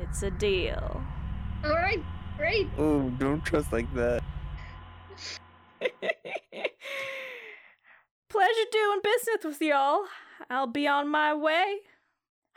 It's 0.00 0.24
a 0.24 0.32
deal. 0.32 1.00
All 1.64 1.70
right, 1.70 2.02
great. 2.36 2.66
Oh, 2.76 3.08
don't 3.18 3.44
trust 3.44 3.72
like 3.72 3.86
that. 3.94 4.24
Pleasure 8.28 8.66
doing 8.72 9.00
business 9.04 9.44
with 9.44 9.62
y'all. 9.62 10.06
I'll 10.50 10.66
be 10.66 10.88
on 10.88 11.08
my 11.08 11.32
way. 11.32 11.76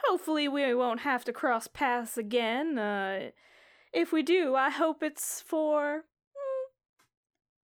Hopefully, 0.06 0.47
we 0.47 0.74
won't 0.74 1.02
have 1.02 1.24
to 1.26 1.34
cross 1.34 1.68
paths 1.68 2.18
again. 2.18 2.80
Uh, 2.80 3.30
if 3.93 4.12
we 4.12 4.24
do, 4.24 4.56
I 4.56 4.72
hope 4.72 5.04
it's 5.04 5.41
for 5.41 6.06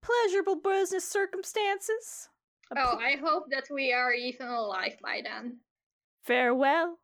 pleasurable 0.02 0.56
business 0.56 1.08
circumstances. 1.08 2.28
A 2.72 2.78
Oh, 2.80 2.98
I 2.98 3.16
hope 3.16 3.44
that 3.50 3.64
we 3.70 3.92
are 3.92 4.12
even 4.12 4.48
alive 4.48 4.96
by 5.02 5.20
then. 5.22 5.60
farewell. 6.24 6.98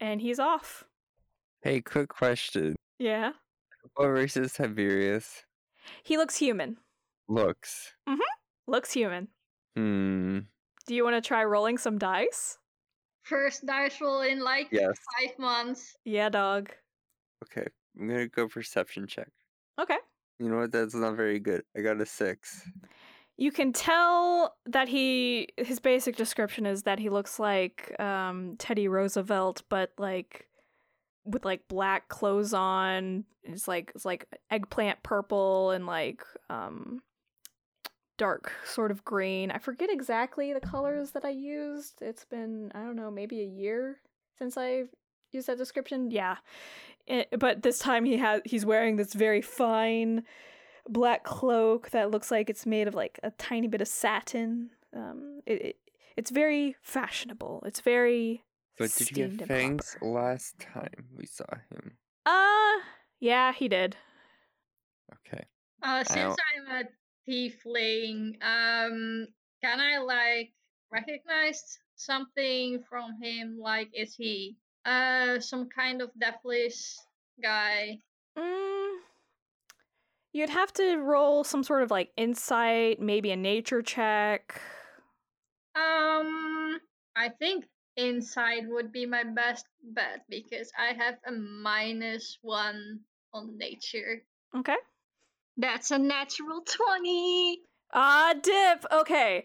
And 0.00 0.20
he's 0.20 0.38
off. 0.38 0.84
Hey, 1.62 1.80
quick 1.80 2.08
question. 2.08 2.74
Yeah. 2.98 3.32
What 3.94 4.06
race 4.06 4.36
is 4.36 4.52
Tiberius? 4.52 5.44
He 6.02 6.16
looks 6.16 6.36
human. 6.36 6.78
Looks. 7.28 7.92
Looks 8.66 8.92
human. 8.92 9.28
Hmm. 9.76 10.38
Do 10.86 10.94
you 10.94 11.04
want 11.04 11.22
to 11.22 11.26
try 11.26 11.44
rolling 11.44 11.78
some 11.78 11.98
dice? 11.98 12.58
First 13.22 13.64
dice 13.66 14.00
roll 14.00 14.22
in 14.22 14.40
like 14.40 14.68
Yes. 14.72 14.96
five 15.20 15.38
months. 15.38 15.96
Yeah, 16.04 16.28
dog. 16.28 16.70
Okay. 17.44 17.66
I'm 17.98 18.08
gonna 18.08 18.26
go 18.28 18.48
perception 18.48 19.06
check. 19.06 19.28
Okay. 19.80 19.98
You 20.42 20.48
know 20.48 20.58
what? 20.58 20.72
That's 20.72 20.94
not 20.94 21.14
very 21.14 21.38
good. 21.38 21.62
I 21.76 21.82
got 21.82 22.00
a 22.00 22.06
six. 22.06 22.68
You 23.36 23.52
can 23.52 23.72
tell 23.72 24.56
that 24.66 24.88
he 24.88 25.48
his 25.56 25.78
basic 25.78 26.16
description 26.16 26.66
is 26.66 26.82
that 26.82 26.98
he 26.98 27.08
looks 27.08 27.38
like 27.38 27.94
um, 28.00 28.56
Teddy 28.58 28.88
Roosevelt, 28.88 29.62
but 29.68 29.92
like 29.98 30.48
with 31.24 31.44
like 31.44 31.68
black 31.68 32.08
clothes 32.08 32.52
on. 32.52 33.24
It's 33.44 33.68
like 33.68 33.92
it's 33.94 34.04
like 34.04 34.26
eggplant 34.50 35.02
purple 35.02 35.70
and 35.70 35.86
like 35.86 36.22
um, 36.50 37.02
dark 38.18 38.52
sort 38.64 38.90
of 38.90 39.04
green. 39.04 39.50
I 39.50 39.58
forget 39.58 39.90
exactly 39.90 40.52
the 40.52 40.60
colors 40.60 41.12
that 41.12 41.24
I 41.24 41.30
used. 41.30 42.02
It's 42.02 42.24
been 42.24 42.72
I 42.74 42.80
don't 42.80 42.96
know 42.96 43.10
maybe 43.10 43.40
a 43.40 43.46
year 43.46 44.00
since 44.38 44.56
I 44.56 44.84
used 45.32 45.48
that 45.48 45.58
description. 45.58 46.10
Yeah, 46.10 46.36
it, 47.06 47.28
but 47.38 47.62
this 47.62 47.78
time 47.78 48.04
he 48.04 48.16
has 48.18 48.40
he's 48.44 48.64
wearing 48.64 48.96
this 48.96 49.14
very 49.14 49.42
fine 49.42 50.24
black 50.88 51.24
cloak 51.24 51.90
that 51.90 52.10
looks 52.10 52.30
like 52.30 52.50
it's 52.50 52.66
made 52.66 52.88
of 52.88 52.94
like 52.94 53.18
a 53.22 53.30
tiny 53.32 53.68
bit 53.68 53.80
of 53.80 53.88
satin. 53.88 54.70
Um, 54.94 55.40
it, 55.46 55.62
it 55.62 55.76
it's 56.16 56.30
very 56.30 56.76
fashionable. 56.82 57.62
It's 57.66 57.80
very 57.80 58.42
But 58.78 58.92
did 58.92 59.10
you 59.10 59.14
steamed 59.14 59.38
get 59.38 59.48
fangs 59.48 59.96
last 60.00 60.58
time 60.58 61.08
we 61.16 61.26
saw 61.26 61.46
him? 61.70 61.96
Uh, 62.26 62.80
yeah, 63.20 63.52
he 63.52 63.68
did. 63.68 63.96
Okay. 65.26 65.44
Uh, 65.82 66.04
since 66.04 66.36
I'm 66.70 66.84
a 66.84 66.84
tiefling, 67.28 68.34
um, 68.42 69.26
can 69.62 69.80
I 69.80 69.98
like 69.98 70.52
recognize 70.90 71.78
something 71.96 72.82
from 72.88 73.20
him? 73.20 73.58
Like, 73.60 73.90
is 73.94 74.14
he 74.14 74.56
uh 74.84 75.40
some 75.40 75.68
kind 75.68 76.02
of 76.02 76.10
deathless 76.18 76.98
guy? 77.42 77.98
Mm, 78.36 78.98
you'd 80.32 80.50
have 80.50 80.72
to 80.74 80.96
roll 80.96 81.44
some 81.44 81.62
sort 81.62 81.82
of 81.82 81.90
like 81.90 82.12
insight, 82.16 83.00
maybe 83.00 83.30
a 83.30 83.36
nature 83.36 83.82
check. 83.82 84.60
Um, 85.74 86.80
I 87.16 87.28
think 87.38 87.66
insight 87.96 88.64
would 88.68 88.92
be 88.92 89.06
my 89.06 89.24
best 89.24 89.66
bet 89.82 90.24
because 90.28 90.72
I 90.78 90.92
have 90.92 91.18
a 91.26 91.32
minus 91.32 92.38
one 92.42 93.00
on 93.32 93.56
nature. 93.58 94.22
Okay. 94.54 94.76
That's 95.56 95.90
a 95.90 95.98
natural 95.98 96.62
twenty. 96.62 97.62
Ah, 97.92 98.34
dip. 98.40 98.84
Okay. 98.90 99.44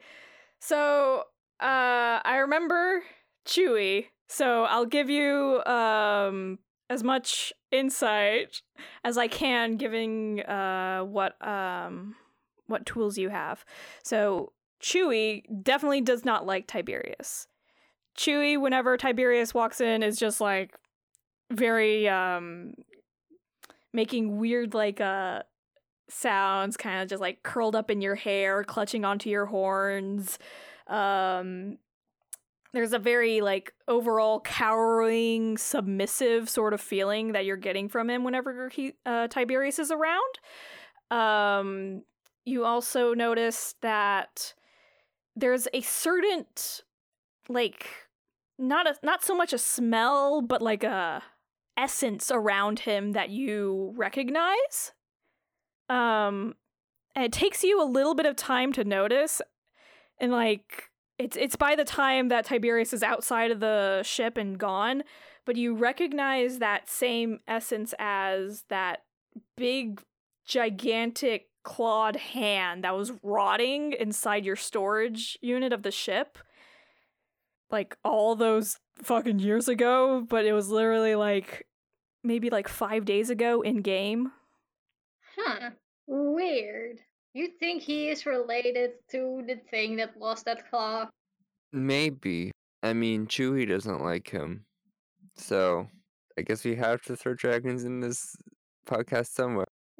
So, 0.59 1.25
uh, 1.59 2.19
I 2.23 2.37
remember 2.41 3.03
Chewy. 3.45 4.07
So 4.27 4.63
I'll 4.65 4.85
give 4.85 5.09
you 5.09 5.63
um 5.65 6.59
as 6.89 7.03
much 7.03 7.51
insight 7.71 8.61
as 9.03 9.17
I 9.17 9.27
can, 9.27 9.77
giving 9.77 10.41
uh 10.41 11.01
what 11.03 11.35
um 11.45 12.15
what 12.67 12.85
tools 12.85 13.17
you 13.17 13.29
have. 13.29 13.65
So 14.03 14.51
Chewy 14.81 15.43
definitely 15.63 16.01
does 16.01 16.25
not 16.25 16.45
like 16.45 16.67
Tiberius. 16.67 17.47
Chewy, 18.17 18.59
whenever 18.59 18.97
Tiberius 18.97 19.53
walks 19.53 19.79
in, 19.79 20.03
is 20.03 20.17
just 20.17 20.41
like 20.41 20.75
very 21.51 22.07
um 22.09 22.73
making 23.93 24.37
weird 24.37 24.73
like 24.73 24.99
uh 24.99 25.41
sounds 26.09 26.77
kind 26.77 27.01
of 27.01 27.09
just 27.09 27.21
like 27.21 27.43
curled 27.43 27.75
up 27.75 27.89
in 27.89 28.01
your 28.01 28.15
hair 28.15 28.63
clutching 28.63 29.03
onto 29.03 29.29
your 29.29 29.45
horns 29.45 30.39
um 30.87 31.77
there's 32.73 32.93
a 32.93 32.99
very 32.99 33.41
like 33.41 33.73
overall 33.87 34.39
cowering 34.39 35.57
submissive 35.57 36.49
sort 36.49 36.73
of 36.73 36.81
feeling 36.81 37.31
that 37.31 37.45
you're 37.45 37.57
getting 37.57 37.89
from 37.89 38.09
him 38.09 38.23
whenever 38.23 38.69
he 38.69 38.93
uh, 39.05 39.27
tiberius 39.27 39.79
is 39.79 39.91
around. 39.91 41.11
Um 41.11 42.03
you 42.45 42.63
also 42.63 43.13
notice 43.13 43.75
that 43.81 44.53
there's 45.35 45.67
a 45.73 45.81
certain 45.81 46.45
like 47.49 47.87
not 48.57 48.87
a 48.87 48.95
not 49.03 49.23
so 49.23 49.35
much 49.35 49.53
a 49.53 49.57
smell 49.57 50.41
but 50.41 50.61
like 50.61 50.83
a 50.83 51.23
essence 51.77 52.31
around 52.31 52.79
him 52.79 53.13
that 53.13 53.29
you 53.29 53.93
recognize. 53.95 54.93
Um 55.89 56.55
and 57.15 57.25
it 57.25 57.31
takes 57.31 57.63
you 57.63 57.81
a 57.81 57.85
little 57.85 58.13
bit 58.13 58.25
of 58.25 58.35
time 58.35 58.71
to 58.73 58.83
notice 58.83 59.41
and 60.19 60.31
like 60.31 60.86
it's 61.19 61.35
it's 61.37 61.55
by 61.55 61.75
the 61.75 61.83
time 61.83 62.29
that 62.29 62.45
Tiberius 62.45 62.93
is 62.93 63.03
outside 63.03 63.51
of 63.51 63.59
the 63.59 64.01
ship 64.03 64.37
and 64.37 64.57
gone 64.57 65.03
but 65.45 65.55
you 65.55 65.75
recognize 65.75 66.59
that 66.59 66.89
same 66.89 67.39
essence 67.47 67.93
as 67.99 68.63
that 68.69 69.03
big 69.55 70.01
gigantic 70.45 71.47
clawed 71.63 72.15
hand 72.15 72.83
that 72.83 72.95
was 72.95 73.11
rotting 73.23 73.93
inside 73.93 74.45
your 74.45 74.55
storage 74.55 75.37
unit 75.41 75.73
of 75.73 75.83
the 75.83 75.91
ship 75.91 76.37
like 77.69 77.97
all 78.03 78.35
those 78.35 78.77
fucking 79.03 79.39
years 79.39 79.67
ago 79.67 80.25
but 80.29 80.45
it 80.45 80.53
was 80.53 80.69
literally 80.69 81.15
like 81.15 81.65
maybe 82.23 82.49
like 82.49 82.67
5 82.67 83.05
days 83.05 83.29
ago 83.29 83.61
in 83.61 83.81
game 83.81 84.31
Huh. 85.37 85.71
Weird. 86.07 87.01
You 87.37 87.49
think 87.59 87.83
he 87.83 88.09
is 88.09 88.25
related 88.25 88.93
to 89.11 89.43
the 89.45 89.57
thing 89.69 89.97
that 89.97 90.19
lost 90.19 90.45
that 90.45 90.67
claw? 90.71 91.07
Maybe. 91.71 92.49
I 92.81 92.93
mean, 92.93 93.27
Chewie 93.27 93.69
doesn't 93.69 94.01
like 94.03 94.27
him. 94.27 94.65
So, 95.35 95.87
I 96.35 96.41
guess 96.41 96.65
we 96.65 96.73
have 96.77 97.03
to 97.03 97.15
throw 97.15 97.35
dragons 97.35 97.83
in 97.83 97.99
this 97.99 98.35
podcast 98.89 99.27
somewhere. 99.27 99.67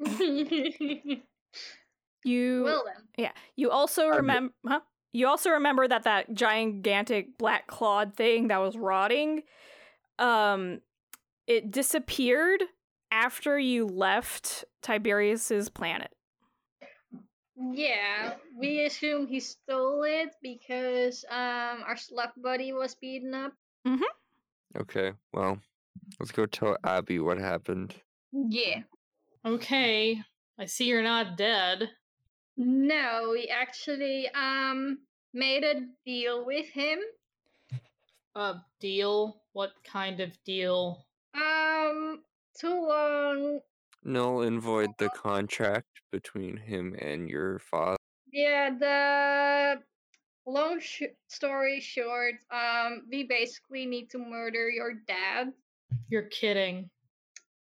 you 2.24 2.64
well 2.64 2.82
then. 2.84 3.04
Yeah. 3.16 3.30
You 3.54 3.70
also 3.70 4.08
remember, 4.08 4.52
huh? 4.66 4.80
You 5.12 5.28
also 5.28 5.50
remember 5.50 5.86
that 5.86 6.02
that 6.02 6.34
gigantic 6.34 7.38
black 7.38 7.68
clawed 7.68 8.16
thing 8.16 8.48
that 8.48 8.58
was 8.58 8.76
rotting, 8.76 9.44
um, 10.18 10.80
it 11.46 11.70
disappeared 11.70 12.64
after 13.12 13.56
you 13.60 13.86
left 13.86 14.64
Tiberius's 14.82 15.68
planet. 15.68 16.10
Yeah, 17.58 18.36
we 18.56 18.84
assume 18.86 19.26
he 19.26 19.40
stole 19.40 20.04
it 20.04 20.30
because 20.42 21.24
um 21.28 21.82
our 21.86 21.96
slug 21.96 22.30
buddy 22.36 22.72
was 22.72 22.94
beaten 22.94 23.34
up. 23.34 23.52
Mhm. 23.86 24.06
Okay, 24.76 25.12
well, 25.32 25.58
let's 26.20 26.30
go 26.30 26.46
tell 26.46 26.76
Abby 26.84 27.18
what 27.18 27.38
happened. 27.38 27.94
Yeah. 28.32 28.82
Okay, 29.44 30.22
I 30.58 30.66
see 30.66 30.86
you're 30.86 31.02
not 31.02 31.36
dead. 31.36 31.90
No, 32.56 33.30
we 33.32 33.48
actually 33.48 34.28
um 34.30 34.98
made 35.32 35.64
a 35.64 35.82
deal 36.04 36.44
with 36.44 36.66
him. 36.70 37.00
A 38.36 38.62
deal? 38.78 39.42
What 39.52 39.72
kind 39.82 40.20
of 40.20 40.30
deal? 40.44 41.04
Um 41.34 42.22
too 42.54 42.70
long 42.86 43.60
Null 44.04 44.42
and 44.42 44.60
void 44.60 44.90
the 44.98 45.10
contract 45.10 46.00
between 46.12 46.56
him 46.56 46.94
and 46.98 47.28
your 47.28 47.58
father. 47.58 47.96
Yeah, 48.32 48.70
the 48.70 49.82
long 50.50 50.80
sh- 50.80 51.14
story 51.28 51.80
short, 51.80 52.34
um, 52.50 53.02
we 53.10 53.24
basically 53.24 53.86
need 53.86 54.10
to 54.10 54.18
murder 54.18 54.70
your 54.70 54.94
dad. 54.94 55.52
You're 56.08 56.28
kidding. 56.30 56.90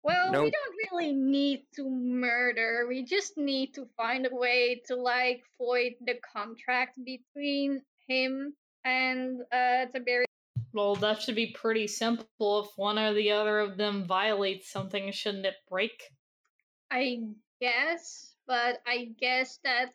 Well, 0.04 0.32
we 0.32 0.50
don't 0.50 0.76
really 0.92 1.14
need 1.14 1.66
to 1.76 1.88
murder. 1.88 2.86
We 2.90 3.04
just 3.04 3.38
need 3.38 3.76
to 3.76 3.86
find 3.96 4.26
a 4.26 4.36
way 4.36 4.82
to 4.88 4.96
like 4.96 5.44
void 5.60 5.94
the 6.02 6.16
contract 6.34 6.98
between 7.06 7.84
him 8.08 8.56
and 8.84 9.42
uh 9.52 9.86
Tiberius. 9.94 10.26
Well, 10.74 10.96
that 10.96 11.22
should 11.22 11.36
be 11.36 11.52
pretty 11.52 11.88
simple. 11.88 12.62
If 12.62 12.78
one 12.78 12.98
or 12.98 13.14
the 13.14 13.32
other 13.32 13.60
of 13.60 13.78
them 13.78 14.06
violates 14.06 14.72
something, 14.72 15.12
shouldn't 15.12 15.46
it 15.46 15.56
break? 15.70 16.02
I 16.92 17.22
guess, 17.62 18.36
but 18.48 18.82
I 18.86 19.10
guess 19.20 19.60
that 19.64 19.94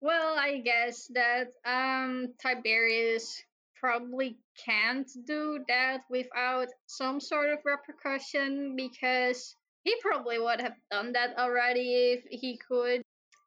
well, 0.00 0.38
I 0.38 0.58
guess 0.58 1.10
that 1.14 1.48
um 1.66 2.34
Tiberius 2.40 3.42
probably 3.78 4.38
can't 4.64 5.08
do 5.26 5.64
that 5.68 6.02
without 6.10 6.68
some 6.86 7.20
sort 7.20 7.50
of 7.50 7.58
repercussion 7.64 8.74
because 8.76 9.54
he 9.84 9.94
probably 10.00 10.38
would 10.38 10.60
have 10.60 10.74
done 10.90 11.12
that 11.12 11.38
already 11.38 12.18
if 12.18 12.24
he 12.30 12.58
could. 12.58 13.02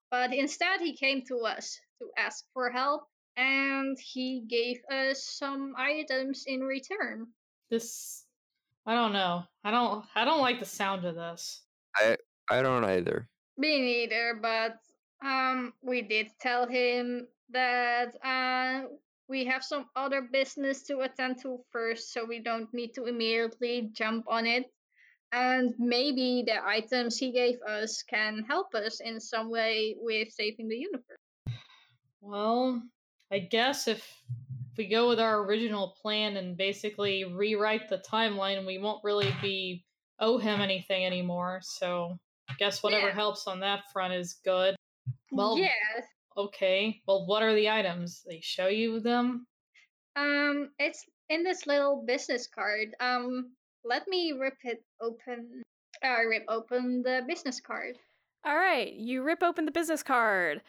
But 0.10 0.34
instead 0.34 0.80
he 0.80 0.96
came 0.96 1.24
to 1.28 1.40
us 1.40 1.80
to 2.00 2.10
ask 2.18 2.46
for 2.54 2.70
help 2.70 3.04
and 3.38 3.98
he 4.00 4.44
gave 4.48 4.80
us 4.92 5.24
some 5.24 5.74
items 5.78 6.46
in 6.48 6.62
return. 6.62 7.28
This 7.70 8.26
I 8.86 8.96
don't 8.96 9.14
know. 9.14 9.44
I 9.64 9.72
don't 9.72 10.06
I 10.16 10.26
don't 10.26 10.42
like 10.42 10.60
the 10.60 10.66
sound 10.66 11.06
of 11.06 11.16
this. 11.16 11.62
I 12.52 12.62
don't 12.62 12.84
either. 12.84 13.30
Me 13.58 13.80
neither, 13.80 14.38
but 14.42 14.78
um, 15.26 15.74
we 15.82 16.02
did 16.02 16.28
tell 16.42 16.68
him 16.68 17.28
that 17.50 18.14
uh, 18.26 18.88
we 19.30 19.46
have 19.46 19.64
some 19.64 19.86
other 19.96 20.22
business 20.22 20.84
to 20.84 21.00
attend 21.00 21.42
to 21.44 21.64
first, 21.72 22.12
so 22.12 22.26
we 22.26 22.40
don't 22.40 22.68
need 22.74 22.94
to 22.96 23.06
immediately 23.06 23.90
jump 23.94 24.26
on 24.28 24.46
it. 24.46 24.66
And 25.32 25.74
maybe 25.80 26.44
the 26.46 26.62
items 26.66 27.18
he 27.18 27.32
gave 27.32 27.56
us 27.62 28.04
can 28.04 28.44
help 28.44 28.76
us 28.76 29.00
in 29.00 29.22
some 29.22 29.50
way 29.50 29.96
with 29.98 30.30
saving 30.34 30.68
the 30.68 30.76
universe. 30.76 31.56
Well, 32.20 32.84
I 33.32 33.40
guess 33.40 33.88
if 33.88 34.06
if 34.72 34.78
we 34.78 34.88
go 34.88 35.08
with 35.08 35.22
our 35.22 35.46
original 35.46 35.96
plan 36.02 36.36
and 36.36 36.58
basically 36.58 37.24
rewrite 37.24 37.88
the 37.88 38.00
timeline, 38.00 38.66
we 38.66 38.78
won't 38.78 39.04
really 39.06 39.34
be 39.42 39.86
owe 40.20 40.38
him 40.38 40.60
anything 40.60 41.06
anymore. 41.06 41.60
So 41.64 42.12
I 42.12 42.31
guess 42.58 42.84
whatever 42.84 43.08
Yeah. 43.08 43.14
helps 43.14 43.48
on 43.48 43.60
that 43.62 43.92
front 43.92 44.14
is 44.14 44.40
good. 44.46 44.76
Well, 45.32 45.58
yes. 45.58 45.74
okay. 46.38 47.02
Well, 47.08 47.26
what 47.26 47.44
are 47.44 47.54
the 47.56 47.70
items? 47.70 48.24
They 48.28 48.40
show 48.42 48.68
you 48.68 49.00
them. 49.00 49.48
Um, 50.16 50.72
it's 50.80 51.06
in 51.30 51.44
this 51.44 51.66
little 51.68 52.04
business 52.06 52.48
card. 52.48 52.90
Um, 53.00 53.52
let 53.86 54.08
me 54.08 54.34
rip 54.34 54.58
it 54.64 54.84
open. 55.02 55.64
Uh, 56.04 56.24
rip 56.28 56.44
open 56.50 57.02
the 57.04 57.22
business 57.28 57.60
card. 57.60 57.98
All 58.44 58.56
right, 58.58 58.92
you 58.92 59.22
rip 59.24 59.44
open 59.44 59.66
the 59.66 59.72
business 59.72 60.04
card. 60.04 60.62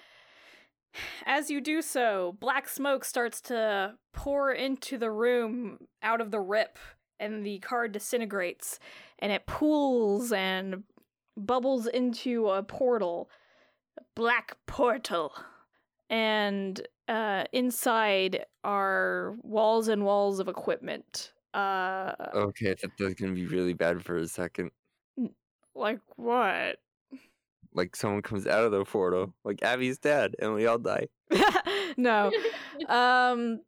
As 1.25 1.51
you 1.51 1.61
do 1.63 1.81
so, 1.81 2.37
black 2.39 2.69
smoke 2.69 3.05
starts 3.05 3.41
to 3.43 3.95
pour 4.13 4.53
into 4.53 4.99
the 4.99 5.11
room 5.11 5.79
out 6.03 6.21
of 6.21 6.31
the 6.31 6.41
rip, 6.41 6.79
and 7.19 7.47
the 7.47 7.59
card 7.61 7.93
disintegrates, 7.93 8.79
and 9.19 9.33
it 9.33 9.47
pools 9.47 10.33
and 10.33 10.85
bubbles 11.37 11.87
into 11.87 12.49
a 12.49 12.63
portal, 12.63 13.31
a 13.99 14.03
black 14.15 14.57
portal. 14.67 15.33
And 16.11 16.81
uh, 17.09 17.45
inside 17.53 18.45
are 18.65 19.35
walls 19.43 19.89
and 19.89 20.05
walls 20.05 20.41
of 20.41 20.49
equipment. 20.49 21.33
Uh, 21.55 22.13
Okay, 22.35 22.71
I 22.71 22.75
thought 22.75 22.91
that 22.99 23.05
was 23.05 23.15
gonna 23.15 23.33
be 23.33 23.47
really 23.47 23.73
bad 23.73 24.05
for 24.05 24.17
a 24.17 24.27
second. 24.27 24.71
like 25.75 26.01
what? 26.17 26.77
Like 27.75 27.97
someone 27.97 28.21
comes 28.23 28.47
out 28.47 28.65
of 28.65 28.73
the 28.73 28.85
portal, 28.85 29.33
like 29.45 29.63
Abby's 29.63 29.99
dad, 29.99 30.37
and 30.39 30.55
we 30.55 30.67
all 30.67 30.79
die. 30.79 31.09
no. 31.97 32.31
Um, 32.89 33.61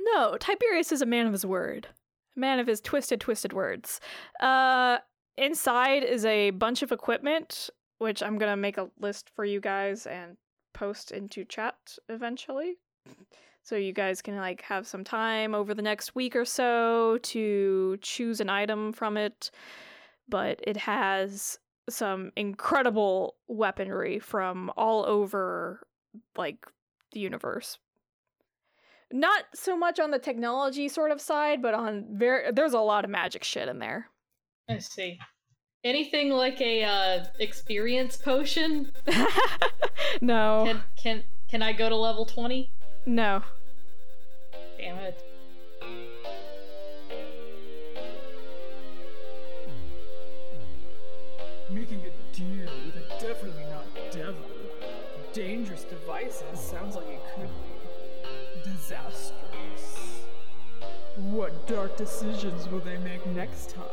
no, 0.00 0.36
Tiberius 0.38 0.92
is 0.92 1.02
a 1.02 1.06
man 1.06 1.26
of 1.26 1.32
his 1.32 1.44
word, 1.44 1.88
a 2.36 2.40
man 2.40 2.58
of 2.60 2.66
his 2.66 2.80
twisted, 2.80 3.20
twisted 3.20 3.52
words. 3.52 4.00
Uh, 4.40 4.98
inside 5.40 6.04
is 6.04 6.24
a 6.24 6.50
bunch 6.50 6.82
of 6.82 6.92
equipment, 6.92 7.70
which 7.98 8.22
I'm 8.22 8.38
gonna 8.38 8.56
make 8.56 8.78
a 8.78 8.90
list 9.00 9.30
for 9.34 9.44
you 9.44 9.60
guys 9.60 10.06
and 10.06 10.36
post 10.72 11.10
into 11.10 11.44
chat 11.44 11.76
eventually. 12.08 12.76
So 13.62 13.76
you 13.76 13.92
guys 13.92 14.22
can 14.22 14.36
like 14.36 14.62
have 14.62 14.86
some 14.86 15.04
time 15.04 15.54
over 15.54 15.74
the 15.74 15.82
next 15.82 16.14
week 16.14 16.34
or 16.34 16.46
so 16.46 17.18
to 17.24 17.98
choose 18.00 18.40
an 18.40 18.48
item 18.48 18.90
from 18.90 19.18
it. 19.18 19.50
But 20.30 20.60
it 20.66 20.78
has 20.78 21.58
some 21.88 22.32
incredible 22.36 23.36
weaponry 23.48 24.18
from 24.18 24.72
all 24.78 25.04
over 25.04 25.86
like 26.36 26.66
the 27.12 27.20
universe 27.20 27.78
not 29.12 29.44
so 29.54 29.76
much 29.76 29.98
on 29.98 30.10
the 30.10 30.18
technology 30.18 30.88
sort 30.88 31.10
of 31.10 31.20
side, 31.20 31.62
but 31.62 31.74
on 31.74 32.06
very 32.12 32.52
there's 32.52 32.74
a 32.74 32.80
lot 32.80 33.04
of 33.04 33.10
magic 33.10 33.44
shit 33.44 33.68
in 33.68 33.78
there. 33.78 34.08
I 34.70 34.78
see. 34.78 35.18
Anything 35.82 36.30
like 36.30 36.60
a 36.60 36.84
uh, 36.84 37.24
experience 37.38 38.16
potion? 38.16 38.92
no, 40.20 40.64
Can 40.66 40.82
can 41.02 41.24
can 41.50 41.62
I 41.62 41.72
go 41.72 41.88
to 41.88 41.96
level 41.96 42.24
twenty? 42.26 42.70
no. 43.06 43.42
Damn 44.78 44.98
it. 44.98 45.18
Making 51.70 52.00
a 52.00 52.36
deal 52.36 52.70
with 52.86 52.96
a 52.96 53.08
definitely 53.20 53.64
not 53.64 53.84
devil. 54.10 54.34
Dangerous 55.32 55.84
devices 55.84 56.58
sounds 56.58 56.96
like 56.96 57.06
it 57.06 57.20
could 57.36 57.48
be 58.64 58.70
disastrous. 58.72 60.24
What 61.16 61.66
dark 61.68 61.96
decisions 61.96 62.68
will 62.68 62.80
they 62.80 62.98
make 62.98 63.24
next 63.28 63.70
time? 63.70 63.84